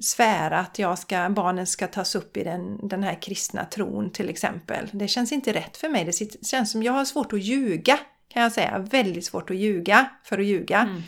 svära 0.01 0.59
att 0.59 0.80
jag 0.80 0.99
ska, 0.99 1.30
barnen 1.30 1.67
ska 1.67 1.88
tas 1.88 2.15
upp 2.15 2.38
i 2.38 2.43
den, 2.43 2.88
den 2.88 3.03
här 3.03 3.22
kristna 3.22 3.65
tron 3.65 4.11
till 4.11 4.30
exempel. 4.30 4.89
Det 4.91 5.07
känns 5.07 5.32
inte 5.32 5.53
rätt 5.53 5.78
för 5.78 5.89
mig. 5.89 6.05
Det 6.05 6.45
känns 6.47 6.72
som 6.72 6.84
jag 6.84 6.93
har 6.93 7.05
svårt 7.05 7.34
att 7.34 7.43
ljuga 7.43 7.99
kan 8.28 8.43
jag 8.43 8.51
säga. 8.51 8.78
Väldigt 8.78 9.26
svårt 9.26 9.49
att 9.49 9.55
ljuga 9.55 10.09
för 10.24 10.39
att 10.39 10.45
ljuga. 10.45 10.80
Mm. 10.80 11.01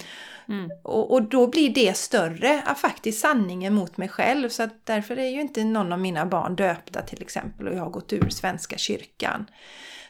Mm. 0.50 0.72
Och, 0.84 1.12
och, 1.12 1.22
då 1.22 1.48
blir 1.48 1.74
det 1.74 1.98
större, 1.98 2.62
faktiskt 2.78 3.20
sanningen 3.20 3.74
mot 3.74 3.98
mig 3.98 4.10
själv. 4.10 4.50
Så 4.50 4.64
att 4.64 4.86
därför 4.86 5.20
är 5.20 5.30
ju 5.30 5.42
inte 5.42 5.64
någon 5.64 5.94
av 5.94 6.00
mina 6.00 6.26
barn 6.26 6.56
döpta 6.56 7.02
till 7.02 7.22
exempel 7.22 7.68
och 7.68 7.76
jag 7.76 7.84
har 7.84 7.90
gått 7.90 8.14
ur 8.14 8.30
Svenska 8.30 8.78
kyrkan. 8.78 9.46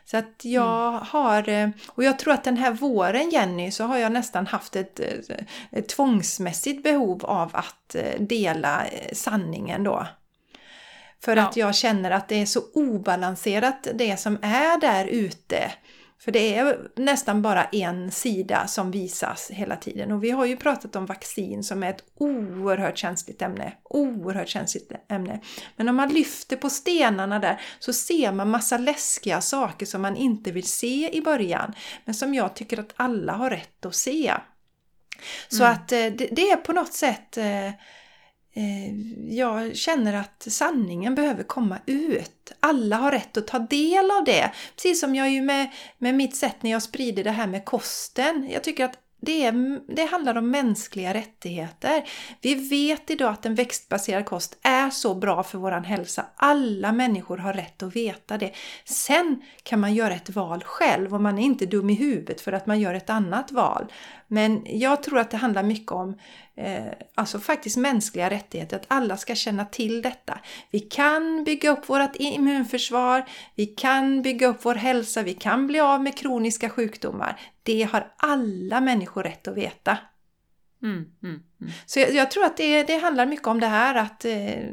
Så 0.05 0.17
att 0.17 0.41
jag 0.41 0.89
mm. 0.89 1.01
har, 1.05 1.49
eh, 1.49 1.69
och 1.87 2.03
jag 2.03 2.19
tror 2.19 2.33
att 2.33 2.43
den 2.43 2.57
här 2.57 2.71
våren 2.71 3.29
Jenny, 3.29 3.71
så 3.71 3.83
har 3.83 3.97
jag 3.97 4.11
nästan 4.11 4.47
haft 4.47 4.75
ett, 4.75 4.99
ett 5.71 5.89
tvångsmässigt 5.89 6.83
behov 6.83 7.25
av 7.25 7.49
att 7.53 7.95
dela 8.19 8.85
sanningen 9.13 9.83
då. 9.83 10.07
För 11.23 11.35
ja. 11.35 11.43
att 11.43 11.57
jag 11.57 11.75
känner 11.75 12.11
att 12.11 12.27
det 12.27 12.41
är 12.41 12.45
så 12.45 12.61
obalanserat 12.73 13.87
det 13.93 14.19
som 14.19 14.37
är 14.41 14.81
där 14.81 15.05
ute. 15.05 15.71
För 16.23 16.31
det 16.31 16.55
är 16.55 16.79
nästan 16.95 17.41
bara 17.41 17.63
en 17.63 18.11
sida 18.11 18.67
som 18.67 18.91
visas 18.91 19.51
hela 19.53 19.75
tiden. 19.75 20.11
Och 20.11 20.23
vi 20.23 20.31
har 20.31 20.45
ju 20.45 20.57
pratat 20.57 20.95
om 20.95 21.05
vaccin 21.05 21.63
som 21.63 21.83
är 21.83 21.89
ett 21.89 22.03
oerhört 22.17 22.97
känsligt 22.97 23.41
ämne. 23.41 23.73
Oerhört 23.83 24.47
känsligt 24.47 24.91
ämne. 25.09 25.39
Men 25.75 25.89
om 25.89 25.95
man 25.95 26.09
lyfter 26.09 26.57
på 26.57 26.69
stenarna 26.69 27.39
där 27.39 27.61
så 27.79 27.93
ser 27.93 28.31
man 28.31 28.49
massa 28.49 28.77
läskiga 28.77 29.41
saker 29.41 29.85
som 29.85 30.01
man 30.01 30.15
inte 30.15 30.51
vill 30.51 30.67
se 30.67 31.17
i 31.17 31.21
början. 31.21 31.73
Men 32.05 32.15
som 32.15 32.33
jag 32.33 32.55
tycker 32.55 32.79
att 32.79 32.93
alla 32.95 33.33
har 33.33 33.49
rätt 33.49 33.85
att 33.85 33.95
se. 33.95 34.33
Så 35.47 35.63
mm. 35.63 35.73
att 35.73 35.91
eh, 35.91 36.05
det, 36.31 36.51
är 36.51 36.55
på 36.55 36.73
något 36.73 36.93
sätt 36.93 37.37
Eh, 37.37 37.71
Eh, 38.55 38.93
jag 39.35 39.75
känner 39.75 40.13
att 40.13 40.45
sanningen 40.49 41.15
behöver 41.15 41.43
komma 41.43 41.79
ut. 41.85 42.51
Alla 42.59 42.95
har 42.95 43.11
rätt 43.11 43.37
att 43.37 43.47
ta 43.47 43.59
del 43.59 44.11
av 44.11 44.23
det. 44.25 44.51
Precis 44.75 44.99
som 44.99 45.15
jag 45.15 45.31
ju 45.31 45.41
med, 45.41 45.71
med 45.97 46.15
mitt 46.15 46.35
sätt 46.35 46.55
när 46.61 46.71
jag 46.71 46.83
sprider 46.83 47.23
det 47.23 47.31
här 47.31 47.47
med 47.47 47.65
kosten. 47.65 48.49
Jag 48.51 48.63
tycker 48.63 48.85
att 48.85 49.02
det, 49.25 49.45
är, 49.45 49.79
det 49.95 50.05
handlar 50.05 50.37
om 50.37 50.51
mänskliga 50.51 51.13
rättigheter. 51.13 52.03
Vi 52.41 52.55
vet 52.55 53.09
idag 53.09 53.33
att 53.33 53.45
en 53.45 53.55
växtbaserad 53.55 54.25
kost 54.25 54.57
är 54.61 54.89
så 54.89 55.15
bra 55.15 55.43
för 55.43 55.57
vår 55.57 55.71
hälsa. 55.71 56.25
Alla 56.35 56.91
människor 56.91 57.37
har 57.37 57.53
rätt 57.53 57.83
att 57.83 57.95
veta 57.95 58.37
det. 58.37 58.51
Sen 58.85 59.41
kan 59.63 59.79
man 59.79 59.93
göra 59.93 60.13
ett 60.13 60.29
val 60.29 60.63
själv 60.63 61.13
och 61.13 61.21
man 61.21 61.39
är 61.39 61.43
inte 61.43 61.65
dum 61.65 61.89
i 61.89 61.93
huvudet 61.93 62.41
för 62.41 62.51
att 62.51 62.65
man 62.65 62.79
gör 62.79 62.93
ett 62.93 63.09
annat 63.09 63.51
val. 63.51 63.91
Men 64.27 64.61
jag 64.65 65.03
tror 65.03 65.19
att 65.19 65.31
det 65.31 65.37
handlar 65.37 65.63
mycket 65.63 65.91
om 65.91 66.17
eh, 66.55 66.85
alltså 67.15 67.39
faktiskt 67.39 67.77
mänskliga 67.77 68.29
rättigheter, 68.29 68.77
att 68.77 68.85
alla 68.87 69.17
ska 69.17 69.35
känna 69.35 69.65
till 69.65 70.01
detta. 70.01 70.39
Vi 70.71 70.79
kan 70.79 71.43
bygga 71.43 71.69
upp 71.69 71.89
vårt 71.89 72.15
immunförsvar, 72.15 73.25
vi 73.55 73.65
kan 73.65 74.21
bygga 74.21 74.47
upp 74.47 74.65
vår 74.65 74.75
hälsa, 74.75 75.21
vi 75.21 75.33
kan 75.33 75.67
bli 75.67 75.79
av 75.79 76.03
med 76.03 76.17
kroniska 76.17 76.69
sjukdomar. 76.69 77.39
Det 77.63 77.83
har 77.83 78.13
alla 78.17 78.81
människor 78.81 79.23
rätt 79.23 79.47
att 79.47 79.57
veta. 79.57 79.97
Mm, 80.83 80.95
mm, 80.95 81.43
mm. 81.61 81.73
Så 81.85 81.99
jag, 81.99 82.13
jag, 82.13 82.31
tror 82.31 82.45
att 82.45 82.57
det, 82.57 82.83
det 82.83 82.97
handlar 82.97 83.25
mycket 83.25 83.47
om 83.47 83.59
det 83.59 83.67
här 83.67 83.95
att 83.95 84.25
eh, 84.25 84.63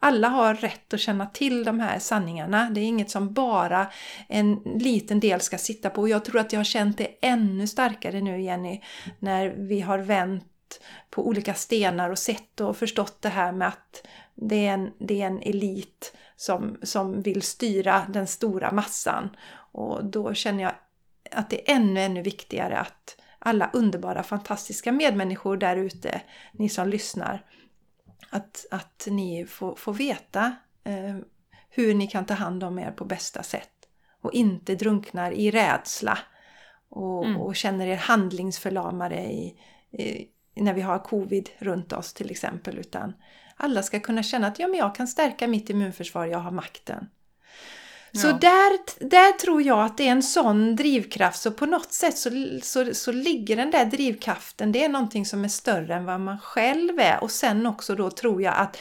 alla 0.00 0.28
har 0.28 0.54
rätt 0.54 0.94
att 0.94 1.00
känna 1.00 1.26
till 1.26 1.64
de 1.64 1.80
här 1.80 1.98
sanningarna. 1.98 2.70
Det 2.70 2.80
är 2.80 2.84
inget 2.84 3.10
som 3.10 3.32
bara 3.32 3.86
en 4.28 4.54
liten 4.64 5.20
del 5.20 5.40
ska 5.40 5.58
sitta 5.58 5.90
på. 5.90 6.08
Jag 6.08 6.24
tror 6.24 6.40
att 6.40 6.52
jag 6.52 6.60
har 6.60 6.64
känt 6.64 6.98
det 6.98 7.16
ännu 7.20 7.66
starkare 7.66 8.20
nu 8.20 8.42
Jenny, 8.42 8.80
när 9.18 9.48
vi 9.48 9.80
har 9.80 9.98
vänt 9.98 10.80
på 11.10 11.26
olika 11.26 11.54
stenar 11.54 12.10
och 12.10 12.18
sett 12.18 12.60
och 12.60 12.76
förstått 12.76 13.22
det 13.22 13.28
här 13.28 13.52
med 13.52 13.68
att 13.68 14.06
det 14.34 14.66
är 14.66 14.74
en, 14.74 14.90
det 14.98 15.22
är 15.22 15.26
en 15.26 15.42
elit 15.42 16.16
som, 16.36 16.76
som 16.82 17.22
vill 17.22 17.42
styra 17.42 18.06
den 18.08 18.26
stora 18.26 18.72
massan. 18.72 19.36
Och 19.72 20.04
då 20.04 20.34
känner 20.34 20.62
jag 20.62 20.72
att 21.32 21.50
det 21.50 21.70
är 21.70 21.76
ännu, 21.76 22.00
ännu 22.00 22.22
viktigare 22.22 22.78
att 22.78 23.16
alla 23.38 23.70
underbara, 23.72 24.22
fantastiska 24.22 24.92
medmänniskor 24.92 25.56
där 25.56 25.76
ute, 25.76 26.20
ni 26.52 26.68
som 26.68 26.88
lyssnar, 26.88 27.44
att, 28.30 28.66
att 28.70 29.08
ni 29.10 29.46
får, 29.46 29.76
får 29.76 29.94
veta 29.94 30.56
eh, 30.84 31.16
hur 31.70 31.94
ni 31.94 32.06
kan 32.06 32.24
ta 32.24 32.34
hand 32.34 32.64
om 32.64 32.78
er 32.78 32.90
på 32.90 33.04
bästa 33.04 33.42
sätt 33.42 33.70
och 34.22 34.32
inte 34.32 34.74
drunknar 34.74 35.32
i 35.32 35.50
rädsla 35.50 36.18
och, 36.88 37.26
mm. 37.26 37.40
och 37.40 37.56
känner 37.56 37.86
er 37.86 37.96
handlingsförlamade 37.96 39.16
i, 39.16 39.60
i, 39.92 40.28
när 40.54 40.74
vi 40.74 40.80
har 40.80 40.98
covid 40.98 41.50
runt 41.58 41.92
oss 41.92 42.14
till 42.14 42.30
exempel 42.30 42.78
utan 42.78 43.12
alla 43.56 43.82
ska 43.82 44.00
kunna 44.00 44.22
känna 44.22 44.46
att 44.46 44.58
ja, 44.58 44.68
men 44.68 44.78
jag 44.78 44.94
kan 44.94 45.08
stärka 45.08 45.48
mitt 45.48 45.70
immunförsvar, 45.70 46.26
jag 46.26 46.38
har 46.38 46.50
makten. 46.50 47.08
Så 48.18 48.32
där, 48.32 49.04
där 49.08 49.32
tror 49.32 49.62
jag 49.62 49.84
att 49.84 49.96
det 49.96 50.08
är 50.08 50.12
en 50.12 50.22
sån 50.22 50.76
drivkraft, 50.76 51.42
så 51.42 51.50
på 51.50 51.66
något 51.66 51.92
sätt 51.92 52.18
så, 52.18 52.30
så, 52.62 52.94
så 52.94 53.12
ligger 53.12 53.56
den 53.56 53.70
där 53.70 53.84
drivkraften, 53.84 54.72
det 54.72 54.84
är 54.84 54.88
någonting 54.88 55.26
som 55.26 55.44
är 55.44 55.48
större 55.48 55.94
än 55.94 56.04
vad 56.04 56.20
man 56.20 56.38
själv 56.38 57.00
är. 57.00 57.22
Och 57.22 57.30
sen 57.30 57.66
också 57.66 57.94
då 57.94 58.10
tror 58.10 58.42
jag 58.42 58.54
att 58.56 58.78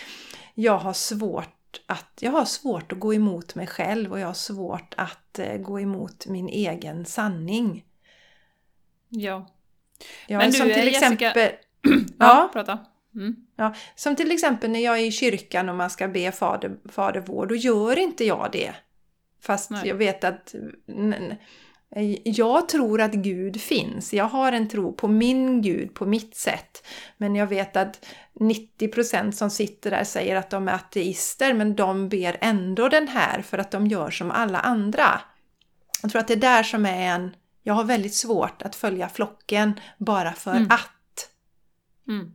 jag 0.53 0.77
har 0.77 0.93
svårt 0.93 1.81
att 1.85 2.13
jag 2.19 2.31
har 2.31 2.45
svårt 2.45 2.91
att 2.91 2.99
gå 2.99 3.13
emot 3.13 3.55
mig 3.55 3.67
själv 3.67 4.11
och 4.11 4.19
jag 4.19 4.27
har 4.27 4.33
svårt 4.33 4.93
att 4.97 5.39
eh, 5.39 5.57
gå 5.57 5.79
emot 5.79 6.27
min 6.27 6.49
egen 6.49 7.05
sanning. 7.05 7.83
Ja. 9.09 9.47
ja 10.27 10.37
Men 10.37 10.51
du, 10.51 10.57
som 10.57 10.67
till 10.67 10.87
Jessica... 10.87 11.05
exempel... 11.05 11.51
ja, 12.19 12.25
ja, 12.27 12.49
prata. 12.53 12.79
Mm. 13.15 13.35
Ja, 13.55 13.73
som 13.95 14.15
till 14.15 14.31
exempel 14.31 14.69
när 14.69 14.79
jag 14.79 14.99
är 14.99 15.05
i 15.05 15.11
kyrkan 15.11 15.69
och 15.69 15.75
man 15.75 15.89
ska 15.89 16.07
be 16.07 16.31
fader, 16.31 16.77
fadervård, 16.89 17.49
då 17.49 17.55
gör 17.55 17.99
inte 17.99 18.25
jag 18.25 18.49
det. 18.51 18.73
Fast 19.41 19.69
Nej. 19.69 19.87
jag 19.87 19.95
vet 19.95 20.23
att 20.23 20.55
jag 22.23 22.69
tror 22.69 23.01
att 23.01 23.11
Gud 23.11 23.61
finns. 23.61 24.13
Jag 24.13 24.25
har 24.25 24.51
en 24.51 24.69
tro 24.69 24.93
på 24.93 25.07
min 25.07 25.61
Gud, 25.61 25.93
på 25.93 26.05
mitt 26.05 26.35
sätt. 26.35 26.87
Men 27.17 27.35
jag 27.35 27.47
vet 27.47 27.75
att 27.75 28.05
90% 28.33 29.31
som 29.31 29.49
sitter 29.49 29.91
där 29.91 30.03
säger 30.03 30.35
att 30.35 30.49
de 30.49 30.67
är 30.67 30.73
ateister, 30.73 31.53
men 31.53 31.75
de 31.75 32.09
ber 32.09 32.37
ändå 32.41 32.89
den 32.89 33.07
här 33.07 33.41
för 33.41 33.57
att 33.57 33.71
de 33.71 33.87
gör 33.87 34.11
som 34.11 34.31
alla 34.31 34.59
andra. 34.59 35.21
Jag 36.01 36.11
tror 36.11 36.19
att 36.19 36.27
det 36.27 36.33
är 36.33 36.37
där 36.37 36.63
som 36.63 36.85
är 36.85 37.07
en... 37.15 37.35
Jag 37.63 37.73
har 37.73 37.83
väldigt 37.83 38.15
svårt 38.15 38.61
att 38.61 38.75
följa 38.75 39.09
flocken 39.09 39.79
bara 39.97 40.33
för 40.33 40.55
mm. 40.55 40.67
att. 40.71 41.29
Mm. 42.07 42.31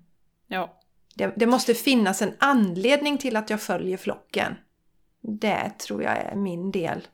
Ja. 0.46 0.78
Det, 1.14 1.32
det 1.36 1.46
måste 1.46 1.74
finnas 1.74 2.22
en 2.22 2.32
anledning 2.38 3.18
till 3.18 3.36
att 3.36 3.50
jag 3.50 3.60
följer 3.60 3.96
flocken. 3.96 4.54
Det 5.22 5.72
tror 5.78 6.02
jag 6.02 6.18
är 6.18 6.34
min 6.36 6.70
del. 6.70 7.08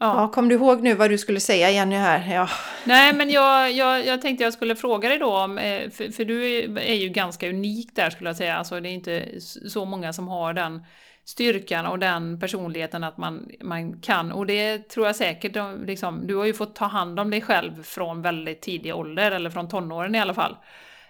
Ja. 0.00 0.20
ja, 0.20 0.28
kom 0.28 0.48
du 0.48 0.54
ihåg 0.54 0.82
nu 0.82 0.94
vad 0.94 1.10
du 1.10 1.18
skulle 1.18 1.40
säga 1.40 1.70
Jenny 1.70 1.96
här? 1.96 2.34
Ja. 2.34 2.48
Nej, 2.84 3.14
men 3.14 3.30
jag, 3.30 3.72
jag, 3.72 4.06
jag 4.06 4.22
tänkte 4.22 4.44
jag 4.44 4.52
skulle 4.52 4.76
fråga 4.76 5.08
dig 5.08 5.18
då, 5.18 5.36
om, 5.36 5.58
eh, 5.58 5.90
för, 5.90 6.12
för, 6.12 6.24
du 6.24 6.64
är 6.78 6.94
ju 6.94 7.08
ganska 7.08 7.48
unik 7.48 7.90
där 7.94 8.10
skulle 8.10 8.30
jag 8.30 8.36
säga. 8.36 8.56
Alltså 8.56 8.80
det 8.80 8.88
är 8.88 8.92
inte 8.92 9.40
så 9.68 9.84
många 9.84 10.12
som 10.12 10.28
har 10.28 10.52
den 10.52 10.82
styrkan 11.24 11.86
och 11.86 11.98
den 11.98 12.40
personligheten 12.40 13.04
att 13.04 13.16
man, 13.16 13.50
man 13.60 14.00
kan. 14.00 14.32
Och 14.32 14.46
det 14.46 14.88
tror 14.88 15.06
jag 15.06 15.16
säkert, 15.16 15.56
liksom, 15.86 16.26
du 16.26 16.36
har 16.36 16.44
ju 16.44 16.54
fått 16.54 16.74
ta 16.74 16.84
hand 16.84 17.20
om 17.20 17.30
dig 17.30 17.40
själv 17.40 17.82
från 17.82 18.22
väldigt 18.22 18.62
tidig 18.62 18.94
ålder, 18.94 19.30
eller 19.30 19.50
från 19.50 19.68
tonåren 19.68 20.14
i 20.14 20.20
alla 20.20 20.34
fall. 20.34 20.56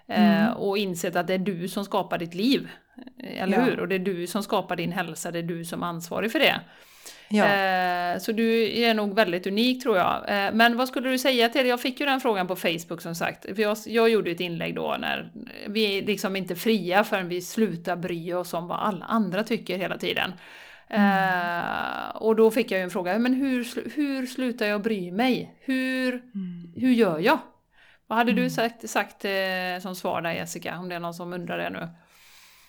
Eh, 0.09 0.43
mm. 0.43 0.57
och 0.57 0.79
insett 0.79 1.17
att 1.17 1.27
det 1.27 1.35
är 1.35 1.39
du 1.39 1.69
som 1.69 1.85
skapar 1.85 2.19
ditt 2.19 2.35
liv. 2.35 2.69
Eller 3.25 3.59
ja. 3.59 3.65
hur? 3.65 3.81
Och 3.81 3.89
det 3.89 3.95
är 3.95 3.99
du 3.99 4.27
som 4.27 4.43
skapar 4.43 4.77
din 4.77 4.93
hälsa, 4.93 5.31
det 5.31 5.39
är 5.39 5.43
du 5.43 5.65
som 5.65 5.83
är 5.83 5.87
ansvarig 5.87 6.33
för 6.33 6.39
det. 6.39 6.61
Ja. 7.29 7.45
Eh, 7.45 8.19
så 8.19 8.33
du 8.33 8.79
är 8.81 8.95
nog 8.95 9.15
väldigt 9.15 9.47
unik 9.47 9.83
tror 9.83 9.97
jag. 9.97 10.15
Eh, 10.29 10.53
men 10.53 10.77
vad 10.77 10.89
skulle 10.89 11.09
du 11.09 11.19
säga 11.19 11.49
till, 11.49 11.67
jag 11.67 11.81
fick 11.81 12.01
ju 12.01 12.07
den 12.07 12.21
frågan 12.21 12.47
på 12.47 12.57
Facebook 12.57 13.01
som 13.01 13.15
sagt, 13.15 13.43
för 13.43 13.63
jag, 13.63 13.77
jag 13.87 14.09
gjorde 14.09 14.31
ett 14.31 14.41
inlägg 14.41 14.75
då 14.75 14.97
när 15.01 15.33
vi 15.69 15.99
är 15.99 16.03
liksom 16.03 16.37
inte 16.37 16.57
fria 16.57 17.05
förrän 17.05 17.29
vi 17.29 17.41
slutar 17.41 17.97
bry 17.97 18.33
oss 18.33 18.55
om 18.55 18.69
vad 18.69 18.79
alla 18.79 19.05
andra 19.05 19.45
tycker 19.45 19.79
hela 19.79 19.99
tiden. 19.99 20.33
Mm. 20.89 21.59
Eh, 21.59 22.17
och 22.17 22.37
då 22.37 22.51
fick 22.51 22.71
jag 22.71 22.79
ju 22.79 22.85
en 22.85 22.91
fråga, 22.91 23.19
men 23.19 23.35
hur, 23.35 23.91
hur 23.95 24.27
slutar 24.27 24.67
jag 24.67 24.83
bry 24.83 25.13
mig? 25.13 25.55
Hur, 25.61 26.15
mm. 26.15 26.73
hur 26.77 26.93
gör 26.93 27.19
jag? 27.19 27.39
Vad 28.09 28.19
hade 28.19 28.33
mm. 28.33 28.45
du 28.45 28.51
sagt, 28.51 28.91
sagt 28.91 29.25
eh, 29.25 29.81
som 29.83 29.97
svar 29.97 30.23
där 30.23 30.33
Jessica, 30.33 30.79
om 30.79 30.89
det 30.89 30.95
är 30.95 31.01
någon 31.01 31.15
som 31.15 31.33
undrar 31.33 31.59
det 31.59 31.71
nu? 31.71 31.89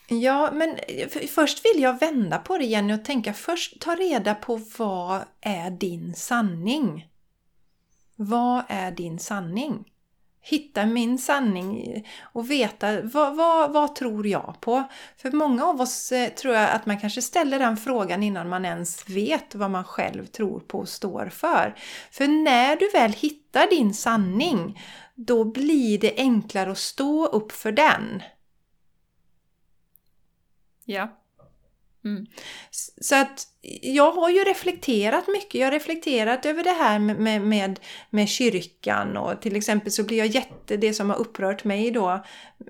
Ja, 0.10 0.50
men 0.54 0.78
först 1.28 1.66
vill 1.66 1.84
jag 1.84 2.00
vända 2.00 2.38
på 2.38 2.58
det 2.58 2.66
Jenny 2.66 2.94
och 2.94 3.06
tänka 3.06 3.34
först 3.34 3.82
ta 3.82 3.96
reda 3.96 4.36
på 4.36 4.62
vad 4.78 5.22
är 5.42 5.72
din 5.72 6.14
sanning? 6.14 7.08
Vad 8.16 8.64
är 8.68 8.92
din 8.92 9.20
sanning? 9.20 9.86
Hitta 10.42 10.86
min 10.86 11.18
sanning 11.18 12.06
och 12.22 12.52
veta 12.52 13.02
vad, 13.02 13.36
vad, 13.36 13.72
vad 13.72 13.96
tror 13.96 14.28
jag 14.28 14.56
på? 14.60 14.84
För 15.18 15.32
många 15.32 15.66
av 15.66 15.82
oss 15.82 16.12
eh, 16.12 16.30
tror 16.30 16.56
jag 16.56 16.70
att 16.70 16.86
man 16.86 17.00
kanske 17.00 17.22
ställer 17.22 17.60
den 17.60 17.78
frågan 17.78 18.24
innan 18.24 18.50
man 18.50 18.66
ens 18.66 19.10
vet 19.10 19.56
vad 19.56 19.72
man 19.72 19.84
själv 19.84 20.26
tror 20.26 20.60
på 20.60 20.80
och 20.80 20.90
står 20.90 21.30
för. 21.30 21.76
För 22.12 22.28
när 22.28 22.76
du 22.76 22.90
väl 22.94 23.14
hittar 23.14 23.70
din 23.70 23.94
sanning, 23.94 24.80
då 25.26 25.46
blir 25.46 26.00
det 26.00 26.14
enklare 26.18 26.72
att 26.72 26.78
stå 26.78 27.26
upp 27.26 27.52
för 27.52 27.72
den. 27.72 28.24
Ja. 30.86 31.19
Mm. 32.10 32.26
Så 33.02 33.16
att 33.16 33.48
jag 33.82 34.12
har 34.12 34.30
ju 34.30 34.40
reflekterat 34.40 35.28
mycket. 35.28 35.56
Jag 35.56 35.68
har 35.68 35.72
reflekterat 35.72 36.46
över 36.46 36.64
det 36.64 36.70
här 36.70 37.00
med, 37.00 37.42
med, 37.42 37.80
med, 38.10 38.30
kyrkan 38.30 39.18
och 39.18 39.42
till 39.42 39.56
exempel 39.56 39.92
så 39.92 40.04
blir 40.04 40.18
jag 40.18 40.28
jätte, 40.28 40.78
det 40.78 40.94
som 40.94 41.10
har 41.10 41.18
upprört 41.18 41.64
mig 41.64 41.92
då 41.92 42.24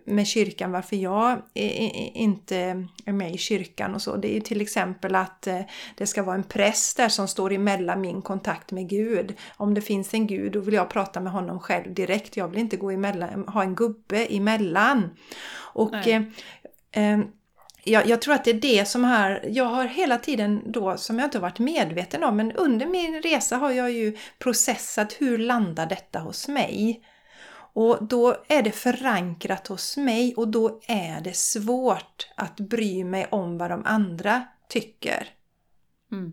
med 0.06 0.28
kyrkan, 0.28 0.72
varför 0.72 0.96
jag 0.96 1.42
inte 1.54 2.86
är 3.06 3.12
med 3.12 3.36
i 3.36 3.38
kyrkan 3.38 3.96
och 3.96 4.02
så. 4.02 4.16
Det 4.16 4.32
är 4.32 4.34
ju 4.34 4.42
till 4.42 4.62
exempel 4.62 5.16
att 5.16 5.48
eh, 5.48 5.62
det 5.96 6.08
ska 6.08 6.24
vara 6.24 6.36
en 6.36 6.44
präst 6.44 6.98
där 6.98 7.10
som 7.10 7.28
står 7.28 7.54
emellan 7.54 8.02
min 8.02 8.22
kontakt 8.22 8.72
med 8.72 8.90
Gud. 8.90 9.34
Om 9.58 9.74
det 9.74 9.82
finns 9.82 10.14
en 10.14 10.28
Gud 10.28 10.52
då 10.52 10.60
vill 10.60 10.74
jag 10.74 10.90
prata 10.90 11.20
med 11.20 11.32
honom 11.32 11.60
själv 11.60 11.94
direkt. 11.94 12.38
Jag 12.38 12.48
vill 12.48 12.60
inte 12.60 12.78
gå 12.78 12.92
emellan, 12.92 13.48
ha 13.48 13.64
en 13.64 13.76
gubbe 13.76 14.26
emellan. 14.26 15.10
Och 15.58 16.08
eh, 16.08 16.22
eh, 16.92 17.20
jag, 17.84 18.08
jag, 18.08 18.22
tror 18.22 18.34
att 18.34 18.44
det 18.44 18.52
är 18.52 18.62
det 18.62 18.88
som 18.88 19.04
har, 19.04 19.44
jag 19.48 19.66
har 19.66 19.86
hela 19.86 20.18
tiden 20.18 20.62
då, 20.66 20.98
som 20.98 21.20
jag 21.20 21.28
inte 21.28 21.40
varit 21.40 21.60
medveten 21.60 22.24
om, 22.24 22.38
men 22.38 22.52
under 22.52 22.86
min 22.86 23.22
resa 23.22 23.58
har 23.58 23.72
jag 23.72 23.92
ju 23.92 24.18
processat 24.40 25.14
hur 25.14 25.38
landar 25.38 25.86
detta 25.86 26.20
hos 26.20 26.48
mig? 26.48 27.04
Och 27.74 28.04
då 28.04 28.36
är 28.48 28.62
det 28.62 28.72
förankrat 28.72 29.68
hos 29.68 29.98
mig 29.98 30.36
och 30.36 30.48
då 30.48 30.80
är 30.88 31.22
det 31.22 31.36
svårt 31.36 32.28
att 32.36 32.60
bry 32.60 33.04
mig 33.04 33.28
om 33.32 33.58
vad 33.58 33.72
de 33.72 33.86
andra 33.86 34.44
tycker. 34.68 35.28
Mm. 36.12 36.32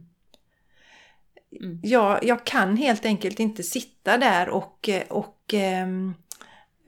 Mm. 1.61 1.81
Jag, 1.83 2.25
jag 2.25 2.45
kan 2.45 2.77
helt 2.77 3.05
enkelt 3.05 3.41
inte 3.41 3.63
sitta 3.63 4.19
där 4.19 4.49
och, 4.49 4.89
och 5.09 5.55
um, 5.83 6.15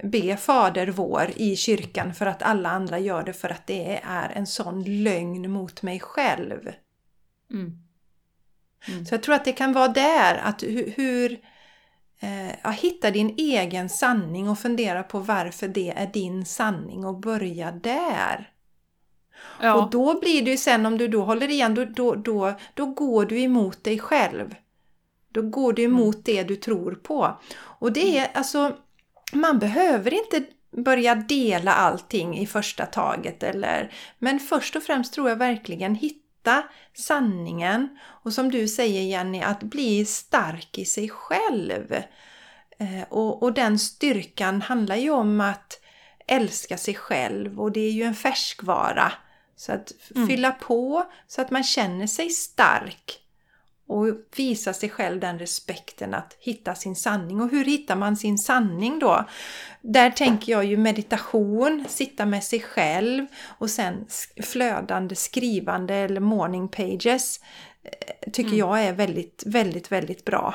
be 0.02 0.36
Fader 0.36 0.86
vår 0.86 1.30
i 1.36 1.56
kyrkan 1.56 2.14
för 2.14 2.26
att 2.26 2.42
alla 2.42 2.70
andra 2.70 2.98
gör 2.98 3.22
det 3.22 3.32
för 3.32 3.48
att 3.48 3.66
det 3.66 4.00
är 4.04 4.30
en 4.30 4.46
sån 4.46 5.02
lögn 5.02 5.50
mot 5.50 5.82
mig 5.82 6.00
själv. 6.00 6.72
Mm. 7.50 7.72
Mm. 8.88 9.06
Så 9.06 9.14
jag 9.14 9.22
tror 9.22 9.34
att 9.34 9.44
det 9.44 9.52
kan 9.52 9.72
vara 9.72 9.88
där, 9.88 10.40
att 10.44 10.62
hur, 10.62 10.92
hur 10.96 11.40
eh, 12.20 12.72
hitta 12.72 13.10
din 13.10 13.34
egen 13.38 13.88
sanning 13.88 14.48
och 14.48 14.58
fundera 14.58 15.02
på 15.02 15.18
varför 15.18 15.68
det 15.68 15.90
är 15.96 16.06
din 16.06 16.44
sanning 16.44 17.04
och 17.04 17.20
börja 17.20 17.70
där. 17.70 18.52
Ja. 19.60 19.74
Och 19.74 19.90
då 19.90 20.20
blir 20.20 20.44
det 20.44 20.50
ju 20.50 20.56
sen 20.56 20.86
om 20.86 20.98
du 20.98 21.08
då 21.08 21.24
håller 21.24 21.50
igen, 21.50 21.74
då, 21.74 21.84
då, 21.84 22.14
då, 22.14 22.54
då 22.74 22.86
går 22.86 23.26
du 23.26 23.40
emot 23.40 23.84
dig 23.84 23.98
själv. 23.98 24.54
Då 25.28 25.42
går 25.42 25.72
du 25.72 25.82
emot 25.82 26.14
mm. 26.14 26.22
det 26.24 26.42
du 26.42 26.56
tror 26.56 26.94
på. 26.94 27.38
Och 27.58 27.92
det 27.92 28.18
är 28.18 28.30
alltså 28.34 28.76
man 29.32 29.58
behöver 29.58 30.14
inte 30.14 30.44
börja 30.76 31.14
dela 31.14 31.74
allting 31.74 32.38
i 32.38 32.46
första 32.46 32.86
taget 32.86 33.42
eller 33.42 33.92
men 34.18 34.40
först 34.40 34.76
och 34.76 34.82
främst 34.82 35.14
tror 35.14 35.28
jag 35.28 35.36
verkligen 35.36 35.94
hitta 35.94 36.62
sanningen 36.94 37.98
och 38.24 38.32
som 38.32 38.50
du 38.50 38.68
säger 38.68 39.02
Jenny 39.02 39.40
att 39.40 39.62
bli 39.62 40.04
stark 40.04 40.78
i 40.78 40.84
sig 40.84 41.08
själv. 41.08 41.92
Eh, 42.78 43.02
och, 43.08 43.42
och 43.42 43.52
den 43.52 43.78
styrkan 43.78 44.62
handlar 44.62 44.96
ju 44.96 45.10
om 45.10 45.40
att 45.40 45.80
älska 46.26 46.78
sig 46.78 46.94
själv 46.94 47.60
och 47.60 47.72
det 47.72 47.80
är 47.80 47.90
ju 47.90 48.02
en 48.02 48.14
färskvara. 48.14 49.12
Så 49.56 49.72
att 49.72 49.92
mm. 50.14 50.28
fylla 50.28 50.50
på 50.50 51.04
så 51.26 51.40
att 51.40 51.50
man 51.50 51.64
känner 51.64 52.06
sig 52.06 52.30
stark 52.30 53.20
och 53.88 54.06
visa 54.36 54.72
sig 54.72 54.88
själv 54.88 55.20
den 55.20 55.38
respekten 55.38 56.14
att 56.14 56.36
hitta 56.40 56.74
sin 56.74 56.96
sanning. 56.96 57.40
Och 57.40 57.50
hur 57.50 57.64
hittar 57.64 57.96
man 57.96 58.16
sin 58.16 58.38
sanning 58.38 58.98
då? 58.98 59.24
Där 59.80 60.10
tänker 60.10 60.52
jag 60.52 60.64
ju 60.64 60.76
meditation, 60.76 61.84
sitta 61.88 62.26
med 62.26 62.44
sig 62.44 62.60
själv 62.60 63.26
och 63.58 63.70
sen 63.70 64.06
flödande 64.42 65.14
skrivande 65.14 65.94
eller 65.94 66.20
morning 66.20 66.68
pages 66.68 67.40
eh, 67.82 68.30
tycker 68.32 68.48
mm. 68.48 68.58
jag 68.58 68.84
är 68.84 68.92
väldigt, 68.92 69.42
väldigt, 69.46 69.92
väldigt 69.92 70.24
bra. 70.24 70.54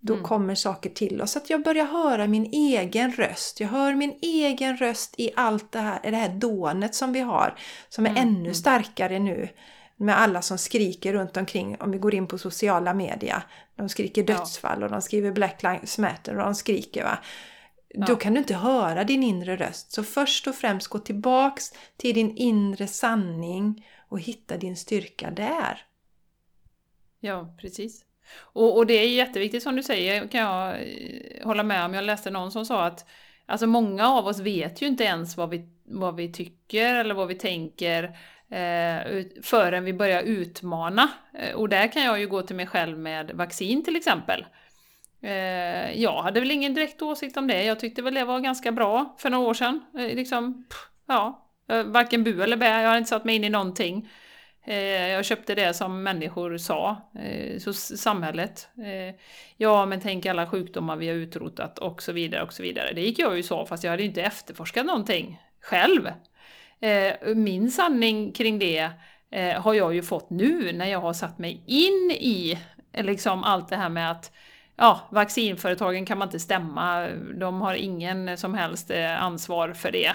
Då 0.00 0.12
mm. 0.12 0.24
kommer 0.24 0.54
saker 0.54 0.90
till 0.90 1.22
oss. 1.22 1.36
Att 1.36 1.50
jag 1.50 1.62
börjar 1.62 1.86
höra 1.86 2.26
min 2.26 2.46
egen 2.52 3.12
röst. 3.12 3.60
Jag 3.60 3.68
hör 3.68 3.94
min 3.94 4.18
egen 4.22 4.76
röst 4.76 5.14
i 5.18 5.30
allt 5.36 5.72
det 5.72 5.78
här, 5.78 6.00
det 6.02 6.16
här 6.16 6.28
dånet 6.28 6.94
som 6.94 7.12
vi 7.12 7.20
har. 7.20 7.54
Som 7.88 8.06
är 8.06 8.10
mm. 8.10 8.22
ännu 8.22 8.40
mm. 8.40 8.54
starkare 8.54 9.18
nu 9.18 9.48
med 10.00 10.18
alla 10.18 10.42
som 10.42 10.58
skriker 10.58 11.12
runt 11.12 11.36
omkring 11.36 11.76
om 11.80 11.90
vi 11.90 11.98
går 11.98 12.14
in 12.14 12.26
på 12.26 12.38
sociala 12.38 12.94
media. 12.94 13.42
De 13.76 13.88
skriker 13.88 14.22
dödsfall 14.22 14.80
ja. 14.80 14.84
och 14.86 14.92
de 14.92 15.02
skriver 15.02 15.32
Black 15.32 15.62
Lives 15.62 15.98
Matter 15.98 16.36
och 16.36 16.44
de 16.44 16.54
skriker 16.54 17.04
va. 17.04 17.18
Ja. 17.88 18.06
Då 18.06 18.16
kan 18.16 18.32
du 18.34 18.38
inte 18.38 18.54
höra 18.54 19.04
din 19.04 19.22
inre 19.22 19.56
röst. 19.56 19.92
Så 19.92 20.04
först 20.04 20.46
och 20.46 20.54
främst 20.54 20.88
gå 20.88 20.98
tillbaks 20.98 21.72
till 21.96 22.14
din 22.14 22.36
inre 22.36 22.86
sanning 22.86 23.86
och 24.08 24.20
hitta 24.20 24.56
din 24.56 24.76
styrka 24.76 25.30
där. 25.30 25.86
Ja, 27.20 27.54
precis. 27.60 28.04
Och, 28.36 28.76
och 28.76 28.86
det 28.86 28.94
är 28.94 29.08
jätteviktigt 29.08 29.62
som 29.62 29.76
du 29.76 29.82
säger, 29.82 30.28
kan 30.28 30.40
jag 30.40 30.68
eh, 30.68 31.46
hålla 31.46 31.62
med 31.62 31.84
om. 31.84 31.94
Jag 31.94 32.04
läste 32.04 32.30
någon 32.30 32.52
som 32.52 32.66
sa 32.66 32.84
att 32.84 33.06
alltså 33.46 33.66
många 33.66 34.08
av 34.08 34.26
oss 34.26 34.38
vet 34.38 34.82
ju 34.82 34.86
inte 34.86 35.04
ens 35.04 35.36
vad 35.36 35.50
vi, 35.50 35.68
vad 35.84 36.16
vi 36.16 36.32
tycker 36.32 36.94
eller 36.94 37.14
vad 37.14 37.28
vi 37.28 37.34
tänker 37.34 38.16
eh, 38.50 39.24
förrän 39.42 39.84
vi 39.84 39.92
börjar 39.92 40.22
utmana. 40.22 41.08
Eh, 41.34 41.54
och 41.54 41.68
där 41.68 41.92
kan 41.92 42.02
jag 42.02 42.20
ju 42.20 42.28
gå 42.28 42.42
till 42.42 42.56
mig 42.56 42.66
själv 42.66 42.98
med 42.98 43.30
vaccin 43.34 43.84
till 43.84 43.96
exempel. 43.96 44.44
Eh, 45.22 46.00
jag 46.02 46.22
hade 46.22 46.40
väl 46.40 46.50
ingen 46.50 46.74
direkt 46.74 47.02
åsikt 47.02 47.36
om 47.36 47.46
det. 47.46 47.64
Jag 47.64 47.80
tyckte 47.80 48.02
väl 48.02 48.14
det 48.14 48.24
var 48.24 48.40
ganska 48.40 48.72
bra 48.72 49.16
för 49.18 49.30
några 49.30 49.48
år 49.48 49.54
sedan. 49.54 49.80
Eh, 49.98 50.16
liksom, 50.16 50.66
ja, 51.08 51.46
eh, 51.68 51.82
varken 51.82 52.24
bu 52.24 52.42
eller 52.42 52.56
bä. 52.56 52.82
Jag 52.82 52.88
har 52.88 52.98
inte 52.98 53.10
satt 53.10 53.24
mig 53.24 53.36
in 53.36 53.44
i 53.44 53.48
någonting. 53.48 54.10
Eh, 54.66 55.08
jag 55.08 55.24
köpte 55.24 55.54
det 55.54 55.74
som 55.74 56.02
människor 56.02 56.56
sa, 56.56 57.10
så 57.58 57.72
samhället. 57.72 58.68
Ja, 59.56 59.86
men 59.86 60.00
tänk 60.00 60.26
alla 60.26 60.46
sjukdomar 60.46 60.96
vi 60.96 61.08
har 61.08 61.14
utrotat 61.14 61.78
och 61.78 62.02
så 62.02 62.12
vidare 62.12 62.42
och 62.42 62.52
så 62.52 62.62
vidare. 62.62 62.92
Det 62.92 63.00
gick 63.00 63.18
jag 63.18 63.36
ju 63.36 63.42
så, 63.42 63.66
fast 63.66 63.84
jag 63.84 63.90
hade 63.90 64.02
inte 64.02 64.22
efterforskat 64.22 64.86
någonting 64.86 65.40
själv. 65.60 66.08
Eh, 66.80 67.34
min 67.34 67.70
sanning 67.70 68.32
kring 68.32 68.58
det 68.58 68.90
eh, 69.30 69.60
har 69.60 69.74
jag 69.74 69.94
ju 69.94 70.02
fått 70.02 70.30
nu 70.30 70.72
när 70.72 70.86
jag 70.86 71.00
har 71.00 71.12
satt 71.12 71.38
mig 71.38 71.62
in 71.66 72.10
i 72.10 72.58
eh, 72.92 73.04
liksom 73.04 73.44
allt 73.44 73.68
det 73.68 73.76
här 73.76 73.88
med 73.88 74.10
att 74.10 74.32
ja, 74.76 75.00
vaccinföretagen 75.10 76.06
kan 76.06 76.18
man 76.18 76.28
inte 76.28 76.40
stämma, 76.40 77.08
de 77.40 77.60
har 77.60 77.74
ingen 77.74 78.38
som 78.38 78.54
helst 78.54 78.90
eh, 78.90 79.22
ansvar 79.22 79.72
för 79.72 79.92
det. 79.92 80.12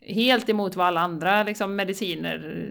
Helt 0.00 0.48
emot 0.48 0.76
vad 0.76 0.86
alla 0.86 1.00
andra 1.00 1.42
liksom, 1.42 1.76
mediciner 1.76 2.66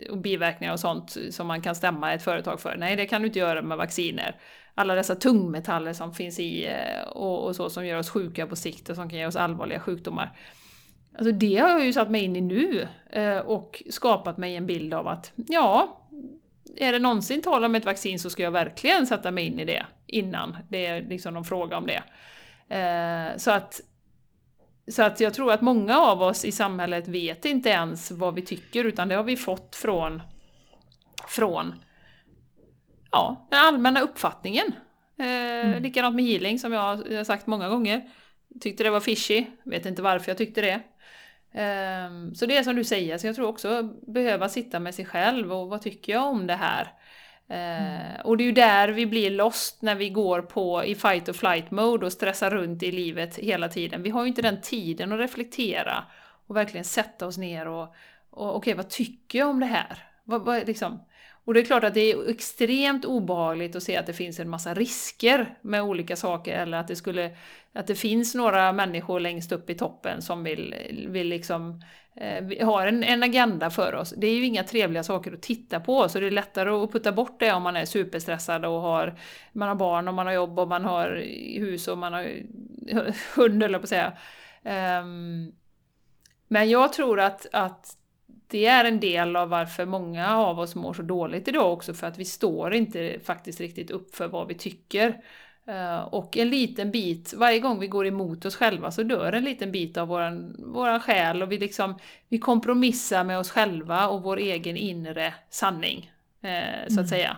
eh, 0.00 0.10
och 0.10 0.18
biverkningar 0.18 0.72
och 0.72 0.80
sånt 0.80 1.16
som 1.30 1.46
man 1.46 1.62
kan 1.62 1.74
stämma 1.74 2.12
ett 2.12 2.22
företag 2.22 2.60
för. 2.60 2.76
Nej, 2.78 2.96
det 2.96 3.06
kan 3.06 3.22
du 3.22 3.26
inte 3.26 3.38
göra 3.38 3.62
med 3.62 3.78
vacciner. 3.78 4.36
Alla 4.74 4.94
dessa 4.94 5.14
tungmetaller 5.14 5.92
som 5.92 6.14
finns 6.14 6.40
i 6.40 6.68
och, 7.06 7.46
och 7.46 7.56
så 7.56 7.70
som 7.70 7.86
gör 7.86 7.98
oss 7.98 8.10
sjuka 8.10 8.46
på 8.46 8.56
sikt 8.56 8.88
och 8.88 8.96
som 8.96 9.10
kan 9.10 9.18
ge 9.18 9.26
oss 9.26 9.36
allvarliga 9.36 9.80
sjukdomar. 9.80 10.32
Alltså 11.18 11.32
det 11.32 11.56
har 11.56 11.68
jag 11.68 11.84
ju 11.84 11.92
satt 11.92 12.10
mig 12.10 12.24
in 12.24 12.36
i 12.36 12.40
nu 12.40 12.88
eh, 13.10 13.38
och 13.38 13.82
skapat 13.90 14.38
mig 14.38 14.56
en 14.56 14.66
bild 14.66 14.94
av 14.94 15.08
att 15.08 15.32
ja, 15.36 15.98
är 16.76 16.92
det 16.92 16.98
någonsin 16.98 17.42
tal 17.42 17.64
om 17.64 17.74
ett 17.74 17.84
vaccin 17.84 18.18
så 18.18 18.30
ska 18.30 18.42
jag 18.42 18.50
verkligen 18.50 19.06
sätta 19.06 19.30
mig 19.30 19.46
in 19.46 19.60
i 19.60 19.64
det 19.64 19.86
innan 20.06 20.56
det 20.68 20.86
är 20.86 21.02
liksom 21.02 21.34
någon 21.34 21.44
fråga 21.44 21.76
om 21.76 21.86
det. 21.86 22.02
Eh, 22.76 23.36
så 23.36 23.50
att, 23.50 23.80
så 24.88 25.02
att 25.02 25.20
jag 25.20 25.34
tror 25.34 25.52
att 25.52 25.60
många 25.60 25.98
av 25.98 26.22
oss 26.22 26.44
i 26.44 26.52
samhället 26.52 27.08
vet 27.08 27.44
inte 27.44 27.68
ens 27.68 28.10
vad 28.10 28.34
vi 28.34 28.42
tycker 28.42 28.84
utan 28.84 29.08
det 29.08 29.14
har 29.14 29.22
vi 29.22 29.36
fått 29.36 29.76
från, 29.76 30.22
från 31.28 31.74
ja, 33.10 33.46
den 33.50 33.58
allmänna 33.60 34.00
uppfattningen. 34.00 34.72
Eh, 35.18 35.26
mm. 35.26 35.82
Likadant 35.82 36.16
med 36.16 36.24
healing 36.24 36.58
som 36.58 36.72
jag 36.72 36.80
har 36.80 37.24
sagt 37.24 37.46
många 37.46 37.68
gånger. 37.68 38.10
Tyckte 38.60 38.84
det 38.84 38.90
var 38.90 39.00
fishy, 39.00 39.44
vet 39.64 39.86
inte 39.86 40.02
varför 40.02 40.30
jag 40.30 40.38
tyckte 40.38 40.60
det. 40.60 40.80
Um, 41.54 42.34
så 42.34 42.46
det 42.46 42.56
är 42.56 42.62
som 42.62 42.76
du 42.76 42.84
säger, 42.84 43.18
så 43.18 43.26
jag 43.26 43.36
tror 43.36 43.48
också 43.48 43.82
behöva 44.06 44.48
sitta 44.48 44.80
med 44.80 44.94
sig 44.94 45.04
själv 45.04 45.52
och 45.52 45.68
vad 45.68 45.82
tycker 45.82 46.12
jag 46.12 46.26
om 46.26 46.46
det 46.46 46.58
här? 46.60 46.92
Uh, 47.50 48.20
Och 48.20 48.36
det 48.36 48.44
är 48.44 48.46
ju 48.46 48.52
där 48.52 48.88
vi 48.88 49.06
blir 49.06 49.30
lost 49.30 49.82
när 49.82 49.94
vi 49.94 50.10
går 50.10 50.42
på 50.42 50.84
i 50.84 50.94
fight 50.94 51.28
or 51.28 51.32
flight 51.32 51.70
mode 51.70 52.06
och 52.06 52.12
stressar 52.12 52.50
runt 52.50 52.82
i 52.82 52.92
livet 52.92 53.38
hela 53.38 53.68
tiden. 53.68 54.02
Vi 54.02 54.10
har 54.10 54.22
ju 54.22 54.28
inte 54.28 54.42
den 54.42 54.60
tiden 54.60 55.12
att 55.12 55.20
reflektera 55.20 56.04
och 56.46 56.56
verkligen 56.56 56.84
sätta 56.84 57.26
oss 57.26 57.38
ner 57.38 57.68
och, 57.68 57.94
och 58.30 58.48
okej, 58.48 58.58
okay, 58.58 58.74
vad 58.74 58.88
tycker 58.88 59.38
jag 59.38 59.48
om 59.48 59.60
det 59.60 59.66
här? 59.66 59.98
Vad, 60.24 60.44
vad, 60.44 60.66
liksom, 60.66 61.04
och 61.44 61.54
det 61.54 61.60
är 61.60 61.64
klart 61.64 61.84
att 61.84 61.94
det 61.94 62.12
är 62.12 62.30
extremt 62.30 63.04
obehagligt 63.04 63.76
att 63.76 63.82
se 63.82 63.96
att 63.96 64.06
det 64.06 64.12
finns 64.12 64.40
en 64.40 64.48
massa 64.48 64.74
risker 64.74 65.58
med 65.62 65.82
olika 65.82 66.16
saker 66.16 66.58
eller 66.58 66.78
att 66.78 66.88
det 66.88 66.96
skulle 66.96 67.36
att 67.74 67.86
det 67.86 67.94
finns 67.94 68.34
några 68.34 68.72
människor 68.72 69.20
längst 69.20 69.52
upp 69.52 69.70
i 69.70 69.74
toppen 69.74 70.22
som 70.22 70.44
vill, 70.44 70.74
vill 71.08 71.28
liksom 71.28 71.82
eh, 72.16 72.66
har 72.66 72.86
en, 72.86 73.04
en 73.04 73.22
agenda 73.22 73.70
för 73.70 73.94
oss. 73.94 74.14
Det 74.16 74.26
är 74.26 74.34
ju 74.34 74.44
inga 74.44 74.64
trevliga 74.64 75.02
saker 75.02 75.32
att 75.32 75.42
titta 75.42 75.80
på 75.80 76.08
så 76.08 76.20
det 76.20 76.26
är 76.26 76.30
lättare 76.30 76.70
att 76.70 76.92
putta 76.92 77.12
bort 77.12 77.40
det 77.40 77.52
om 77.52 77.62
man 77.62 77.76
är 77.76 77.84
superstressad 77.84 78.64
och 78.64 78.80
har, 78.80 79.18
man 79.52 79.68
har 79.68 79.74
barn 79.74 80.08
och 80.08 80.14
man 80.14 80.26
har 80.26 80.34
jobb 80.34 80.58
och 80.58 80.68
man 80.68 80.84
har 80.84 81.24
hus 81.58 81.88
och 81.88 81.98
man 81.98 82.12
har 82.12 82.26
hund 83.36 83.62
eller 83.62 83.78
på 83.78 83.82
att 83.82 83.88
säga. 83.88 84.12
Um, 85.02 85.52
men 86.48 86.70
jag 86.70 86.92
tror 86.92 87.20
att, 87.20 87.46
att 87.52 87.96
det 88.46 88.66
är 88.66 88.84
en 88.84 89.00
del 89.00 89.36
av 89.36 89.48
varför 89.48 89.86
många 89.86 90.36
av 90.36 90.58
oss 90.58 90.74
mår 90.74 90.92
så 90.92 91.02
dåligt 91.02 91.48
idag 91.48 91.72
också, 91.72 91.94
för 91.94 92.06
att 92.06 92.18
vi 92.18 92.24
står 92.24 92.74
inte 92.74 93.20
faktiskt 93.24 93.60
riktigt 93.60 93.90
upp 93.90 94.14
för 94.14 94.28
vad 94.28 94.48
vi 94.48 94.54
tycker. 94.54 95.22
Eh, 95.66 96.00
och 96.00 96.36
en 96.36 96.50
liten 96.50 96.90
bit, 96.90 97.34
varje 97.34 97.58
gång 97.58 97.80
vi 97.80 97.86
går 97.86 98.06
emot 98.06 98.44
oss 98.44 98.56
själva 98.56 98.90
så 98.90 99.02
dör 99.02 99.32
en 99.32 99.44
liten 99.44 99.72
bit 99.72 99.96
av 99.96 100.08
våran, 100.08 100.56
våran 100.58 101.00
själ 101.00 101.42
och 101.42 101.52
vi, 101.52 101.58
liksom, 101.58 101.98
vi 102.28 102.38
kompromissar 102.38 103.24
med 103.24 103.38
oss 103.38 103.50
själva 103.50 104.08
och 104.08 104.22
vår 104.22 104.36
egen 104.36 104.76
inre 104.76 105.34
sanning, 105.50 106.12
eh, 106.42 106.50
så 106.78 106.84
att 106.84 106.90
mm. 106.90 107.06
säga. 107.06 107.36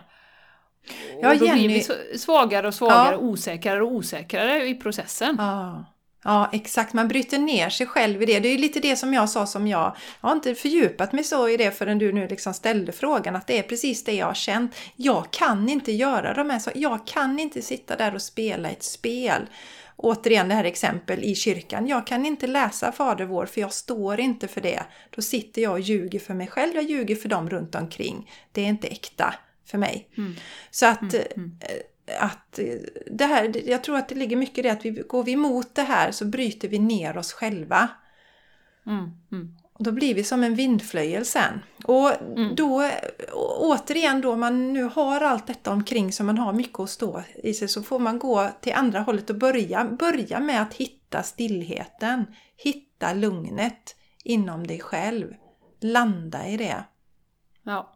Ja, 1.21 1.33
och 1.33 1.39
då 1.39 1.45
Jenny... 1.45 1.67
blir 1.67 1.75
vi 2.11 2.17
svagare 2.17 2.67
och 2.67 2.73
svagare, 2.73 3.11
ja. 3.11 3.17
osäkrare 3.17 3.81
och 3.81 3.91
osäkrare 3.91 4.67
i 4.67 4.75
processen. 4.75 5.35
Ja. 5.39 5.85
Ja, 6.27 6.49
exakt. 6.53 6.93
Man 6.93 7.07
bryter 7.07 7.39
ner 7.39 7.69
sig 7.69 7.87
själv 7.87 8.21
i 8.21 8.25
det. 8.25 8.39
Det 8.39 8.49
är 8.49 8.57
lite 8.57 8.79
det 8.79 8.95
som 8.95 9.13
jag 9.13 9.29
sa 9.29 9.45
som 9.45 9.67
jag, 9.67 9.95
jag 10.21 10.29
har 10.29 10.35
inte 10.35 10.55
fördjupat 10.55 11.13
mig 11.13 11.23
så 11.23 11.49
i 11.49 11.57
det 11.57 11.71
förrän 11.71 11.97
du 11.97 12.11
nu 12.11 12.27
liksom 12.27 12.53
ställde 12.53 12.91
frågan, 12.91 13.35
att 13.35 13.47
det 13.47 13.59
är 13.59 13.63
precis 13.63 14.03
det 14.03 14.13
jag 14.13 14.25
har 14.25 14.33
känt. 14.33 14.75
Jag 14.95 15.31
kan 15.31 15.69
inte 15.69 15.91
göra 15.91 16.33
de 16.33 16.49
här 16.49 16.59
sakerna. 16.59 16.81
Jag 16.81 17.07
kan 17.07 17.39
inte 17.39 17.61
sitta 17.61 17.95
där 17.95 18.15
och 18.15 18.21
spela 18.21 18.69
ett 18.69 18.83
spel. 18.83 19.49
Återigen 19.95 20.49
det 20.49 20.55
här 20.55 20.63
exempel 20.63 21.23
i 21.23 21.35
kyrkan. 21.35 21.87
Jag 21.87 22.07
kan 22.07 22.25
inte 22.25 22.47
läsa 22.47 22.91
Fader 22.91 23.25
vår 23.25 23.45
för 23.45 23.61
jag 23.61 23.73
står 23.73 24.19
inte 24.19 24.47
för 24.47 24.61
det. 24.61 24.83
Då 25.09 25.21
sitter 25.21 25.61
jag 25.61 25.71
och 25.71 25.79
ljuger 25.79 26.19
för 26.19 26.33
mig 26.33 26.47
själv, 26.47 26.75
jag 26.75 26.83
ljuger 26.83 27.15
för 27.15 27.29
dem 27.29 27.49
runt 27.49 27.75
omkring. 27.75 28.31
Det 28.51 28.61
är 28.61 28.65
inte 28.65 28.87
äkta 28.87 29.35
för 29.65 29.77
mig. 29.77 30.09
Mm. 30.17 30.35
Så 30.71 30.85
att 30.85 31.13
mm. 31.13 31.25
Mm 31.35 31.57
att 32.19 32.59
det 33.11 33.25
här, 33.25 33.69
jag 33.69 33.83
tror 33.83 33.97
att 33.97 34.09
det 34.09 34.15
ligger 34.15 34.35
mycket 34.35 34.57
i 34.57 34.61
det 34.61 34.69
att 34.69 34.85
vi, 34.85 34.89
går 34.91 35.23
vi 35.23 35.31
emot 35.31 35.75
det 35.75 35.81
här 35.81 36.11
så 36.11 36.25
bryter 36.25 36.67
vi 36.67 36.79
ner 36.79 37.17
oss 37.17 37.33
själva. 37.33 37.89
Mm, 38.85 39.11
mm. 39.31 39.55
Och 39.73 39.83
då 39.83 39.91
blir 39.91 40.15
vi 40.15 40.23
som 40.23 40.43
en 40.43 40.55
vindflöjel 40.55 41.25
sen. 41.25 41.59
Och 41.83 42.21
mm. 42.21 42.55
då, 42.55 42.91
återigen 43.59 44.21
då, 44.21 44.35
man 44.35 44.73
nu 44.73 44.83
har 44.83 45.21
allt 45.21 45.47
detta 45.47 45.71
omkring 45.71 46.11
så 46.11 46.23
man 46.23 46.37
har 46.37 46.53
mycket 46.53 46.79
att 46.79 46.89
stå 46.89 47.23
i 47.43 47.53
sig, 47.53 47.67
så 47.67 47.83
får 47.83 47.99
man 47.99 48.19
gå 48.19 48.49
till 48.61 48.73
andra 48.73 48.99
hållet 48.99 49.29
och 49.29 49.35
börja, 49.35 49.85
börja 49.85 50.39
med 50.39 50.61
att 50.61 50.73
hitta 50.73 51.23
stillheten. 51.23 52.25
Hitta 52.57 53.13
lugnet 53.13 53.95
inom 54.23 54.67
dig 54.67 54.79
själv. 54.79 55.33
Landa 55.81 56.47
i 56.47 56.57
det. 56.57 56.83
Ja. 57.63 57.93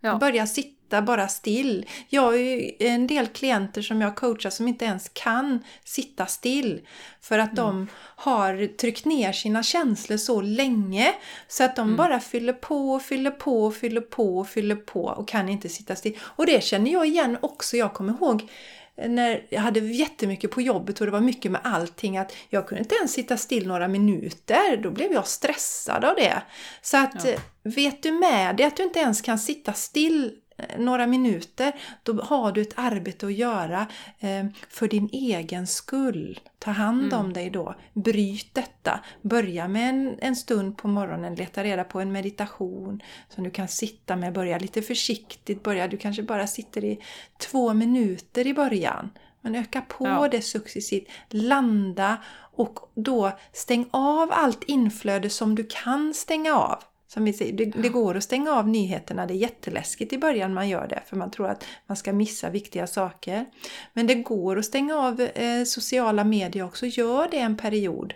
ja. 0.00 0.18
Börja 0.18 0.46
sitta 0.46 0.81
sitta 0.92 1.02
bara 1.02 1.28
still. 1.28 1.86
Jag 2.08 2.22
har 2.22 2.32
ju 2.32 2.72
en 2.78 3.06
del 3.06 3.26
klienter 3.26 3.82
som 3.82 4.00
jag 4.00 4.16
coachar 4.16 4.50
som 4.50 4.68
inte 4.68 4.84
ens 4.84 5.10
kan 5.14 5.64
sitta 5.84 6.26
still. 6.26 6.80
För 7.20 7.38
att 7.38 7.58
mm. 7.58 7.64
de 7.64 7.88
har 8.16 8.76
tryckt 8.76 9.04
ner 9.04 9.32
sina 9.32 9.62
känslor 9.62 10.16
så 10.16 10.40
länge 10.40 11.14
så 11.48 11.64
att 11.64 11.76
de 11.76 11.82
mm. 11.82 11.96
bara 11.96 12.20
fyller 12.20 12.52
på, 12.52 13.00
fyller 13.00 13.30
på, 13.30 13.70
fyller 13.70 14.00
på, 14.00 14.44
fyller 14.44 14.76
på 14.76 15.04
och 15.04 15.28
kan 15.28 15.48
inte 15.48 15.68
sitta 15.68 15.96
still. 15.96 16.18
Och 16.36 16.46
det 16.46 16.64
känner 16.64 16.92
jag 16.92 17.06
igen 17.06 17.38
också. 17.42 17.76
Jag 17.76 17.94
kommer 17.94 18.12
ihåg 18.12 18.48
när 18.96 19.46
jag 19.50 19.60
hade 19.60 19.80
jättemycket 19.80 20.50
på 20.50 20.60
jobbet 20.60 21.00
och 21.00 21.06
det 21.06 21.12
var 21.12 21.20
mycket 21.20 21.50
med 21.50 21.60
allting 21.64 22.18
att 22.18 22.32
jag 22.48 22.68
kunde 22.68 22.82
inte 22.82 22.94
ens 22.94 23.12
sitta 23.12 23.36
still 23.36 23.66
några 23.66 23.88
minuter. 23.88 24.76
Då 24.82 24.90
blev 24.90 25.12
jag 25.12 25.26
stressad 25.26 26.04
av 26.04 26.14
det. 26.14 26.42
Så 26.82 26.96
att 26.96 27.24
ja. 27.24 27.36
vet 27.62 28.02
du 28.02 28.12
med 28.12 28.56
dig 28.56 28.66
att 28.66 28.76
du 28.76 28.82
inte 28.82 28.98
ens 28.98 29.20
kan 29.20 29.38
sitta 29.38 29.72
still 29.72 30.32
några 30.78 31.06
minuter, 31.06 31.72
då 32.02 32.22
har 32.22 32.52
du 32.52 32.62
ett 32.62 32.74
arbete 32.76 33.26
att 33.26 33.32
göra 33.32 33.86
eh, 34.20 34.46
för 34.68 34.88
din 34.88 35.08
egen 35.12 35.66
skull. 35.66 36.40
Ta 36.58 36.70
hand 36.70 37.14
om 37.14 37.20
mm. 37.20 37.32
dig 37.32 37.50
då. 37.50 37.74
Bryt 37.92 38.54
detta. 38.54 39.00
Börja 39.22 39.68
med 39.68 39.90
en, 39.90 40.18
en 40.18 40.36
stund 40.36 40.76
på 40.76 40.88
morgonen, 40.88 41.34
leta 41.34 41.64
reda 41.64 41.84
på 41.84 42.00
en 42.00 42.12
meditation 42.12 43.02
som 43.28 43.44
du 43.44 43.50
kan 43.50 43.68
sitta 43.68 44.16
med. 44.16 44.32
Börja 44.32 44.58
lite 44.58 44.82
försiktigt. 44.82 45.62
Börja, 45.62 45.88
du 45.88 45.96
kanske 45.96 46.22
bara 46.22 46.46
sitter 46.46 46.84
i 46.84 46.98
två 47.38 47.74
minuter 47.74 48.46
i 48.46 48.54
början. 48.54 49.10
Men 49.40 49.54
öka 49.54 49.80
på 49.80 50.06
ja. 50.06 50.28
det 50.28 50.42
successivt. 50.42 51.08
Landa 51.28 52.16
och 52.54 52.78
då 52.94 53.32
stäng 53.52 53.88
av 53.90 54.28
allt 54.32 54.64
inflöde 54.64 55.30
som 55.30 55.54
du 55.54 55.66
kan 55.70 56.14
stänga 56.14 56.56
av. 56.56 56.82
Som 57.12 57.24
vi 57.24 57.32
säger, 57.32 57.52
det, 57.52 57.64
det, 57.64 57.88
går 57.88 58.16
att 58.16 58.24
stänga 58.24 58.52
av 58.52 58.68
nyheterna. 58.68 59.26
Det 59.26 59.34
är 59.34 59.36
jätteläskigt 59.36 60.12
i 60.12 60.18
början 60.18 60.54
man 60.54 60.68
gör 60.68 60.86
det 60.88 61.02
för 61.06 61.16
man 61.16 61.30
tror 61.30 61.48
att 61.48 61.64
man 61.86 61.96
ska 61.96 62.12
missa 62.12 62.50
viktiga 62.50 62.86
saker. 62.86 63.46
Men 63.92 64.06
det 64.06 64.14
går 64.14 64.58
att 64.58 64.64
stänga 64.64 64.96
av 64.96 65.20
eh, 65.20 65.64
sociala 65.64 66.24
medier 66.24 66.64
också. 66.64 66.86
Gör 66.86 67.28
det 67.30 67.38
en 67.38 67.56
period. 67.56 68.14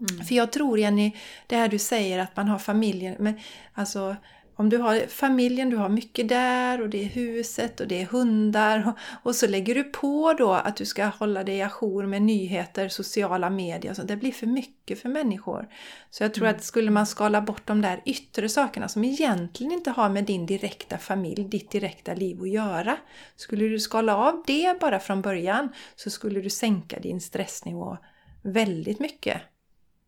Mm. 0.00 0.24
För 0.24 0.34
jag 0.34 0.52
tror 0.52 0.78
Jenny, 0.78 1.12
det 1.46 1.56
här 1.56 1.68
du 1.68 1.78
säger 1.78 2.18
att 2.18 2.36
man 2.36 2.48
har 2.48 2.58
familjen, 2.58 3.16
men 3.18 3.40
alltså 3.72 4.16
om 4.56 4.68
du 4.68 4.78
har 4.78 5.06
familjen, 5.08 5.70
du 5.70 5.76
har 5.76 5.88
mycket 5.88 6.28
där 6.28 6.80
och 6.80 6.88
det 6.88 7.04
är 7.04 7.08
huset 7.08 7.80
och 7.80 7.88
det 7.88 8.02
är 8.02 8.06
hundar 8.06 8.88
och, 8.88 8.98
och 9.28 9.34
så 9.34 9.46
lägger 9.46 9.74
du 9.74 9.84
på 9.84 10.34
då 10.38 10.52
att 10.52 10.76
du 10.76 10.86
ska 10.86 11.04
hålla 11.04 11.44
dig 11.44 11.62
ajour 11.62 12.06
med 12.06 12.22
nyheter, 12.22 12.88
sociala 12.88 13.50
medier. 13.50 13.94
Så 13.94 14.02
det 14.02 14.16
blir 14.16 14.32
för 14.32 14.46
mycket 14.46 15.02
för 15.02 15.08
människor. 15.08 15.68
Så 16.10 16.24
jag 16.24 16.34
tror 16.34 16.46
mm. 16.46 16.56
att 16.56 16.64
skulle 16.64 16.90
man 16.90 17.06
skala 17.06 17.40
bort 17.40 17.66
de 17.66 17.80
där 17.80 18.02
yttre 18.04 18.48
sakerna 18.48 18.88
som 18.88 19.04
egentligen 19.04 19.72
inte 19.72 19.90
har 19.90 20.08
med 20.08 20.24
din 20.24 20.46
direkta 20.46 20.98
familj, 20.98 21.44
ditt 21.44 21.70
direkta 21.70 22.14
liv 22.14 22.42
att 22.42 22.50
göra. 22.50 22.96
Skulle 23.36 23.68
du 23.68 23.78
skala 23.78 24.16
av 24.16 24.42
det 24.46 24.80
bara 24.80 25.00
från 25.00 25.22
början 25.22 25.68
så 25.96 26.10
skulle 26.10 26.40
du 26.40 26.50
sänka 26.50 27.00
din 27.00 27.20
stressnivå 27.20 27.98
väldigt 28.42 29.00
mycket. 29.00 29.42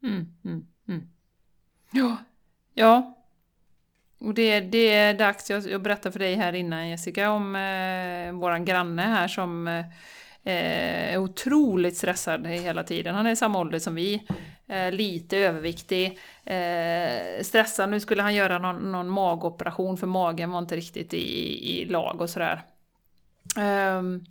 Mm, 0.02 0.26
mm, 0.44 0.66
mm. 0.88 1.08
ja, 1.90 2.16
ja, 2.74 3.15
och 4.18 4.34
det, 4.34 4.60
det 4.60 4.94
är 4.94 5.14
dags, 5.14 5.50
jag, 5.50 5.66
jag 5.70 5.82
berättade 5.82 6.12
för 6.12 6.18
dig 6.18 6.34
här 6.34 6.52
innan 6.52 6.88
Jessica 6.88 7.30
om 7.30 7.56
eh, 7.56 8.32
våran 8.32 8.64
granne 8.64 9.02
här 9.02 9.28
som 9.28 9.68
eh, 9.68 9.84
är 10.44 11.18
otroligt 11.18 11.96
stressad 11.96 12.46
hela 12.46 12.84
tiden. 12.84 13.14
Han 13.14 13.26
är 13.26 13.30
i 13.30 13.36
samma 13.36 13.58
ålder 13.58 13.78
som 13.78 13.94
vi, 13.94 14.26
eh, 14.68 14.92
lite 14.92 15.38
överviktig, 15.38 16.18
eh, 16.44 17.42
stressad. 17.42 17.90
Nu 17.90 18.00
skulle 18.00 18.22
han 18.22 18.34
göra 18.34 18.58
någon, 18.58 18.92
någon 18.92 19.08
magoperation 19.08 19.96
för 19.96 20.06
magen 20.06 20.50
var 20.50 20.58
inte 20.58 20.76
riktigt 20.76 21.14
i, 21.14 21.80
i 21.80 21.84
lag 21.84 22.20
och 22.20 22.30
sådär. 22.30 22.62
Ehm, 23.58 24.24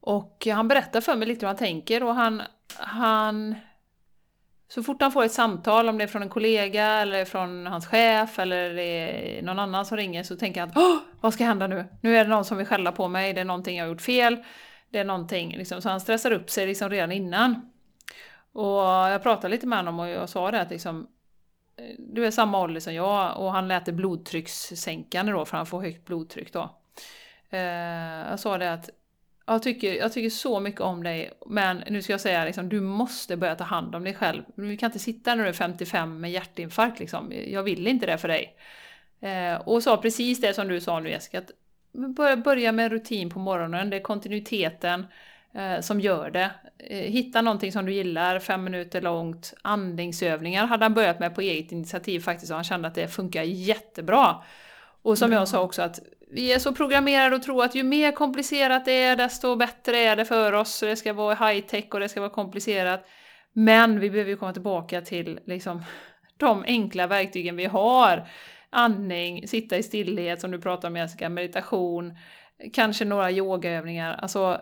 och 0.00 0.46
han 0.52 0.68
berättar 0.68 1.00
för 1.00 1.16
mig 1.16 1.28
lite 1.28 1.46
hur 1.46 1.48
han 1.48 1.56
tänker 1.56 2.02
och 2.02 2.14
han, 2.14 2.42
han 2.76 3.54
så 4.68 4.82
fort 4.82 5.02
han 5.02 5.12
får 5.12 5.24
ett 5.24 5.32
samtal, 5.32 5.88
om 5.88 5.98
det 5.98 6.04
är 6.04 6.08
från 6.08 6.22
en 6.22 6.28
kollega 6.28 6.86
eller 6.86 7.24
från 7.24 7.66
hans 7.66 7.86
chef 7.86 8.38
eller 8.38 8.74
det 8.74 8.82
är 8.82 9.42
någon 9.42 9.58
annan 9.58 9.86
som 9.86 9.96
ringer 9.96 10.22
så 10.22 10.36
tänker 10.36 10.60
han 10.60 10.70
att 10.70 11.02
vad 11.20 11.34
ska 11.34 11.44
hända 11.44 11.66
nu? 11.66 11.84
Nu 12.00 12.16
är 12.16 12.24
det 12.24 12.30
någon 12.30 12.44
som 12.44 12.56
vill 12.58 12.66
skälla 12.66 12.92
på 12.92 13.08
mig, 13.08 13.32
det 13.32 13.40
är 13.40 13.44
någonting 13.44 13.76
jag 13.76 13.84
har 13.84 13.88
gjort 13.88 14.00
fel. 14.00 14.44
Det 14.90 14.98
är 14.98 15.04
någonting, 15.04 15.56
liksom, 15.56 15.82
så 15.82 15.88
han 15.88 16.00
stressar 16.00 16.30
upp 16.30 16.50
sig 16.50 16.66
liksom 16.66 16.90
redan 16.90 17.12
innan. 17.12 17.72
Och 18.52 18.82
jag 18.82 19.22
pratade 19.22 19.48
lite 19.48 19.66
med 19.66 19.78
honom 19.78 20.00
och 20.00 20.08
jag 20.08 20.28
sa 20.28 20.50
det 20.50 20.60
att 20.60 20.70
liksom, 20.70 21.06
du 21.98 22.26
är 22.26 22.30
samma 22.30 22.60
ålder 22.60 22.80
som 22.80 22.94
jag 22.94 23.40
och 23.40 23.52
han 23.52 23.68
lät 23.68 23.86
det 23.86 23.92
blodtryckssänkande 23.92 25.32
då 25.32 25.44
för 25.44 25.56
han 25.56 25.66
får 25.66 25.82
högt 25.82 26.04
blodtryck 26.04 26.52
då. 26.52 26.70
Eh, 27.50 27.60
jag 28.30 28.40
sa 28.40 28.58
det 28.58 28.72
att 28.72 28.90
jag 29.46 29.62
tycker, 29.62 29.94
jag 29.94 30.12
tycker 30.12 30.30
så 30.30 30.60
mycket 30.60 30.80
om 30.80 31.02
dig, 31.02 31.30
men 31.46 31.82
nu 31.90 32.02
ska 32.02 32.12
jag 32.12 32.20
säga 32.20 32.44
liksom, 32.44 32.68
du 32.68 32.80
måste 32.80 33.36
börja 33.36 33.54
ta 33.54 33.64
hand 33.64 33.94
om 33.94 34.04
dig 34.04 34.14
själv. 34.14 34.42
Du 34.54 34.76
kan 34.76 34.86
inte 34.86 34.98
sitta 34.98 35.34
när 35.34 35.42
du 35.42 35.48
är 35.48 35.52
55 35.52 36.20
med 36.20 36.30
hjärtinfarkt 36.30 37.00
liksom. 37.00 37.32
Jag 37.46 37.62
vill 37.62 37.86
inte 37.86 38.06
det 38.06 38.18
för 38.18 38.28
dig. 38.28 38.56
Eh, 39.20 39.54
och 39.54 39.82
sa 39.82 39.96
precis 39.96 40.40
det 40.40 40.54
som 40.54 40.68
du 40.68 40.80
sa 40.80 41.00
nu 41.00 41.10
Jessica, 41.10 41.38
att 41.38 41.50
börja, 41.92 42.36
börja 42.36 42.72
med 42.72 42.92
rutin 42.92 43.30
på 43.30 43.38
morgonen, 43.38 43.90
det 43.90 43.96
är 43.96 44.00
kontinuiteten 44.00 45.06
eh, 45.54 45.80
som 45.80 46.00
gör 46.00 46.30
det. 46.30 46.50
Eh, 46.78 46.98
hitta 46.98 47.42
någonting 47.42 47.72
som 47.72 47.86
du 47.86 47.92
gillar, 47.92 48.38
fem 48.38 48.64
minuter 48.64 49.02
långt, 49.02 49.54
andningsövningar 49.62 50.66
hade 50.66 50.84
han 50.84 50.94
börjat 50.94 51.20
med 51.20 51.34
på 51.34 51.40
eget 51.40 51.72
initiativ 51.72 52.20
faktiskt 52.20 52.50
och 52.50 52.56
han 52.56 52.64
kände 52.64 52.88
att 52.88 52.94
det 52.94 53.08
funkar 53.08 53.42
jättebra. 53.42 54.36
Och 55.02 55.18
som 55.18 55.32
jag 55.32 55.48
sa 55.48 55.60
också 55.60 55.82
att 55.82 56.00
vi 56.34 56.52
är 56.52 56.58
så 56.58 56.74
programmerade 56.74 57.36
att 57.36 57.42
tro 57.42 57.60
att 57.60 57.74
ju 57.74 57.82
mer 57.82 58.12
komplicerat 58.12 58.84
det 58.84 59.02
är, 59.02 59.16
desto 59.16 59.56
bättre 59.56 59.98
är 59.98 60.16
det 60.16 60.24
för 60.24 60.52
oss. 60.52 60.80
Det 60.80 60.96
ska 60.96 61.12
vara 61.12 61.34
high 61.34 61.66
tech 61.66 61.84
och 61.90 62.00
det 62.00 62.08
ska 62.08 62.20
vara 62.20 62.30
komplicerat. 62.30 63.06
Men 63.52 64.00
vi 64.00 64.10
behöver 64.10 64.30
ju 64.30 64.36
komma 64.36 64.52
tillbaka 64.52 65.00
till 65.00 65.40
liksom, 65.46 65.82
de 66.36 66.64
enkla 66.66 67.06
verktygen 67.06 67.56
vi 67.56 67.64
har. 67.64 68.28
Andning, 68.70 69.48
sitta 69.48 69.78
i 69.78 69.82
stillhet 69.82 70.40
som 70.40 70.50
du 70.50 70.60
pratar 70.60 70.88
om 70.88 70.96
Jessica, 70.96 71.28
meditation, 71.28 72.18
kanske 72.72 73.04
några 73.04 73.30
yogaövningar. 73.30 74.14
Alltså, 74.14 74.60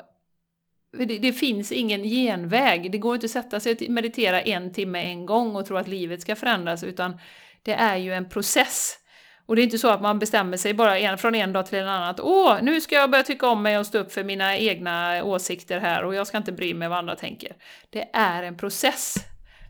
det, 0.99 1.05
det, 1.05 1.33
finns 1.33 1.73
ingen 1.73 2.03
genväg. 2.03 2.93
Det 2.93 2.99
går 2.99 3.15
inte 3.15 3.25
att 3.25 3.31
sätta 3.31 3.61
sig 3.61 3.73
och 3.73 3.91
meditera 3.91 4.41
en 4.41 4.73
timme 4.73 5.03
en 5.03 5.27
gång 5.27 5.57
och 5.57 5.67
tro 5.67 5.77
att 5.77 5.89
livet 5.89 6.23
ska 6.23 6.37
förändras, 6.37 6.85
utan 6.85 7.19
det 7.63 7.73
är 7.73 7.97
ju 7.97 8.15
en 8.15 8.29
process. 8.29 8.99
Och 9.47 9.57
det 9.57 9.63
är 9.63 9.65
inte 9.65 9.79
så 9.79 9.89
att 9.89 10.03
man 10.03 10.19
bestämmer 10.19 10.57
sig 10.57 10.75
bara 10.75 10.99
en, 10.99 11.19
från 11.19 11.35
en 11.35 11.53
dag 11.53 11.67
till 11.67 11.79
en 11.79 11.89
annan 11.89 12.09
att 12.09 12.21
åh, 12.21 12.59
nu 12.63 12.81
ska 12.81 12.95
jag 12.95 13.11
börja 13.11 13.25
tycka 13.25 13.49
om 13.49 13.63
mig 13.63 13.79
och 13.79 13.87
stå 13.87 13.99
upp 13.99 14.13
för 14.13 14.25
mina 14.25 14.57
egna 14.57 15.25
åsikter 15.25 15.81
här 15.81 16.05
och 16.05 16.15
jag 16.15 16.27
ska 16.27 16.39
inte 16.39 16.53
bry 16.53 16.75
mig 16.75 16.89
vad 16.89 16.99
andra 16.99 17.17
tänker. 17.17 17.53
Det 17.91 18.11
är 18.13 18.43
en 18.43 18.57
process. 18.57 19.15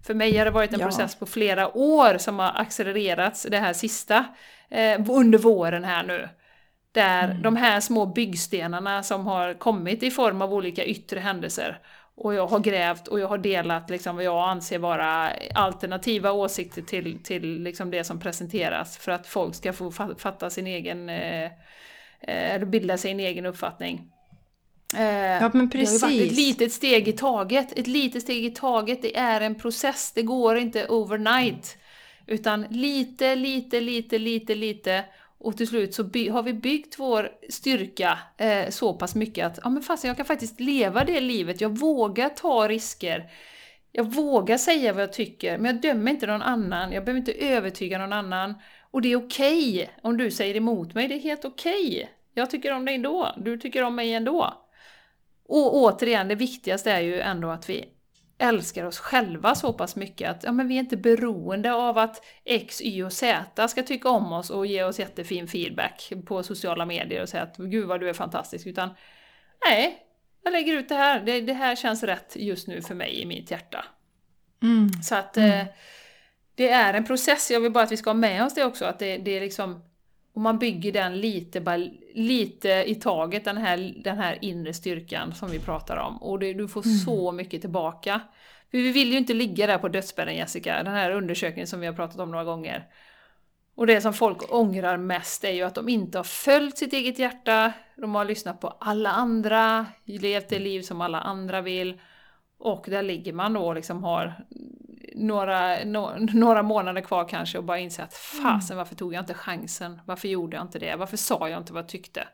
För 0.06 0.14
mig 0.14 0.36
har 0.38 0.44
det 0.44 0.50
varit 0.50 0.72
en 0.72 0.80
Ja. 0.80 0.86
process 0.86 1.14
på 1.18 1.26
flera 1.26 1.76
år 1.76 2.18
som 2.18 2.38
har 2.38 2.52
accelererats 2.60 3.46
det 3.50 3.58
här 3.58 3.72
sista, 3.72 4.24
eh, 4.70 5.00
under 5.10 5.38
våren 5.38 5.84
här 5.84 6.02
nu. 6.02 6.28
Där 6.92 7.24
Mm. 7.24 7.42
de 7.42 7.56
här 7.56 7.80
små 7.80 8.06
byggstenarna 8.06 9.02
som 9.02 9.26
har 9.26 9.54
kommit 9.54 10.02
i 10.02 10.10
form 10.10 10.42
av 10.42 10.54
olika 10.54 10.84
yttre 10.84 11.20
händelser 11.20 11.78
och 12.16 12.34
jag 12.34 12.46
har 12.46 12.58
grävt 12.60 13.08
och 13.08 13.20
jag 13.20 13.28
har 13.28 13.38
delat 13.38 13.90
liksom 13.90 14.16
vad 14.16 14.24
jag 14.24 14.48
anser 14.48 14.78
vara 14.78 15.30
alternativa 15.54 16.32
åsikter 16.32 16.82
till, 16.82 17.22
till 17.22 17.62
liksom 17.62 17.90
det 17.90 18.04
som 18.04 18.20
presenteras 18.20 18.98
för 18.98 19.12
att 19.12 19.26
folk 19.26 19.54
ska 19.54 19.72
få 19.72 19.90
fa- 19.90 20.18
fatta 20.18 20.50
sin 20.50 20.66
egen, 20.66 21.08
eh, 21.08 21.44
eh, 21.44 21.50
eller 22.54 22.66
bilda 22.66 22.98
sig 22.98 23.10
en 23.10 23.20
egen 23.20 23.46
uppfattning. 23.46 24.08
Eh, 24.96 25.02
Ja, 25.04 25.50
men 25.54 25.68
Det 25.68 25.78
har 25.78 26.00
varit 26.00 26.22
ett 26.22 26.30
precis. 26.30 26.36
litet 26.36 26.72
steg 26.72 27.08
i 27.08 27.12
taget. 27.12 27.78
Ett 27.78 27.86
litet 27.86 28.22
steg 28.22 28.44
i 28.44 28.50
taget, 28.50 29.02
det 29.02 29.16
är 29.16 29.40
en 29.40 29.54
process, 29.54 30.12
det 30.14 30.22
går 30.22 30.56
inte 30.58 30.86
overnight. 30.88 31.76
Utan 32.26 32.62
lite, 32.70 33.34
lite, 33.36 33.80
lite, 33.80 34.18
lite, 34.18 34.54
lite 34.54 35.04
och 35.42 35.56
till 35.56 35.66
slut 35.68 35.94
så 35.94 36.04
by- 36.04 36.28
har 36.28 36.42
vi 36.42 36.52
byggt 36.52 36.98
vår 36.98 37.30
styrka 37.48 38.18
eh, 38.38 38.68
så 38.68 38.94
pass 38.94 39.14
mycket 39.14 39.46
att 39.46 39.58
ja, 39.62 39.70
men 39.70 39.82
fast 39.82 40.04
jag 40.04 40.16
kan 40.16 40.26
faktiskt 40.26 40.60
leva 40.60 41.04
det 41.04 41.20
livet, 41.20 41.60
jag 41.60 41.78
vågar 41.78 42.28
ta 42.28 42.68
risker. 42.68 43.30
Jag 43.92 44.04
vågar 44.14 44.56
säga 44.56 44.92
vad 44.92 45.02
jag 45.02 45.12
tycker, 45.12 45.58
men 45.58 45.66
jag 45.66 45.82
dömer 45.82 46.10
inte 46.10 46.26
någon 46.26 46.42
annan, 46.42 46.92
jag 46.92 47.04
behöver 47.04 47.18
inte 47.18 47.32
övertyga 47.32 47.98
någon 47.98 48.12
annan. 48.12 48.54
Och 48.90 49.02
det 49.02 49.12
är 49.12 49.16
okej 49.16 49.90
om 50.02 50.16
du 50.16 50.30
säger 50.30 50.56
emot 50.56 50.94
mig, 50.94 51.08
det 51.08 51.14
är 51.14 51.20
helt 51.20 51.44
okej. 51.44 52.10
Jag 52.34 52.50
tycker 52.50 52.72
om 52.72 52.84
dig 52.84 52.94
ändå, 52.94 53.34
du 53.36 53.58
tycker 53.58 53.82
om 53.82 53.94
mig 53.94 54.12
ändå. 54.14 54.54
Och 55.48 55.76
återigen, 55.76 56.28
det 56.28 56.34
viktigaste 56.34 56.92
är 56.92 57.00
ju 57.00 57.20
ändå 57.20 57.50
att 57.50 57.68
vi 57.68 57.84
älskar 58.42 58.84
oss 58.84 58.98
själva 58.98 59.54
så 59.54 59.72
pass 59.72 59.96
mycket 59.96 60.30
att 60.30 60.44
ja, 60.44 60.52
men 60.52 60.68
vi 60.68 60.74
är 60.74 60.78
inte 60.78 60.96
beroende 60.96 61.72
av 61.72 61.98
att 61.98 62.24
X, 62.44 62.82
Y 62.82 63.02
och 63.02 63.12
Z 63.12 63.68
ska 63.68 63.82
tycka 63.82 64.08
om 64.08 64.32
oss 64.32 64.50
och 64.50 64.66
ge 64.66 64.84
oss 64.84 64.98
jättefin 64.98 65.48
feedback 65.48 66.12
på 66.26 66.42
sociala 66.42 66.86
medier 66.86 67.22
och 67.22 67.28
säga 67.28 67.42
att 67.42 67.56
gud 67.56 67.88
vad 67.88 68.00
du 68.00 68.08
är 68.08 68.12
fantastisk, 68.12 68.66
utan 68.66 68.90
nej, 69.68 69.98
jag 70.44 70.52
lägger 70.52 70.76
ut 70.76 70.88
det 70.88 70.94
här, 70.94 71.20
det, 71.20 71.40
det 71.40 71.52
här 71.52 71.76
känns 71.76 72.02
rätt 72.02 72.36
just 72.36 72.68
nu 72.68 72.82
för 72.82 72.94
mig 72.94 73.20
i 73.20 73.26
mitt 73.26 73.50
hjärta. 73.50 73.84
Mm. 74.62 74.88
Så 75.02 75.14
att 75.14 75.36
eh, 75.36 75.64
det 76.54 76.68
är 76.68 76.94
en 76.94 77.04
process, 77.04 77.50
jag 77.50 77.60
vill 77.60 77.72
bara 77.72 77.84
att 77.84 77.92
vi 77.92 77.96
ska 77.96 78.10
ha 78.10 78.14
med 78.14 78.44
oss 78.44 78.54
det 78.54 78.64
också, 78.64 78.84
att 78.84 78.98
det, 78.98 79.18
det 79.18 79.36
är 79.36 79.40
liksom 79.40 79.84
om 80.34 80.42
man 80.42 80.58
bygger 80.58 80.92
den 80.92 81.20
lite, 81.20 81.60
bara 81.60 81.76
lite 82.14 82.68
i 82.86 82.94
taget, 82.94 83.44
den 83.44 83.56
här, 83.56 83.94
den 84.04 84.18
här 84.18 84.38
inre 84.40 84.74
styrkan 84.74 85.34
som 85.34 85.50
vi 85.50 85.58
pratar 85.58 85.96
om. 85.96 86.22
Och 86.22 86.38
det, 86.38 86.52
du 86.52 86.68
får 86.68 86.82
så 87.04 87.32
mycket 87.32 87.60
tillbaka. 87.60 88.20
För 88.70 88.78
vi 88.78 88.92
vill 88.92 89.12
ju 89.12 89.18
inte 89.18 89.34
ligga 89.34 89.66
där 89.66 89.78
på 89.78 89.88
dödsbädden 89.88 90.36
Jessica, 90.36 90.82
den 90.82 90.94
här 90.94 91.10
undersökningen 91.10 91.66
som 91.66 91.80
vi 91.80 91.86
har 91.86 91.94
pratat 91.94 92.20
om 92.20 92.30
några 92.30 92.44
gånger. 92.44 92.86
Och 93.74 93.86
det 93.86 94.00
som 94.00 94.12
folk 94.12 94.52
ångrar 94.54 94.96
mest 94.96 95.44
är 95.44 95.50
ju 95.50 95.62
att 95.62 95.74
de 95.74 95.88
inte 95.88 96.18
har 96.18 96.24
följt 96.24 96.78
sitt 96.78 96.92
eget 96.92 97.18
hjärta, 97.18 97.72
de 97.96 98.14
har 98.14 98.24
lyssnat 98.24 98.60
på 98.60 98.68
alla 98.68 99.10
andra, 99.10 99.86
levt 100.04 100.48
det 100.48 100.58
liv 100.58 100.82
som 100.82 101.00
alla 101.00 101.20
andra 101.20 101.60
vill. 101.60 102.00
Och 102.58 102.86
där 102.88 103.02
ligger 103.02 103.32
man 103.32 103.52
då 103.52 103.66
och 103.66 103.74
liksom 103.74 104.04
har 104.04 104.44
några, 105.14 105.84
no, 105.84 106.26
några 106.32 106.62
månader 106.62 107.00
kvar 107.00 107.28
kanske 107.28 107.58
och 107.58 107.64
bara 107.64 107.78
inser 107.78 108.02
att 108.02 108.14
fasen 108.14 108.76
varför 108.76 108.94
tog 108.94 109.14
jag 109.14 109.22
inte 109.22 109.34
chansen? 109.34 110.00
Varför 110.06 110.28
gjorde 110.28 110.56
jag 110.56 110.64
inte 110.64 110.78
det? 110.78 110.96
Varför 110.96 111.16
sa 111.16 111.48
jag 111.48 111.58
inte 111.60 111.72
vad 111.72 111.82
jag 111.82 111.88
tyckte? 111.88 112.28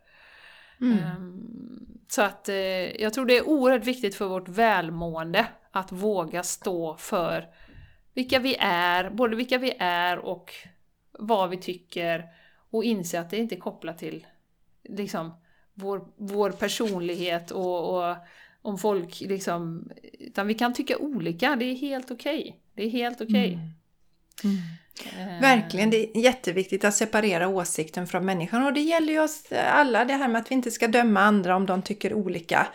Mm. 0.81 0.99
Ehm, 0.99 1.99
så 2.09 2.23
att 2.23 2.49
eh, 2.49 2.57
jag 3.03 3.15
tror 3.15 3.27
det 3.27 3.37
är 3.37 3.49
oerhört 3.49 3.85
viktigt 3.85 4.15
för 4.15 4.27
vårt 4.27 4.49
välmående 4.49 5.47
att 5.71 5.93
våga 5.93 6.43
stå 6.43 6.97
för 6.97 7.47
vilka 8.15 8.39
vi 8.39 8.57
är, 8.61 9.11
både 9.11 9.37
vilka 9.37 9.59
vi 9.59 9.77
är 9.79 10.19
och 10.19 10.53
vad 11.13 11.51
vi 11.51 11.57
tycker 11.57 12.25
och 12.71 12.85
inse 12.85 13.21
att 13.21 13.31
det 13.31 13.37
inte 13.37 13.55
är 13.55 13.61
kopplat 13.61 13.99
till 13.99 14.27
liksom, 14.85 15.35
vår, 15.75 16.09
vår 16.17 16.51
personlighet 16.51 17.51
och, 17.51 18.09
och 18.09 18.17
om 18.63 18.79
folk 18.79 19.21
liksom... 19.21 19.91
Utan 20.19 20.47
vi 20.47 20.55
kan 20.55 20.75
tycka 20.75 20.99
olika, 20.99 21.57
det 21.57 21.65
är 21.65 21.75
helt 21.75 22.11
okej. 22.11 22.61
Det 22.79 22.85
är 22.85 22.91
helt 22.91 23.21
okej. 23.21 23.59
Eh, 24.45 25.41
Verkligen, 25.41 25.91
det 25.91 26.17
är 26.17 26.21
jätteviktigt 26.21 26.85
att 26.85 26.95
separera 26.95 27.49
åsikten 27.49 28.07
från 28.07 28.25
människan 28.25 28.67
och 28.67 28.73
det 28.73 28.81
gäller 28.81 29.13
ju 29.13 29.21
oss 29.21 29.53
alla 29.53 30.05
det 30.05 30.15
här 30.15 30.29
med 30.29 30.41
att 30.41 30.51
vi 30.51 30.55
inte 30.55 30.71
ska 30.71 30.89
döma 30.89 31.21
andra 31.21 31.57
om 31.57 31.67
de 31.67 31.83
tycker 31.83 32.15
olika. 32.15 32.67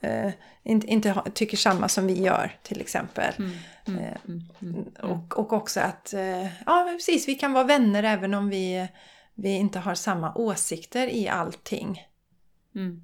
Eh, 0.00 0.30
inte 0.62 0.86
inte 0.86 1.10
ha, 1.10 1.22
tycker 1.22 1.56
samma 1.56 1.88
som 1.88 2.06
vi 2.06 2.22
gör 2.22 2.56
till 2.62 2.80
exempel. 2.80 3.34
Mm, 3.38 3.50
mm, 3.86 4.00
Eh, 4.00 4.16
mm, 4.28 4.42
mm. 4.62 4.84
Och, 5.12 5.38
och 5.38 5.52
också 5.52 5.80
att, 5.80 6.14
eh, 6.14 6.64
ja 6.66 6.88
precis, 6.96 7.28
vi 7.28 7.34
kan 7.34 7.52
vara 7.52 7.64
vänner 7.64 8.02
även 8.02 8.34
om 8.34 8.48
vi, 8.48 8.88
vi 9.34 9.50
inte 9.50 9.78
har 9.78 9.94
samma 9.94 10.34
åsikter 10.34 11.06
i 11.06 11.28
allting. 11.28 12.02
Mm. 12.74 13.02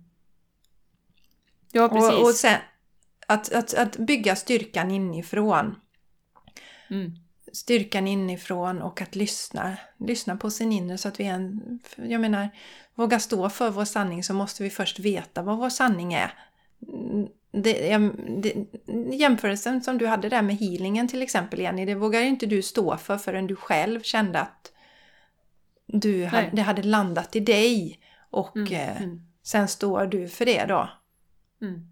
Ja, 1.72 1.88
precis. 1.88 2.12
Och, 2.12 2.22
och 2.22 2.34
sen 2.34 2.58
att, 3.26 3.52
att, 3.52 3.74
att 3.74 3.96
bygga 3.96 4.36
styrkan 4.36 4.90
inifrån. 4.90 5.74
Mm. 6.90 7.12
Styrkan 7.52 8.08
inifrån 8.08 8.82
och 8.82 9.00
att 9.02 9.16
lyssna. 9.16 9.76
Lyssna 9.98 10.36
på 10.36 10.50
sin 10.50 10.72
inre 10.72 10.98
så 10.98 11.08
att 11.08 11.20
vi 11.20 11.24
är 11.24 11.32
en, 11.34 11.78
jag 11.96 12.20
menar, 12.20 12.48
våga 12.94 13.20
stå 13.20 13.50
för 13.50 13.70
vår 13.70 13.84
sanning 13.84 14.24
så 14.24 14.34
måste 14.34 14.62
vi 14.62 14.70
först 14.70 14.98
veta 14.98 15.42
vad 15.42 15.58
vår 15.58 15.70
sanning 15.70 16.14
är. 16.14 16.34
Mm, 16.92 17.28
Det, 17.50 17.98
det, 18.42 18.54
jämförelsen 19.16 19.82
som 19.82 19.98
du 19.98 20.06
hade 20.06 20.28
där 20.28 20.42
med 20.42 20.56
healingen 20.56 21.08
till 21.08 21.22
exempel 21.22 21.60
Jenny, 21.60 21.84
det 21.84 21.94
vågar 21.94 22.20
inte 22.20 22.46
du 22.46 22.62
stå 22.62 22.96
för 22.96 23.18
förrän 23.18 23.46
du 23.46 23.56
själv 23.56 24.02
kände 24.02 24.40
att 24.40 24.72
du 25.86 26.24
hade, 26.24 26.50
det 26.52 26.62
hade 26.62 26.82
landat 26.82 27.36
i 27.36 27.40
dig. 27.40 28.00
Och 28.30 28.56
Mm, 28.56 28.72
eh, 28.72 29.02
mm, 29.02 29.20
sen 29.42 29.68
står 29.68 30.06
du 30.06 30.28
för 30.28 30.44
det 30.44 30.64
då. 30.64 30.90
mm. 31.62 31.88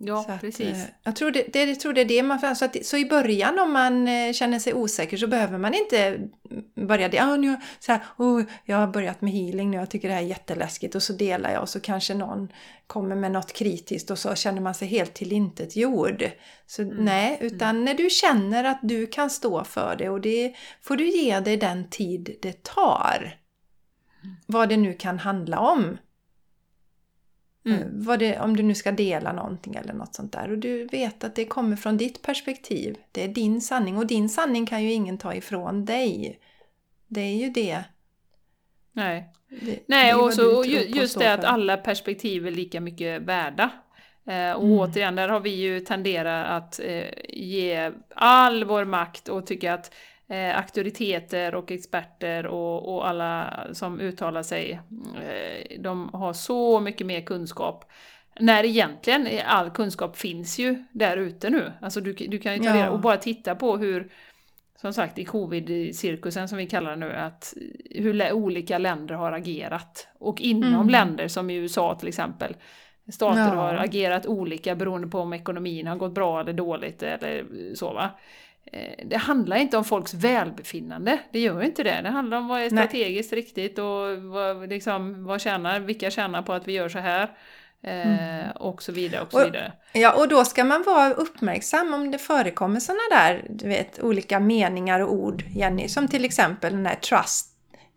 Ja, 0.00 0.22
Så 0.22 0.38
precis. 0.40 0.68
eh, 0.68 0.84
jag, 1.02 1.16
tror 1.16 1.30
det, 1.30 1.44
det, 1.52 1.64
jag 1.64 1.80
tror 1.80 1.92
det 1.92 2.00
är 2.00 2.04
det 2.04 2.22
man 2.22 2.40
får... 2.40 2.54
Så, 2.54 2.64
att, 2.64 2.86
så 2.86 2.96
i 2.96 3.04
början 3.04 3.58
om 3.58 3.72
man 3.72 4.08
eh, 4.08 4.32
känner 4.32 4.58
sig 4.58 4.74
osäker 4.74 5.16
så 5.16 5.26
behöver 5.26 5.58
man 5.58 5.74
inte 5.74 6.20
börja 6.74 7.08
det. 7.08 7.18
Ah, 7.18 7.36
nu, 7.36 7.56
så 7.80 7.92
här, 7.92 8.00
oh, 8.18 8.42
jag 8.64 8.76
har 8.76 8.86
börjat 8.86 9.20
med 9.20 9.32
healing 9.32 9.70
nu, 9.70 9.76
jag 9.76 9.90
tycker 9.90 10.08
det 10.08 10.14
här 10.14 10.22
är 10.22 10.26
jätteläskigt 10.26 10.94
och 10.94 11.02
så 11.02 11.12
delar 11.12 11.52
jag 11.52 11.62
och 11.62 11.68
så 11.68 11.80
kanske 11.80 12.14
någon 12.14 12.48
kommer 12.86 13.16
med 13.16 13.32
något 13.32 13.52
kritiskt 13.52 14.10
och 14.10 14.18
så 14.18 14.34
känner 14.34 14.60
man 14.60 14.74
sig 14.74 14.88
helt 14.88 15.14
tillintetgjord. 15.14 16.30
Så 16.66 16.82
Mm, 16.82 17.04
nej, 17.04 17.38
utan 17.40 17.84
när 17.84 17.94
du 17.94 18.10
känner 18.10 18.64
att 18.64 18.80
du 18.82 19.06
kan 19.06 19.30
stå 19.30 19.64
för 19.64 19.96
det 19.96 20.08
och 20.08 20.20
det 20.20 20.54
får 20.82 20.96
du 20.96 21.08
ge 21.08 21.40
dig 21.40 21.56
den 21.56 21.90
tid 21.90 22.36
det 22.42 22.62
tar. 22.62 23.38
Vad 24.46 24.68
det 24.68 24.76
nu 24.76 24.92
kan 24.92 25.18
handla 25.18 25.58
om. 25.58 25.98
Mm. 27.64 28.08
Eh, 28.08 28.16
det, 28.18 28.38
om 28.38 28.56
du 28.56 28.62
nu 28.62 28.74
ska 28.74 28.92
dela 28.92 29.32
någonting 29.32 29.74
eller 29.74 29.92
något 29.94 30.14
sånt 30.14 30.32
där. 30.32 30.50
Och 30.50 30.58
du 30.58 30.84
vet 30.86 31.24
att 31.24 31.34
det 31.34 31.44
kommer 31.44 31.76
från 31.76 31.96
ditt 31.96 32.22
perspektiv. 32.22 32.96
Det 33.12 33.24
är 33.24 33.28
din 33.28 33.60
sanning. 33.60 33.98
Och 33.98 34.06
din 34.06 34.28
sanning 34.28 34.66
kan 34.66 34.82
ju 34.82 34.92
ingen 34.92 35.18
ta 35.18 35.34
ifrån 35.34 35.84
dig. 35.84 36.38
Det 37.08 37.20
är 37.20 37.36
ju 37.36 37.50
det. 37.50 37.84
Nej. 38.92 39.28
det 39.48 39.56
det 39.66 39.78
Nej, 39.86 40.10
är 40.10 40.22
och, 40.22 40.34
så, 40.34 40.58
och 40.58 40.66
just 40.66 41.18
det 41.18 41.32
att 41.32 41.44
alla 41.44 41.76
perspektiv 41.76 42.46
är 42.46 42.50
lika 42.50 42.80
mycket 42.80 43.22
värda. 43.22 43.70
Eh, 44.26 44.52
och 44.52 44.64
Mm. 44.64 44.78
återigen, 44.78 45.16
där 45.16 45.28
har 45.28 45.40
vi 45.40 45.50
ju 45.50 45.80
tenderat 45.80 46.46
att 46.46 46.80
eh, 46.80 47.08
ge 47.28 47.92
all 48.14 48.64
vår 48.64 48.84
makt 48.84 49.28
och 49.28 49.46
tycka 49.46 49.74
att 49.74 49.94
eh, 50.32 50.56
auktoriteter 50.58 51.54
och 51.54 51.70
experter 51.70 52.46
och, 52.46 52.94
och 52.94 53.08
alla 53.08 53.58
som 53.72 54.00
uttalar 54.00 54.42
sig, 54.42 54.80
eh, 55.22 55.80
de 55.80 56.10
har 56.12 56.32
så 56.32 56.80
mycket 56.80 57.06
mer 57.06 57.20
kunskap. 57.20 57.84
När 58.40 58.64
egentligen 58.64 59.28
all 59.46 59.70
kunskap 59.70 60.16
finns 60.16 60.58
ju 60.58 60.84
där 60.92 61.16
ute 61.16 61.50
nu. 61.50 61.72
Alltså 61.80 62.00
du, 62.00 62.12
du 62.12 62.38
kan 62.38 62.52
ju 62.52 62.58
ta 62.58 62.64
Ja. 62.68 62.74
reda 62.76 62.90
och 62.90 63.00
bara 63.00 63.16
titta 63.16 63.54
på 63.54 63.76
hur 63.76 64.08
som 64.80 64.92
sagt 64.92 65.18
i 65.18 65.24
covid-cirkusen 65.24 66.48
som 66.48 66.58
vi 66.58 66.66
kallar 66.66 66.90
det 66.90 66.96
nu, 66.96 67.12
att 67.12 67.54
hur 67.90 68.32
olika 68.32 68.78
länder 68.78 69.14
har 69.14 69.32
agerat. 69.32 70.08
Och 70.18 70.40
inom 70.40 70.74
Mm. 70.74 70.88
länder 70.88 71.28
som 71.28 71.50
i 71.50 71.54
USA 71.54 71.94
till 71.94 72.08
exempel. 72.08 72.56
Stater 73.12 73.40
Ja. 73.40 73.46
har 73.46 73.74
agerat 73.74 74.26
olika 74.26 74.74
beroende 74.74 75.08
på 75.08 75.18
om 75.20 75.32
ekonomin 75.32 75.86
har 75.86 75.96
gått 75.96 76.14
bra 76.14 76.40
eller 76.40 76.52
dåligt 76.52 77.02
eller 77.02 77.44
så 77.74 77.92
va. 77.92 78.10
Eh, 78.72 79.06
Det 79.06 79.16
handlar 79.16 79.56
inte 79.56 79.76
om 79.76 79.84
folks 79.84 80.14
välbefinnande, 80.14 81.18
det 81.32 81.38
gör 81.40 81.62
inte 81.62 81.82
det. 81.82 82.00
Det 82.02 82.08
handlar 82.10 82.36
om 82.38 82.48
vad 82.48 82.58
är 82.58 82.70
Nej. 82.70 82.70
strategiskt 82.70 83.32
riktigt 83.32 83.78
och 83.78 84.22
vad, 84.22 84.68
liksom, 84.68 85.24
vad 85.24 85.40
tjänar, 85.40 85.80
vilka 85.80 86.10
tjänar 86.10 86.42
på 86.42 86.52
att 86.52 86.68
vi 86.68 86.72
gör 86.72 86.88
så 86.88 86.98
här. 86.98 87.30
Eh, 87.84 88.50
Och 88.56 88.82
så 88.82 88.92
vidare 88.92 89.22
och 89.22 89.30
så 89.32 89.40
Och- 89.40 89.46
vidare. 89.46 89.72
Ja, 89.92 90.12
och 90.12 90.28
då 90.28 90.44
ska 90.44 90.64
man 90.64 90.82
vara 90.82 91.12
uppmärksam 91.12 91.94
om 91.94 92.10
det 92.10 92.18
förekommer 92.18 92.80
sådana 92.80 93.00
där, 93.10 93.44
du 93.50 93.68
vet, 93.68 94.00
olika 94.00 94.40
meningar 94.40 95.00
och 95.00 95.12
ord, 95.12 95.44
Jenny. 95.54 95.88
Som 95.88 96.08
till 96.08 96.24
exempel 96.24 96.72
den 96.72 96.86
här 96.86 96.94
Trust 96.94 97.48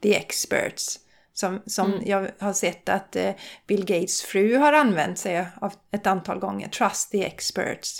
the 0.03 0.15
experts. 0.15 0.99
Som, 1.33 1.61
som 1.65 1.91
Mm. 1.93 2.03
jag 2.05 2.29
har 2.39 2.53
sett 2.53 2.89
att 2.89 3.15
eh, 3.15 3.31
Bill 3.67 3.85
Gates 3.85 4.21
fru 4.21 4.55
har 4.57 4.73
använt 4.73 5.17
sig 5.17 5.45
av 5.61 5.73
ett 5.91 6.07
antal 6.07 6.39
gånger. 6.39 6.67
Trust 6.67 7.11
the 7.11 7.25
experts. 7.25 7.99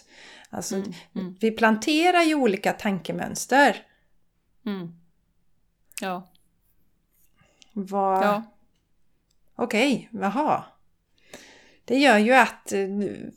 Alltså, 0.56 0.76
mm, 0.76 0.94
mm. 1.16 1.36
vi 1.40 1.52
planterar 1.52 2.22
ju 2.22 2.36
olika 2.36 2.74
tankemönster. 2.74 3.84
Mm. 4.66 4.96
Ja. 6.02 6.28
Vad... 7.74 8.24
Ja. 8.24 8.44
Okej, 9.56 10.10
okay, 10.12 10.22
jaha 10.22 10.66
det 11.88 11.98
gör 11.98 12.18
ju 12.18 12.34
att 12.34 12.72
eh, 12.72 12.80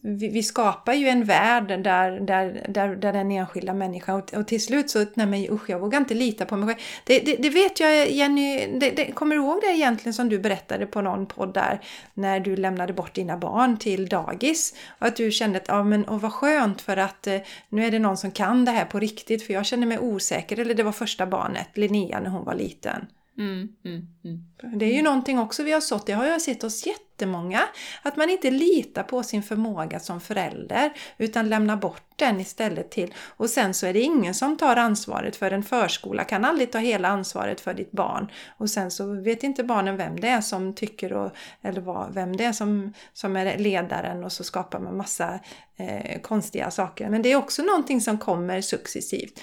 vi, 0.03 0.43
skapar 0.43 0.93
ju 0.93 1.09
en 1.09 1.25
värld 1.25 1.69
där, 1.69 2.21
där, 2.21 2.67
där, 2.69 2.97
där 2.97 3.13
den 3.13 3.31
enskilda 3.31 3.75
människan 3.75 4.23
och, 4.37 4.47
till 4.47 4.65
slut 4.65 4.91
så, 4.91 5.07
nej 5.15 5.27
men 5.27 5.51
usch 5.51 5.71
jag 5.71 5.79
vågar 5.79 5.99
inte 5.99 6.15
lita 6.15 6.45
på 6.45 6.57
mig 6.57 6.69
själv. 6.69 6.79
Det, 7.05 7.19
det, 7.19 7.37
det 7.37 7.51
vet 7.51 7.81
jag 7.81 8.11
Jenny, 8.11 8.67
det, 8.79 8.91
det, 8.91 9.13
kommer 9.13 9.37
du 9.37 9.43
ihåg 9.43 9.59
det 9.61 9.77
egentligen 9.77 10.15
som 10.15 10.29
du 10.29 10.39
berättade 10.39 10.87
på 10.87 11.01
någon 11.01 11.27
podd 11.27 11.55
där 11.55 11.81
när 12.15 12.41
du 12.41 12.57
lämnade 12.57 12.93
bort 12.93 13.15
dina 13.15 13.37
barn 13.37 13.77
till 13.77 14.07
dagis? 14.07 14.75
Och 14.99 15.07
att 15.07 15.17
du 15.17 15.31
kände 15.31 15.59
att 15.59 15.69
ja 15.69 15.83
men 15.83 16.05
och 16.05 16.21
vad 16.21 16.33
skönt 16.33 16.81
för 16.81 16.97
att 16.97 17.27
eh, 17.27 17.39
nu 17.69 17.85
är 17.85 17.91
det 17.91 17.99
någon 17.99 18.17
som 18.17 18.31
kan 18.31 18.65
det 18.65 18.71
här 18.71 18.85
på 18.85 18.99
riktigt 18.99 19.47
för 19.47 19.55
jag 19.55 19.67
känner 19.67 19.87
mig 19.87 19.99
osäker. 19.99 20.61
Eller 20.61 20.75
det 20.75 20.83
var 20.83 20.93
första 20.93 21.27
barnet, 21.27 21.69
Linnea, 21.75 22.21
när 22.21 22.31
hon 22.31 22.45
var 22.45 22.55
liten. 22.55 23.07
Mm, 23.39 23.69
mm, 23.85 24.07
mm. 24.25 24.79
Det 24.79 24.87
är 24.87 24.95
ju 24.95 25.03
någonting 25.03 25.39
också 25.39 25.63
vi 25.63 25.73
har 25.73 25.81
sått, 25.81 26.07
det 26.07 26.13
har 26.13 26.27
jag 26.27 26.43
sett 26.43 26.63
hos 26.63 26.87
jättemånga, 26.87 27.61
att 28.03 28.17
man 28.17 28.31
inte 28.31 28.51
litar 28.51 29.03
på 29.03 29.23
sin 29.23 29.43
förmåga 29.43 30.01
som 30.01 30.21
förälder 30.21 30.93
utan 31.19 31.49
lämnar 31.49 31.77
bort 31.77 32.03
den 32.17 32.41
istället 32.41 32.91
till 32.91 33.15
och 33.37 33.51
sen 33.51 33.75
så 33.75 33.87
är 33.87 33.93
det 33.93 34.01
ingen 34.01 34.35
som 34.35 34.57
tar 34.57 34.77
ansvaret 34.77 35.37
för 35.37 35.51
en 35.51 35.63
förskola 35.63 36.25
kan 36.25 36.45
aldrig 36.45 36.73
ta 36.73 36.79
hela 36.79 37.09
ansvaret 37.09 37.61
för 37.61 37.75
ditt 37.75 37.93
barn 37.93 38.31
och 38.59 38.71
sen 38.71 38.91
så 38.91 39.23
vet 39.23 39.43
inte 39.43 39.65
barnen 39.65 39.97
vem 39.97 40.21
det 40.21 40.29
är 40.29 40.41
som 40.41 40.75
tycker 40.75 41.13
och, 41.13 41.33
eller 41.63 41.81
vad, 41.81 42.15
vem 42.15 42.37
det 42.37 42.45
är 42.45 42.53
som, 42.53 42.93
som 43.13 43.37
är 43.37 43.59
ledaren 43.59 44.25
och 44.25 44.33
så 44.33 44.45
skapar 44.45 44.79
man 44.81 44.97
massa 44.97 45.41
eh, 45.77 46.21
konstiga 46.21 46.71
saker. 46.71 47.09
Men 47.11 47.23
det 47.23 47.33
är 47.33 47.37
också 47.37 47.63
någonting 47.63 48.01
som 48.01 48.19
kommer 48.19 48.61
successivt. 48.61 49.41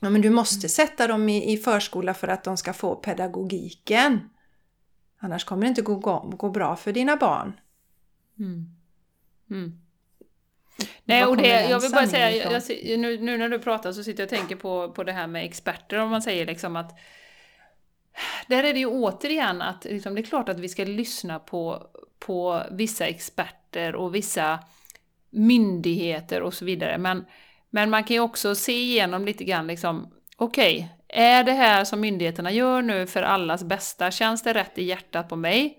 Ja, 0.00 0.10
men 0.10 0.20
du 0.20 0.30
måste 0.30 0.68
sätta 0.68 1.06
dem 1.06 1.28
i, 1.28 1.52
i 1.52 1.56
förskola 1.56 2.14
för 2.14 2.28
att 2.28 2.44
de 2.44 2.56
ska 2.56 2.72
få 2.72 2.96
pedagogiken. 2.96 4.30
Annars 5.18 5.44
kommer 5.44 5.62
det 5.62 5.68
inte 5.68 5.82
gå, 5.82 5.94
gå, 5.94 6.34
gå 6.36 6.50
bra 6.50 6.76
för 6.76 6.92
dina 6.92 7.16
barn. 7.16 7.60
Mm. 8.38 8.66
Mm. 9.50 9.80
Nej, 11.04 11.24
och 11.24 11.36
det, 11.36 11.68
jag 11.70 11.80
vill 11.80 11.90
bara 11.90 12.06
säga, 12.06 12.30
jag, 12.30 12.62
nu, 12.98 13.18
nu, 13.20 13.38
när 13.38 13.48
du 13.48 13.58
pratar 13.58 13.92
så 13.92 14.04
sitter 14.04 14.22
jag 14.22 14.26
och 14.26 14.38
tänker 14.38 14.56
på, 14.56 14.92
på 14.92 15.04
det 15.04 15.12
här 15.12 15.26
med 15.26 15.44
experter, 15.44 15.96
om 15.96 16.10
man 16.10 16.22
säger 16.22 16.46
liksom 16.46 16.76
att 16.76 16.98
där 18.46 18.64
är 18.64 18.72
det 18.72 18.78
ju 18.78 18.86
återigen 18.86 19.62
att 19.62 19.84
liksom, 19.84 20.14
det 20.14 20.20
är 20.20 20.22
klart 20.22 20.48
att 20.48 20.60
vi 20.60 20.68
ska 20.68 20.84
lyssna 20.84 21.38
på, 21.38 21.86
på 22.18 22.62
vissa 22.70 23.06
experter 23.06 23.94
och 23.94 24.14
vissa 24.14 24.58
myndigheter 25.30 26.42
och 26.42 26.54
så 26.54 26.64
vidare, 26.64 26.98
men 26.98 27.24
men 27.70 27.90
man 27.90 28.04
kan 28.04 28.14
ju 28.14 28.20
också 28.20 28.54
se 28.54 28.72
igenom 28.72 29.24
lite 29.24 29.44
grann 29.44 29.66
liksom, 29.66 30.12
okej, 30.36 30.76
okay, 30.76 30.88
är 31.22 31.44
det 31.44 31.52
här 31.52 31.84
som 31.84 32.00
myndigheterna 32.00 32.50
gör 32.50 32.82
nu 32.82 33.06
för 33.06 33.22
allas 33.22 33.64
bästa? 33.64 34.10
Känns 34.10 34.42
det 34.42 34.54
rätt 34.54 34.78
i 34.78 34.84
hjärtat 34.84 35.28
på 35.28 35.36
mig? 35.36 35.78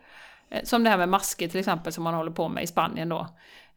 Eh, 0.49 0.63
som 0.63 0.83
det 0.83 0.89
här 0.89 0.97
med 0.97 1.09
masker 1.09 1.47
till 1.47 1.59
exempel 1.59 1.93
som 1.93 2.03
man 2.03 2.13
håller 2.13 2.31
på 2.31 2.49
med 2.49 2.63
i 2.63 2.67
Spanien 2.67 3.09
då. 3.09 3.19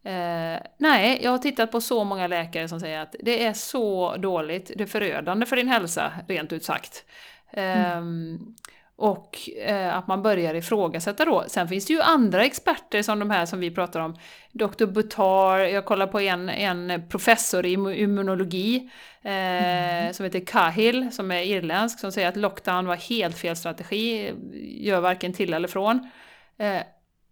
Eh, 0.05 0.59
nej, 0.79 1.21
jag 1.23 1.31
har 1.31 1.39
tittat 1.39 1.73
på 1.73 1.81
så 1.81 2.05
många 2.05 2.27
läkare 2.27 2.69
som 2.69 2.81
säger 2.81 3.01
att 3.01 3.17
det 3.21 3.45
är 3.45 3.53
så 3.53 4.17
dåligt, 4.17 4.71
det 4.77 4.85
är 4.85 4.87
förödande 4.87 5.47
för 5.47 5.57
din 5.57 5.69
hälsa, 5.69 6.13
rent 6.29 6.53
ut 6.53 6.65
sagt. 6.65 7.05
Mm. 7.53 8.55
Och 8.97 9.51
eh, 9.67 9.97
att 9.97 10.07
man 10.07 10.23
börjar 10.23 10.55
ifrågasätta 10.55 11.25
då. 11.25 11.45
Sen 11.49 11.69
finns 11.69 11.87
det 11.87 11.93
ju 11.93 12.01
andra 12.01 12.45
experter 12.45 13.03
som 13.03 13.19
de 13.19 13.31
här 13.31 13.47
som 13.47 13.61
vi 13.61 13.71
pratar 13.71 14.01
om. 14.01 14.17
Dr. 14.53 14.87
Butar, 14.87 15.59
jag 15.59 15.85
kollar 15.85 16.07
på 16.07 16.21
en, 16.21 16.49
en 16.49 17.09
professor 17.09 17.67
i 17.67 17.73
immunologi 17.73 18.91
eh, 19.23 19.33
mm. 19.33 20.15
som 20.15 20.25
heter 20.25 20.47
Cahill, 20.47 21.13
som 21.13 21.31
är 21.31 21.43
irländsk, 21.43 22.01
som 22.01 22.13
säger 22.13 22.29
att 22.29 22.37
lockdown 22.37 22.87
var 22.87 22.97
helt 22.97 23.39
fel 23.39 23.57
strategi, 23.57 24.33
gör 24.81 25.01
varken 25.01 25.33
till 25.33 25.55
eller 25.55 25.69
från. 25.69 26.11
Eh, 26.59 26.81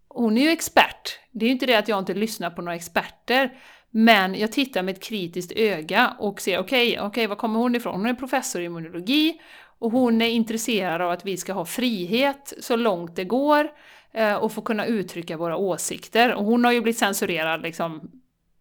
hon 0.09 0.39
är 0.39 0.43
ju 0.43 0.51
expert. 0.51 1.19
Det 1.31 1.45
är 1.45 1.47
ju 1.47 1.53
inte 1.53 1.67
det 1.67 1.75
att 1.75 1.89
jag 1.89 1.99
inte 1.99 2.15
lyssnar 2.15 2.51
på 2.51 2.63
några 2.63 2.77
experter. 2.77 3.51
Men 3.91 4.35
jag 4.35 4.53
tittar 4.53 4.83
med 4.83 4.97
ett 4.97 5.03
kritiskt 5.03 5.53
öga 5.53 6.17
och 6.19 6.41
ser, 6.41 6.59
okej, 6.59 6.93
okay, 6.93 7.07
okay, 7.07 7.27
var 7.27 7.37
kommer 7.37 7.61
hon 7.61 7.75
ifrån? 7.75 7.95
Hon 7.95 8.07
är 8.07 8.15
professor 8.15 8.63
i 8.63 8.65
immunologi 8.65 9.41
och 9.83 9.91
hon 9.91 10.23
är 10.23 10.29
intresserad 10.29 11.03
av 11.03 11.11
att 11.11 11.27
vi 11.27 11.37
ska 11.37 11.53
ha 11.53 11.65
frihet 11.65 12.53
så 12.61 12.77
långt 12.77 13.17
det 13.17 13.25
går 13.25 13.69
eh, 14.13 14.35
och 14.35 14.53
få 14.53 14.63
kunna 14.63 14.87
uttrycka 14.87 15.37
våra 15.37 15.57
åsikter. 15.57 16.35
Och 16.35 16.45
hon 16.45 16.65
har 16.65 16.73
ju 16.73 16.81
blivit 16.81 16.99
censurerad 16.99 17.63
liksom 17.63 18.11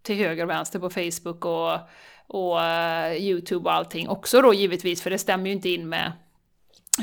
till 0.01 0.15
höger 0.15 0.43
och 0.43 0.49
vänster 0.49 0.79
på 0.79 0.89
Facebook 0.89 1.45
och, 1.45 1.73
och 2.27 2.57
uh, 2.57 3.17
Youtube 3.17 3.69
och 3.69 3.75
allting 3.75 4.09
också 4.09 4.41
då 4.41 4.53
givetvis, 4.53 5.01
för 5.01 5.09
det 5.09 5.17
stämmer 5.17 5.45
ju 5.45 5.51
inte 5.51 5.69
in 5.69 5.89
med 5.89 6.11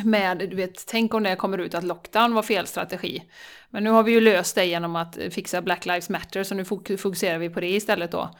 med, 0.04 0.38
du 0.38 0.56
vet, 0.56 0.86
tänk 0.86 1.14
om 1.14 1.22
det 1.22 1.36
kommer 1.36 1.58
ut 1.58 1.74
att 1.74 1.84
lockdown 1.84 2.34
var 2.34 2.42
fel 2.42 2.66
strategi. 2.66 3.22
Men 3.70 3.84
nu 3.84 3.90
har 3.90 4.02
vi 4.02 4.12
ju 4.12 4.20
löst 4.20 4.54
det 4.54 4.64
genom 4.64 4.96
att 4.96 5.18
fixa 5.30 5.62
Black 5.62 5.86
Lives 5.86 6.08
Matter, 6.08 6.44
så 6.44 6.54
nu 6.54 6.64
fokuserar 6.98 7.38
vi 7.38 7.50
på 7.50 7.60
det 7.60 7.68
istället 7.68 8.12
då. 8.12 8.30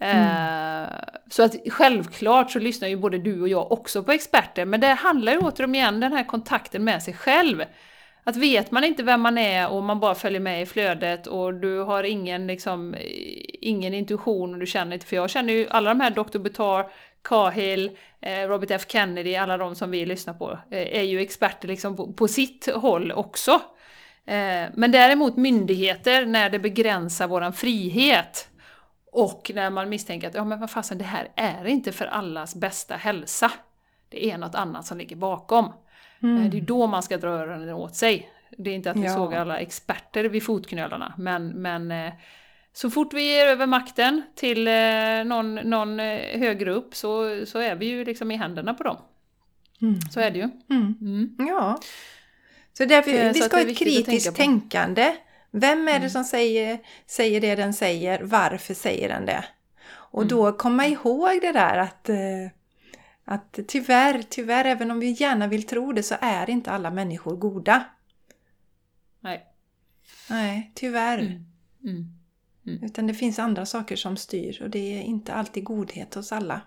Mm. 0.00 0.84
Eh, 0.84 0.90
så 1.30 1.42
att 1.42 1.54
självklart 1.70 2.50
så 2.50 2.58
lyssnar 2.58 2.88
ju 2.88 2.96
både 2.96 3.18
du 3.18 3.42
och 3.42 3.48
jag 3.48 3.72
också 3.72 4.02
på 4.02 4.12
experter, 4.12 4.64
men 4.64 4.80
det 4.80 4.86
handlar 4.86 5.32
ju 5.32 5.38
återigen 5.38 5.94
om 5.94 6.00
den 6.00 6.12
här 6.12 6.24
kontakten 6.24 6.84
med 6.84 7.02
sig 7.02 7.14
själv. 7.14 7.64
Att 8.24 8.36
vet 8.36 8.70
man 8.70 8.84
inte 8.84 9.02
vem 9.02 9.20
man 9.20 9.38
är 9.38 9.68
och 9.68 9.82
man 9.82 10.00
bara 10.00 10.14
följer 10.14 10.40
med 10.40 10.62
i 10.62 10.66
flödet 10.66 11.26
och 11.26 11.54
du 11.54 11.78
har 11.78 12.04
ingen, 12.04 12.46
liksom, 12.46 12.94
eh, 12.94 13.00
ingen 13.60 13.94
intuition 13.94 14.54
och 14.54 14.60
du 14.60 14.66
känner 14.66 14.94
inte, 14.94 15.06
för 15.06 15.16
jag 15.16 15.30
känner 15.30 15.52
ju 15.52 15.68
alla 15.68 15.90
de 15.90 16.00
här 16.00 16.10
Dr. 16.10 16.38
Butar, 16.38 16.90
Cahill, 17.24 17.90
eh, 18.20 18.48
Robert 18.48 18.70
F 18.70 18.84
Kennedy, 18.88 19.34
alla 19.34 19.56
de 19.56 19.74
som 19.74 19.90
vi 19.90 20.06
lyssnar 20.06 20.34
på, 20.34 20.58
eh, 20.70 20.98
är 20.98 21.02
ju 21.02 21.20
experter 21.20 21.68
liksom 21.68 21.96
på, 21.96 22.12
på 22.12 22.28
sitt 22.28 22.68
håll 22.74 23.12
också. 23.12 23.52
Eh, 24.26 24.68
men 24.74 24.92
däremot 24.92 25.36
myndigheter, 25.36 26.26
när 26.26 26.50
det 26.50 26.58
begränsar 26.58 27.28
våran 27.28 27.52
frihet, 27.52 28.48
och 29.18 29.50
när 29.54 29.70
man 29.70 29.88
misstänker 29.88 30.28
att 30.28 30.34
ja, 30.34 30.44
men 30.44 30.60
vad 30.60 30.70
fasen, 30.70 30.98
det 30.98 31.04
här 31.04 31.28
är 31.34 31.66
inte 31.66 31.92
för 31.92 32.06
allas 32.06 32.54
bästa 32.54 32.96
hälsa. 32.96 33.52
Det 34.08 34.30
är 34.30 34.38
något 34.38 34.54
annat 34.54 34.86
som 34.86 34.98
ligger 34.98 35.16
bakom. 35.16 35.72
Mm. 36.22 36.50
Det 36.50 36.58
är 36.58 36.60
då 36.60 36.86
man 36.86 37.02
ska 37.02 37.18
dra 37.18 37.28
öronen 37.28 37.74
åt 37.74 37.96
sig. 37.96 38.30
Det 38.58 38.70
är 38.70 38.74
inte 38.74 38.90
att 38.90 38.96
vi 38.96 39.04
ja. 39.04 39.14
sågar 39.14 39.40
alla 39.40 39.58
experter 39.58 40.24
vid 40.24 40.42
fotknölarna, 40.42 41.14
men, 41.18 41.48
men 41.48 41.90
eh, 41.90 42.12
så 42.72 42.90
fort 42.90 43.14
vi 43.14 43.22
ger 43.22 43.46
över 43.46 43.66
makten 43.66 44.22
till 44.34 44.68
eh, 44.68 45.24
någon, 45.24 45.54
någon 45.54 45.98
högre 45.98 46.70
upp 46.70 46.94
så, 46.94 47.42
så 47.46 47.58
är 47.58 47.74
vi 47.74 47.86
ju 47.86 48.04
liksom 48.04 48.30
i 48.30 48.36
händerna 48.36 48.74
på 48.74 48.82
dem. 48.82 48.96
Mm. 49.80 50.00
Så 50.00 50.20
är 50.20 50.30
det 50.30 50.38
ju. 50.38 50.48
Mm. 50.70 50.94
mm. 51.00 51.36
Ja. 51.38 51.78
Så 52.72 52.84
därför, 52.84 53.32
vi 53.32 53.40
ska 53.40 53.56
ha 53.56 53.62
ett 53.62 53.78
kritiskt 53.78 54.36
tänkande 54.36 55.16
vem 55.50 55.88
är 55.88 55.92
det 55.92 55.96
mm. 55.96 56.10
som 56.10 56.24
säger, 56.24 56.78
säger 57.06 57.40
det 57.40 57.54
den 57.54 57.74
säger? 57.74 58.22
Varför 58.22 58.74
säger 58.74 59.08
den 59.08 59.26
det? 59.26 59.44
Och 59.88 60.22
mm. 60.22 60.28
då 60.28 60.52
komma 60.52 60.86
ihåg 60.86 61.40
det 61.40 61.52
där 61.52 61.78
att, 61.78 62.08
eh, 62.08 62.50
att 63.24 63.58
tyvärr, 63.68 64.22
tyvärr, 64.28 64.64
även 64.64 64.90
om 64.90 65.00
vi 65.00 65.10
gärna 65.10 65.46
vill 65.46 65.66
tro 65.66 65.92
det 65.92 66.02
så 66.02 66.14
är 66.20 66.50
inte 66.50 66.70
alla 66.70 66.90
människor 66.90 67.36
goda. 67.36 67.84
Nej. 69.20 69.46
Nej, 70.30 70.72
tyvärr. 70.74 71.18
Mm. 71.18 71.44
Mm. 71.84 72.18
Mm. 72.66 72.84
Utan 72.84 73.06
det 73.06 73.14
finns 73.14 73.38
andra 73.38 73.66
saker 73.66 73.96
som 73.96 74.16
styr 74.16 74.62
och 74.62 74.70
det 74.70 74.98
är 74.98 75.02
inte 75.02 75.34
alltid 75.34 75.64
godhet 75.64 76.14
hos 76.14 76.32
alla. 76.32 76.60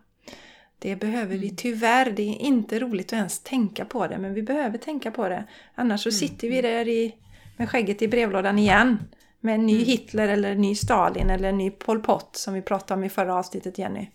Det 0.80 0.96
behöver 0.96 1.38
vi 1.38 1.56
tyvärr. 1.56 2.12
Det 2.12 2.24
är 2.24 2.42
inte 2.42 2.80
roligt 2.80 3.08
att 3.08 3.14
ens 3.14 3.40
tänka 3.40 3.86
på 3.86 4.08
det, 4.08 4.18
men 4.18 4.34
vi 4.34 4.44
behöver 4.44 4.78
tänka 4.78 5.12
på 5.12 5.30
det. 5.30 5.48
Annars 5.76 6.04
så 6.04 6.12
sitter 6.12 6.50
vi 6.50 6.62
där 6.62 6.88
i 6.88 7.16
med 7.62 7.70
skägget 7.70 8.02
i 8.02 8.08
brevlådan 8.08 8.60
igen. 8.60 9.00
Med 9.40 9.56
en 9.56 9.66
ny 9.66 9.74
mm. 9.74 9.86
Hitler 9.86 10.28
eller 10.28 10.52
en 10.52 10.62
ny 10.62 10.76
Stalin 10.76 11.30
eller 11.30 11.50
en 11.50 11.58
ny 11.58 11.72
Pol 11.72 12.02
Pot 12.02 12.36
som 12.36 12.54
vi 12.54 12.62
pratade 12.62 12.98
om 12.98 13.04
i 13.04 13.10
förra 13.10 13.36
avsnittet 13.36 13.78
Jenny. 13.78 14.08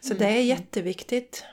Så 0.00 0.14
mm. 0.14 0.18
det 0.18 0.38
är 0.38 0.42
jätteviktigt. 0.42 1.44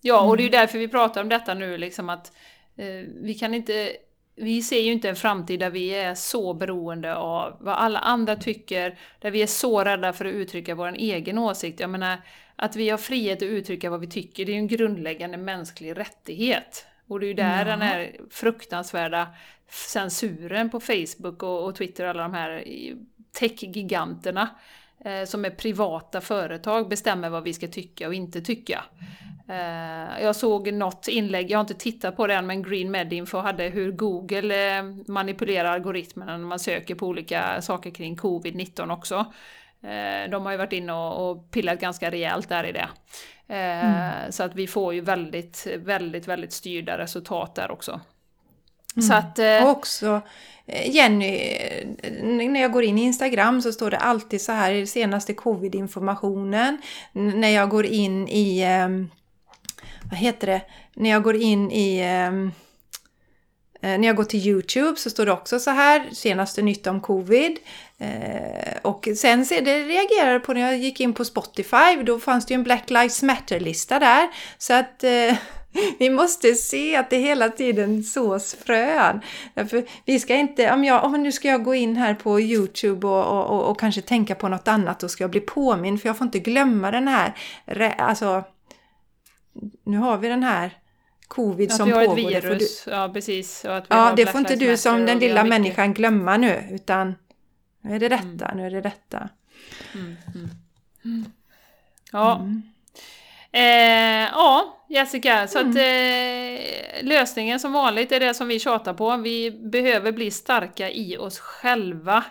Ja, 0.00 0.20
och 0.20 0.36
det 0.36 0.42
är 0.42 0.44
ju 0.44 0.50
därför 0.50 0.78
vi 0.78 0.88
pratar 0.88 1.20
om 1.20 1.28
detta 1.28 1.54
nu, 1.54 1.78
liksom 1.78 2.08
att 2.08 2.32
eh, 2.76 2.86
vi 3.22 3.34
kan 3.34 3.54
inte 3.54 3.96
vi 4.36 4.62
ser 4.62 4.80
ju 4.80 4.92
inte 4.92 5.08
en 5.08 5.16
framtid 5.16 5.60
där 5.60 5.70
vi 5.70 5.94
är 5.94 6.14
så 6.14 6.54
beroende 6.54 7.16
av 7.16 7.56
vad 7.60 7.74
alla 7.74 7.98
andra 7.98 8.36
tycker, 8.36 8.98
där 9.20 9.30
vi 9.30 9.42
är 9.42 9.46
så 9.46 9.84
rädda 9.84 10.12
för 10.12 10.24
att 10.24 10.32
uttrycka 10.32 10.74
vår 10.74 10.94
egen 10.96 11.38
åsikt. 11.38 11.80
Jag 11.80 11.90
menar, 11.90 12.16
att 12.56 12.76
vi 12.76 12.88
har 12.90 12.98
frihet 12.98 13.38
att 13.38 13.42
uttrycka 13.42 13.90
vad 13.90 14.00
vi 14.00 14.06
tycker, 14.06 14.44
det 14.44 14.52
är 14.52 14.54
ju 14.54 14.58
en 14.58 14.68
grundläggande 14.68 15.36
mänsklig 15.36 15.98
rättighet. 15.98 16.86
Och 17.08 17.20
det 17.20 17.26
är 17.26 17.28
ju 17.28 17.34
där 17.34 17.62
mm. 17.62 17.66
den 17.66 17.88
här 17.88 18.16
fruktansvärda 18.30 19.28
censuren 19.68 20.70
på 20.70 20.80
Facebook 20.80 21.42
och, 21.42 21.64
och 21.64 21.74
Twitter 21.74 22.04
och 22.04 22.10
alla 22.10 22.22
de 22.22 22.34
här 22.34 22.64
techgiganterna 23.38 24.48
eh, 25.04 25.24
som 25.24 25.44
är 25.44 25.50
privata 25.50 26.20
företag 26.20 26.88
bestämmer 26.88 27.30
vad 27.30 27.42
vi 27.42 27.52
ska 27.52 27.68
tycka 27.68 28.08
och 28.08 28.14
inte 28.14 28.40
tycka. 28.40 28.84
Eh, 29.48 30.22
jag 30.22 30.36
såg 30.36 30.72
något 30.72 31.08
inlägg, 31.08 31.50
jag 31.50 31.58
har 31.58 31.60
inte 31.60 31.74
tittat 31.74 32.16
på 32.16 32.26
det 32.26 32.34
än, 32.34 32.46
men 32.46 32.62
Green 32.62 32.90
Medinfo 32.90 33.38
hade 33.38 33.64
hur 33.64 33.92
Google 33.92 34.78
eh, 34.78 34.82
manipulerar 35.06 35.72
algoritmerna 35.72 36.36
när 36.36 36.46
man 36.46 36.58
söker 36.58 36.94
på 36.94 37.06
olika 37.06 37.62
saker 37.62 37.90
kring 37.90 38.16
covid-19 38.16 38.92
också. 38.92 39.14
Eh, 39.82 40.30
de 40.30 40.44
har 40.44 40.52
ju 40.52 40.58
varit 40.58 40.72
inne 40.72 40.92
och, 40.92 41.30
och 41.30 41.50
pillat 41.50 41.80
ganska 41.80 42.10
rejält 42.10 42.48
där 42.48 42.64
i 42.64 42.72
det. 42.72 42.88
Mm. 43.48 44.32
Så 44.32 44.42
att 44.42 44.54
vi 44.54 44.66
får 44.66 44.94
ju 44.94 45.00
väldigt, 45.00 45.66
väldigt, 45.76 46.28
väldigt 46.28 46.52
styrda 46.52 46.98
resultat 46.98 47.54
där 47.54 47.70
också. 47.70 48.00
Mm. 48.96 49.08
Så 49.08 49.14
att, 49.14 49.38
eh, 49.38 49.62
och 49.62 49.70
också 49.70 50.20
Jenny, 50.84 51.58
när 52.22 52.60
jag 52.60 52.72
går 52.72 52.84
in 52.84 52.98
i 52.98 53.02
Instagram 53.02 53.62
så 53.62 53.72
står 53.72 53.90
det 53.90 53.98
alltid 53.98 54.40
så 54.40 54.52
här 54.52 54.86
senaste 54.86 55.34
covid-informationen. 55.34 56.78
När 57.12 57.48
jag 57.48 57.68
går 57.68 57.86
in 57.86 58.28
i, 58.28 58.64
vad 60.10 60.18
heter 60.18 60.46
det, 60.46 60.60
när 60.94 61.10
jag 61.10 61.22
går 61.22 61.36
in 61.36 61.70
i 61.70 62.02
när 63.80 64.06
jag 64.06 64.16
går 64.16 64.24
till 64.24 64.46
Youtube 64.46 64.96
så 64.96 65.10
står 65.10 65.26
det 65.26 65.32
också 65.32 65.58
så 65.58 65.70
här, 65.70 66.08
senaste 66.12 66.62
nytt 66.62 66.86
om 66.86 67.00
covid. 67.00 67.58
Eh, 67.98 68.76
och 68.82 69.08
sen 69.16 69.46
det 69.48 69.82
reagerade 69.82 70.40
på 70.40 70.52
när 70.52 70.60
jag 70.60 70.78
gick 70.78 71.00
in 71.00 71.12
på 71.12 71.24
Spotify, 71.24 72.02
då 72.04 72.20
fanns 72.20 72.46
det 72.46 72.54
ju 72.54 72.58
en 72.58 72.62
Black 72.62 72.90
Lives 72.90 73.22
Matter-lista 73.22 73.98
där. 73.98 74.28
Så 74.58 74.74
att 74.74 75.04
eh, 75.04 75.36
vi 75.98 76.10
måste 76.10 76.54
se 76.54 76.96
att 76.96 77.10
det 77.10 77.16
hela 77.16 77.48
tiden 77.48 78.02
sås 78.02 78.54
frön. 78.54 79.20
Därför 79.54 79.84
vi 80.04 80.20
ska 80.20 80.34
inte, 80.34 80.72
om, 80.72 80.84
jag, 80.84 81.04
om 81.04 81.22
nu 81.22 81.32
ska 81.32 81.48
jag 81.48 81.64
gå 81.64 81.74
in 81.74 81.96
här 81.96 82.14
på 82.14 82.40
Youtube 82.40 83.06
och, 83.06 83.24
och, 83.24 83.46
och, 83.46 83.70
och 83.70 83.80
kanske 83.80 84.02
tänka 84.02 84.34
på 84.34 84.48
något 84.48 84.68
annat, 84.68 85.00
då 85.00 85.08
ska 85.08 85.24
jag 85.24 85.30
bli 85.30 85.40
påmind 85.40 86.00
för 86.00 86.08
jag 86.08 86.18
får 86.18 86.24
inte 86.24 86.38
glömma 86.38 86.90
den 86.90 87.08
här, 87.08 87.34
alltså, 87.98 88.44
nu 89.84 89.96
har 89.96 90.18
vi 90.18 90.28
den 90.28 90.42
här 90.42 90.70
covid 91.28 91.70
att 91.70 91.76
som 91.76 91.90
pågår. 91.90 92.12
Att 92.12 92.18
vi 92.18 92.22
har 92.22 92.30
ett 92.32 92.44
virus, 92.44 92.84
du, 92.84 92.90
ja 92.90 93.10
precis. 93.12 93.64
Och 93.64 93.76
att 93.76 93.84
vi 93.84 93.86
ja, 93.88 94.12
det 94.16 94.26
får 94.26 94.38
inte 94.38 94.56
du 94.56 94.76
som 94.76 95.06
den 95.06 95.18
lilla 95.18 95.44
människan 95.44 95.94
glömma 95.94 96.36
nu, 96.36 96.68
utan 96.70 97.14
nu 97.80 97.94
är 97.94 98.00
det 98.00 98.08
detta, 98.08 98.44
mm. 98.44 98.56
nu 98.56 98.66
är 98.66 98.70
det 98.70 98.80
detta. 98.80 99.28
Mm, 99.94 100.16
mm. 100.34 100.50
mm. 101.04 101.24
Ja. 102.12 102.46
Eh, 103.56 104.28
ja, 104.32 104.84
Jessica, 104.88 105.46
så 105.46 105.58
att 105.58 105.64
mm. 105.64 106.56
eh, 106.56 107.04
lösningen 107.04 107.60
som 107.60 107.72
vanligt 107.72 108.12
är 108.12 108.20
det 108.20 108.34
som 108.34 108.48
vi 108.48 108.58
tjatar 108.58 108.94
på. 108.94 109.16
Vi 109.16 109.50
behöver 109.50 110.12
bli 110.12 110.30
starka 110.30 110.90
i 110.90 111.16
oss 111.16 111.38
själva. 111.38 112.24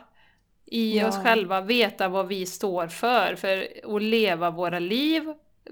I 0.66 1.00
ja. 1.00 1.08
oss 1.08 1.18
själva, 1.24 1.62
veta 1.62 2.08
vad 2.08 2.28
vi 2.28 2.46
står 2.46 2.88
för, 2.88 3.36
för 3.36 3.68
att 3.96 4.02
leva 4.02 4.50
våra 4.50 4.80
liv. 4.80 5.24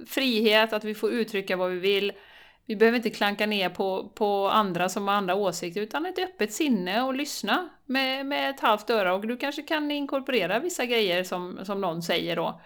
Frihet, 0.07 0.73
att 0.73 0.83
vi 0.83 0.95
får 0.95 1.11
uttrycka 1.11 1.55
vad 1.57 1.71
vi 1.71 1.79
vill. 1.79 2.11
Vi 2.65 2.75
behöver 2.75 2.95
inte 2.95 3.09
klanka 3.09 3.45
ner 3.45 3.69
på, 3.69 4.11
på 4.15 4.49
andra 4.49 4.89
som 4.89 5.07
har 5.07 5.15
andra 5.15 5.35
åsikter, 5.35 5.81
utan 5.81 6.05
ett 6.05 6.19
öppet 6.19 6.53
sinne 6.53 7.01
och 7.01 7.13
lyssna 7.13 7.69
med, 7.85 8.25
med 8.25 8.49
ett 8.49 8.59
halvt 8.59 8.89
öra. 8.89 9.13
Och 9.13 9.27
du 9.27 9.37
kanske 9.37 9.61
kan 9.61 9.91
inkorporera 9.91 10.59
vissa 10.59 10.85
grejer 10.85 11.23
som, 11.23 11.59
som 11.63 11.81
någon 11.81 12.01
säger 12.01 12.35
då. 12.35 12.61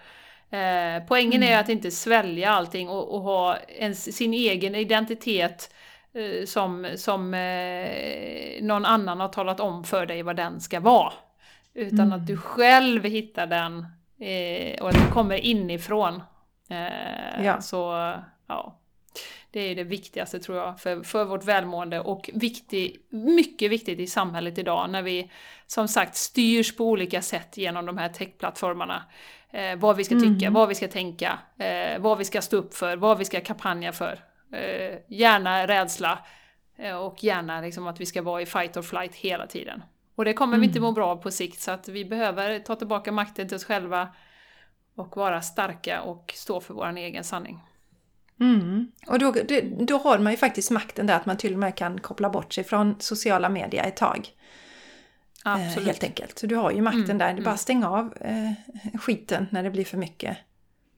Eh, 0.50 1.02
poängen 1.08 1.42
mm. 1.42 1.54
är 1.54 1.60
att 1.60 1.68
inte 1.68 1.90
svälja 1.90 2.50
allting 2.50 2.88
och, 2.88 3.14
och 3.14 3.20
ha 3.20 3.56
en, 3.56 3.94
sin 3.94 4.34
egen 4.34 4.74
identitet 4.74 5.74
eh, 6.12 6.46
som, 6.46 6.88
som 6.96 7.34
eh, 7.34 8.62
någon 8.62 8.84
annan 8.84 9.20
har 9.20 9.28
talat 9.28 9.60
om 9.60 9.84
för 9.84 10.06
dig 10.06 10.22
vad 10.22 10.36
den 10.36 10.60
ska 10.60 10.80
vara. 10.80 11.12
Utan 11.74 12.00
mm. 12.00 12.12
att 12.12 12.26
du 12.26 12.36
själv 12.36 13.04
hittar 13.04 13.46
den 13.46 13.86
eh, 14.20 14.82
och 14.82 14.88
att 14.88 14.94
det 14.94 15.12
kommer 15.12 15.36
inifrån. 15.36 16.22
Eh, 16.70 17.44
ja. 17.44 17.60
Så, 17.60 18.14
ja. 18.46 18.77
Det 19.58 19.70
är 19.70 19.74
det 19.74 19.84
viktigaste 19.84 20.40
tror 20.40 20.58
jag 20.58 20.80
för, 20.80 21.02
för 21.02 21.24
vårt 21.24 21.44
välmående 21.44 22.00
och 22.00 22.30
viktig, 22.34 22.96
mycket 23.10 23.70
viktigt 23.70 24.00
i 24.00 24.06
samhället 24.06 24.58
idag 24.58 24.90
när 24.90 25.02
vi 25.02 25.30
som 25.66 25.88
sagt 25.88 26.16
styrs 26.16 26.76
på 26.76 26.84
olika 26.84 27.22
sätt 27.22 27.56
genom 27.56 27.86
de 27.86 27.98
här 27.98 28.08
techplattformarna. 28.08 29.04
Eh, 29.50 29.78
vad 29.78 29.96
vi 29.96 30.04
ska 30.04 30.14
tycka, 30.14 30.46
mm. 30.46 30.52
vad 30.52 30.68
vi 30.68 30.74
ska 30.74 30.88
tänka, 30.88 31.38
eh, 31.58 32.00
vad 32.00 32.18
vi 32.18 32.24
ska 32.24 32.42
stå 32.42 32.56
upp 32.56 32.74
för, 32.74 32.96
vad 32.96 33.18
vi 33.18 33.24
ska 33.24 33.40
kampanja 33.40 33.92
för. 33.92 34.18
Eh, 34.52 34.98
gärna 35.08 35.66
rädsla 35.66 36.18
eh, 36.76 36.96
och 36.96 37.24
gärna 37.24 37.60
liksom 37.60 37.86
att 37.86 38.00
vi 38.00 38.06
ska 38.06 38.22
vara 38.22 38.42
i 38.42 38.46
fight 38.46 38.76
or 38.76 38.82
flight 38.82 39.14
hela 39.14 39.46
tiden. 39.46 39.82
Och 40.14 40.24
det 40.24 40.32
kommer 40.32 40.54
mm. 40.54 40.60
vi 40.60 40.66
inte 40.66 40.80
må 40.80 40.92
bra 40.92 41.06
av 41.06 41.16
på 41.16 41.30
sikt 41.30 41.60
så 41.60 41.70
att 41.70 41.88
vi 41.88 42.04
behöver 42.04 42.58
ta 42.58 42.76
tillbaka 42.76 43.12
makten 43.12 43.48
till 43.48 43.56
oss 43.56 43.64
själva 43.64 44.08
och 44.96 45.16
vara 45.16 45.42
starka 45.42 46.02
och 46.02 46.32
stå 46.36 46.60
för 46.60 46.74
vår 46.74 46.96
egen 46.96 47.24
sanning. 47.24 47.60
Mm. 48.40 48.92
Och 49.06 49.18
då, 49.18 49.34
då 49.78 49.98
har 49.98 50.18
man 50.18 50.32
ju 50.32 50.36
faktiskt 50.36 50.70
makten 50.70 51.06
där 51.06 51.16
att 51.16 51.26
man 51.26 51.36
till 51.36 51.52
och 51.52 51.58
med 51.58 51.74
kan 51.74 52.00
koppla 52.00 52.30
bort 52.30 52.52
sig 52.52 52.64
från 52.64 52.96
sociala 52.98 53.48
medier 53.48 53.84
ett 53.84 53.96
tag. 53.96 54.28
Eh, 55.44 55.52
Absolut. 55.52 55.86
helt 55.86 56.04
enkelt. 56.04 56.38
Så 56.38 56.46
du 56.46 56.56
har 56.56 56.70
ju 56.70 56.82
makten 56.82 57.04
mm, 57.04 57.18
där. 57.18 57.26
Det 57.26 57.40
är 57.40 57.44
bara 57.44 57.50
mm. 57.50 57.58
stänga 57.58 57.90
av 57.90 58.14
eh, 58.20 58.52
skiten 59.00 59.46
när 59.50 59.62
det 59.62 59.70
blir 59.70 59.84
för 59.84 59.98
mycket. 59.98 60.36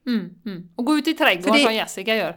Mm, 0.05 0.29
mm. 0.45 0.69
och 0.75 0.85
gå 0.85 0.97
ut 0.97 1.07
i 1.07 1.13
trädgården 1.13 1.53
det, 1.53 1.63
som 1.63 1.73
Jessica 1.73 2.15
gör. 2.15 2.35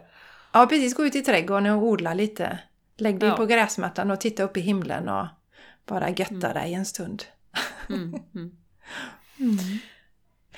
Ja, 0.52 0.66
precis. 0.66 0.94
Gå 0.94 1.06
ut 1.06 1.16
i 1.16 1.22
trädgården 1.22 1.66
och 1.66 1.82
odla 1.82 2.14
lite. 2.14 2.58
Lägg 2.96 3.20
dig 3.20 3.28
ja. 3.28 3.36
på 3.36 3.46
gräsmattan 3.46 4.10
och 4.10 4.20
titta 4.20 4.42
upp 4.42 4.56
i 4.56 4.60
himlen 4.60 5.08
och 5.08 5.26
bara 5.86 6.08
götta 6.08 6.34
mm. 6.34 6.54
dig 6.54 6.74
en 6.74 6.84
stund. 6.84 7.24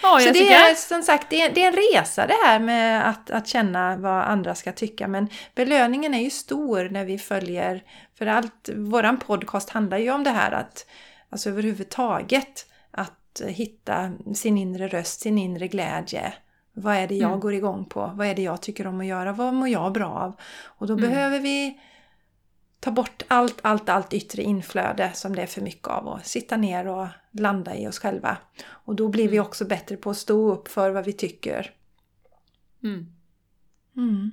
Ja, 0.02 0.20
så 0.20 0.32
det 0.32 0.52
är 0.52 0.74
som 0.74 1.02
sagt 1.02 1.30
det 1.30 1.42
är, 1.42 1.50
det 1.54 1.62
är, 1.62 1.68
en 1.68 1.76
resa 1.92 2.26
det 2.26 2.36
här 2.46 2.58
med 2.58 3.08
att, 3.08 3.30
att 3.30 3.48
känna 3.48 3.96
vad 3.96 4.22
andra 4.24 4.54
ska 4.54 4.72
tycka. 4.72 5.08
Men 5.08 5.28
belöningen 5.54 6.14
är 6.14 6.22
ju 6.22 6.30
stor 6.30 6.88
när 6.88 7.04
vi 7.04 7.18
följer, 7.18 7.82
för 8.18 8.26
allt, 8.26 8.70
våran 8.74 9.18
podcast 9.18 9.70
handlar 9.70 9.98
ju 9.98 10.10
om 10.10 10.24
det 10.24 10.30
här 10.30 10.52
att, 10.52 10.86
alltså 11.30 11.48
överhuvudtaget, 11.48 12.66
att 12.90 13.40
hitta 13.46 14.12
sin 14.34 14.58
inre 14.58 14.88
röst, 14.88 15.20
sin 15.20 15.38
inre 15.38 15.68
glädje. 15.68 16.32
Vad 16.72 16.94
är 16.96 17.06
det 17.06 17.14
jag 17.14 17.28
mm. 17.28 17.40
går 17.40 17.54
igång 17.54 17.84
på? 17.84 18.12
Vad 18.14 18.26
är 18.26 18.34
det 18.34 18.42
jag 18.42 18.62
tycker 18.62 18.86
om 18.86 19.00
att 19.00 19.06
göra? 19.06 19.32
Vad 19.32 19.54
mår 19.54 19.68
jag 19.68 19.92
bra 19.92 20.08
av? 20.08 20.40
Och 20.64 20.86
då 20.86 20.92
mm. 20.92 21.10
behöver 21.10 21.40
vi 21.40 21.80
ta 22.86 22.92
bort 22.92 23.22
allt, 23.28 23.58
allt, 23.62 23.88
allt 23.88 24.14
yttre 24.14 24.42
inflöde 24.42 25.12
som 25.14 25.36
det 25.36 25.42
är 25.42 25.46
för 25.46 25.60
mycket 25.60 25.88
av 25.88 26.06
och 26.06 26.24
sitta 26.24 26.56
ner 26.56 26.86
och 26.86 27.06
landa 27.30 27.76
i 27.76 27.88
oss 27.88 27.98
själva. 27.98 28.36
Och 28.66 28.96
då 28.96 29.08
blir 29.08 29.28
vi 29.28 29.36
mm. 29.36 29.46
också 29.46 29.64
bättre 29.64 29.96
på 29.96 30.10
att 30.10 30.16
stå 30.16 30.52
upp 30.52 30.68
för 30.68 30.90
vad 30.90 31.04
vi 31.04 31.12
tycker. 31.12 31.74
Mm. 32.82 33.06
Mm. 33.96 34.30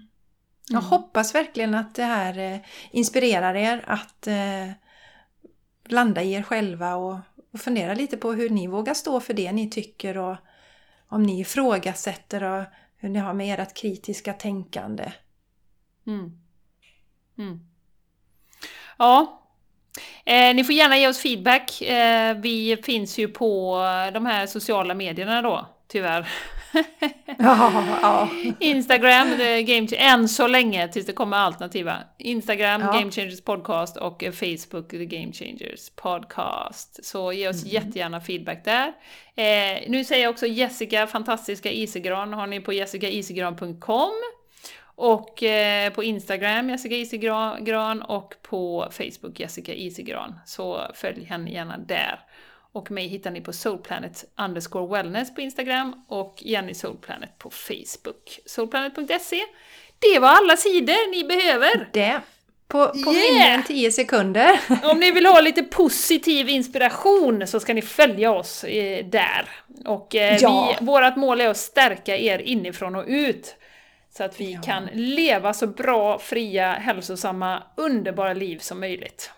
Jag 0.69 0.79
mm. 0.79 0.89
hoppas 0.89 1.35
verkligen 1.35 1.75
att 1.75 1.95
det 1.95 2.03
här 2.03 2.37
eh, 2.37 2.59
inspirerar 2.91 3.55
er 3.55 3.83
att 3.87 4.27
eh, 4.27 4.71
landa 5.85 6.23
i 6.23 6.33
er 6.33 6.41
själva 6.43 6.95
och, 6.95 7.17
och 7.53 7.59
fundera 7.59 7.93
lite 7.93 8.17
på 8.17 8.33
hur 8.33 8.49
ni 8.49 8.67
vågar 8.67 8.93
stå 8.93 9.19
för 9.19 9.33
det 9.33 9.51
ni 9.51 9.69
tycker 9.69 10.17
och 10.17 10.35
om 11.07 11.23
ni 11.23 11.39
ifrågasätter 11.39 12.43
och 12.43 12.63
hur 12.97 13.09
ni 13.09 13.19
har 13.19 13.33
med 13.33 13.59
ert 13.59 13.73
kritiska 13.73 14.33
tänkande. 14.33 15.13
Mm. 17.37 17.72
Ja. 18.97 19.39
Eh, 20.25 20.55
ni 20.55 20.63
får 20.63 20.75
gärna 20.75 20.97
ge 20.97 21.07
oss 21.07 21.19
feedback. 21.19 21.81
Eh, 21.81 22.37
vi 22.37 22.77
finns 22.83 23.17
ju 23.17 23.27
på 23.27 23.77
de 24.13 24.25
här 24.25 24.47
sociala 24.47 24.93
medierna 24.93 25.41
då, 25.41 25.65
tyvärr. 25.87 26.27
ja, 27.37 27.83
ja. 28.01 28.29
Instagram, 28.59 29.27
Game 29.65 29.87
än 29.97 30.29
så 30.29 30.47
länge 30.47 30.87
tills 30.87 31.05
det 31.05 31.13
kommer 31.13 31.37
alternativa. 31.37 31.97
Instagram, 32.19 32.81
ja. 32.81 32.91
Game 32.91 33.11
Changers 33.11 33.41
Podcast 33.41 33.97
och 33.97 34.23
Facebook, 34.23 34.89
The 34.89 35.05
Game 35.05 35.33
Changers 35.33 35.89
Podcast. 35.95 37.05
Så 37.05 37.33
ge 37.33 37.49
oss 37.49 37.63
mm. 37.63 37.73
jättegärna 37.73 38.21
feedback 38.21 38.65
där. 38.65 38.87
Eh, 39.35 39.89
nu 39.89 40.03
säger 40.03 40.23
jag 40.23 40.31
också 40.31 40.45
Jessica, 40.45 41.07
fantastiska 41.07 41.71
Isegran, 41.71 42.33
har 42.33 42.47
ni 42.47 42.59
på 42.59 42.73
jessicaisigran.com. 42.73 44.13
Och 44.95 45.43
eh, 45.43 45.93
på 45.93 46.03
Instagram 46.03 46.69
Jessica 46.69 46.95
Isigran 46.95 48.01
och 48.01 48.35
på 48.41 48.87
Facebook 48.91 49.39
Jessica 49.39 49.73
Isigran. 49.73 50.39
Så 50.45 50.81
följ 50.93 51.23
henne 51.23 51.51
gärna 51.51 51.77
där. 51.77 52.19
Och 52.73 52.91
mig 52.91 53.07
hittar 53.07 53.31
ni 53.31 53.41
på 53.41 53.53
soulplanet 53.53 54.25
underscore 54.37 54.97
wellness 54.97 55.35
på 55.35 55.41
Instagram 55.41 56.05
och 56.07 56.35
Jenny 56.37 56.73
Soulplanet 56.73 57.37
på 57.37 57.49
Facebook. 57.49 58.39
Soulplanet.se. 58.45 59.41
Det 59.99 60.19
var 60.19 60.29
alla 60.29 60.57
sidor 60.57 61.11
ni 61.11 61.23
behöver! 61.23 61.89
Det! 61.93 62.21
På, 62.67 62.87
på 62.87 63.13
yeah. 63.13 63.31
mindre 63.31 63.47
än 63.47 63.63
10 63.63 63.91
sekunder. 63.91 64.59
Om 64.83 64.99
ni 64.99 65.11
vill 65.11 65.25
ha 65.25 65.41
lite 65.41 65.63
positiv 65.63 66.49
inspiration 66.49 67.47
så 67.47 67.59
ska 67.59 67.73
ni 67.73 67.81
följa 67.81 68.31
oss 68.31 68.63
eh, 68.63 69.05
där. 69.05 69.49
Och 69.85 70.15
eh, 70.15 70.37
ja. 70.41 70.75
vi, 70.79 70.85
vårat 70.85 71.17
mål 71.17 71.41
är 71.41 71.47
att 71.47 71.57
stärka 71.57 72.17
er 72.17 72.39
inifrån 72.39 72.95
och 72.95 73.05
ut. 73.07 73.55
Så 74.17 74.23
att 74.23 74.39
vi 74.41 74.51
ja. 74.51 74.61
kan 74.61 74.85
leva 74.93 75.53
så 75.53 75.67
bra, 75.67 76.19
fria, 76.19 76.73
hälsosamma, 76.73 77.63
underbara 77.77 78.33
liv 78.33 78.57
som 78.57 78.79
möjligt. 78.79 79.31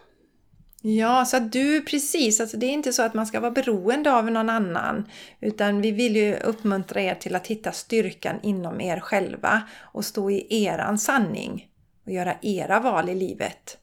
Ja, 0.82 1.26
så 1.26 1.38
att 1.38 1.52
du 1.52 1.82
precis, 1.82 2.40
alltså 2.40 2.58
det 2.58 2.66
är 2.66 2.72
inte 2.72 2.94
så 2.94 3.04
att 3.04 3.14
man 3.14 3.28
ska 3.28 3.40
vara 3.40 3.52
beroende 3.52 4.14
av 4.14 4.32
någon 4.32 4.50
annan. 4.50 5.10
Utan 5.40 5.82
vi 5.82 5.92
vill 5.92 6.16
ju 6.16 6.36
uppmuntra 6.36 7.02
er 7.02 7.16
till 7.16 7.36
att 7.36 7.48
hitta 7.48 7.72
styrkan 7.72 8.40
inom 8.44 8.82
er 8.82 9.00
själva 9.00 9.62
och 9.82 10.06
stå 10.06 10.32
i 10.32 10.66
eran 10.66 10.98
sanning 10.98 11.68
och 12.06 12.12
göra 12.12 12.36
era 12.42 12.80
val 12.80 13.10
i 13.10 13.16
livet. 13.16 13.78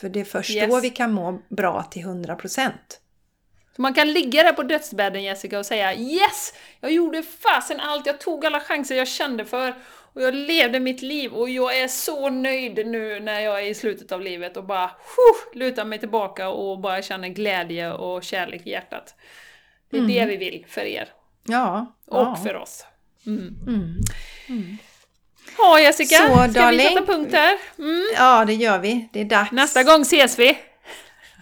För 0.00 0.08
det 0.08 0.20
är 0.20 0.24
först 0.24 0.50
yes. 0.50 0.70
då 0.70 0.80
vi 0.80 0.90
kan 0.90 1.12
må 1.12 1.42
bra 1.48 1.82
till 1.82 2.02
100%. 2.02 2.70
Så 3.76 3.82
man 3.82 3.94
kan 3.94 4.12
ligga 4.12 4.42
där 4.42 4.52
på 4.52 4.62
dödsbädden 4.62 5.22
Jessica 5.22 5.58
och 5.58 5.66
säga 5.66 5.94
Yes! 5.94 6.54
Jag 6.80 6.92
gjorde 6.92 7.22
fasen 7.22 7.80
allt, 7.80 8.06
jag 8.06 8.20
tog 8.20 8.46
alla 8.46 8.60
chanser 8.60 8.96
jag 8.96 9.08
kände 9.08 9.44
för 9.44 9.74
och 10.14 10.22
jag 10.22 10.34
levde 10.34 10.80
mitt 10.80 11.02
liv 11.02 11.32
och 11.32 11.50
jag 11.50 11.78
är 11.78 11.88
så 11.88 12.30
nöjd 12.30 12.86
nu 12.86 13.20
när 13.20 13.40
jag 13.40 13.60
är 13.62 13.66
i 13.66 13.74
slutet 13.74 14.12
av 14.12 14.20
livet 14.20 14.56
och 14.56 14.64
bara 14.64 14.86
huh, 14.86 15.58
lutar 15.60 15.84
mig 15.84 15.98
tillbaka 15.98 16.48
och 16.48 16.78
bara 16.80 17.02
känner 17.02 17.28
glädje 17.28 17.92
och 17.92 18.22
kärlek 18.24 18.66
i 18.66 18.70
hjärtat. 18.70 19.14
Det 19.90 19.96
är 19.96 20.00
Mm. 20.00 20.12
det 20.14 20.26
vi 20.26 20.36
vill 20.36 20.64
för 20.68 20.80
er. 20.80 21.08
Ja. 21.44 21.94
Och 22.06 22.20
ja. 22.20 22.36
för 22.36 22.54
oss. 22.56 22.84
Mm. 23.26 23.54
Mm. 24.48 24.78
Ja 25.58 25.80
Jessica, 25.80 26.16
Så, 26.16 26.24
ska 26.34 26.46
darling. 26.60 26.78
vi 26.78 26.84
sätta 26.94 27.06
punkt 27.06 27.32
här? 27.34 27.58
Mm. 27.78 28.02
Ja, 28.16 28.44
det 28.44 28.54
gör 28.54 28.78
vi. 28.78 29.08
Det 29.12 29.20
är 29.20 29.24
dags. 29.24 29.52
Nästa 29.52 29.82
gång 29.82 30.02
ses 30.02 30.38
vi! 30.38 30.58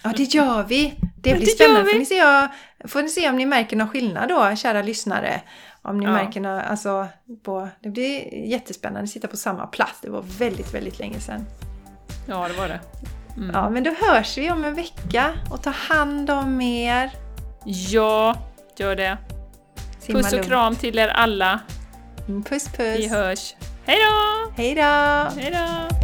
Ja, 0.04 0.12
det 0.16 0.22
gör 0.22 0.62
vi. 0.62 0.94
Det 1.22 1.34
blir 1.34 1.40
det 1.46 1.46
spännande. 1.46 1.82
vi. 1.82 1.90
Får 1.92 1.98
ni, 1.98 2.06
se, 2.06 2.48
får 2.88 3.02
ni 3.02 3.08
se 3.08 3.28
om 3.28 3.36
ni 3.36 3.46
märker 3.46 3.76
någon 3.76 3.88
skillnad 3.88 4.28
då, 4.28 4.56
kära 4.56 4.82
lyssnare. 4.82 5.40
Om 5.82 5.98
ni 5.98 6.04
Ja. 6.06 6.12
märker 6.12 6.40
något, 6.40 6.64
alltså, 6.66 7.06
på, 7.42 7.68
det 7.80 7.88
blir 7.88 8.34
jättespännande 8.46 9.00
att 9.04 9.10
sitta 9.10 9.28
på 9.28 9.36
samma 9.36 9.66
plats. 9.66 9.98
Det 10.02 10.10
var 10.10 10.22
väldigt, 10.38 10.74
väldigt 10.74 10.98
länge 10.98 11.20
sedan. 11.20 11.44
Ja, 12.26 12.48
det 12.48 12.54
var 12.60 12.68
det. 12.68 12.80
Mm. 13.36 13.50
Ja, 13.54 13.70
men 13.70 13.84
då 13.84 13.90
hörs 14.00 14.38
vi 14.38 14.50
om 14.50 14.64
en 14.64 14.74
vecka 14.74 15.32
och 15.50 15.62
ta 15.62 15.70
hand 15.70 16.30
om 16.30 16.60
er. 16.60 17.10
Ja, 17.64 18.36
gör 18.76 18.96
det. 18.96 19.18
Simma 20.00 20.18
Puss 20.18 20.26
och 20.26 20.32
lugnt. 20.32 20.46
kram 20.48 20.76
till 20.76 20.98
er 20.98 21.08
alla. 21.08 21.60
Mm, 22.28 22.42
Puss 22.42 22.68
Vi 22.78 22.96
puss. 23.02 23.10
hörs. 23.10 23.54
Hej 23.86 23.98
då! 23.98 24.52
Hej 24.62 24.74
då! 24.74 25.40
Hej 25.40 25.50
då! 25.50 25.96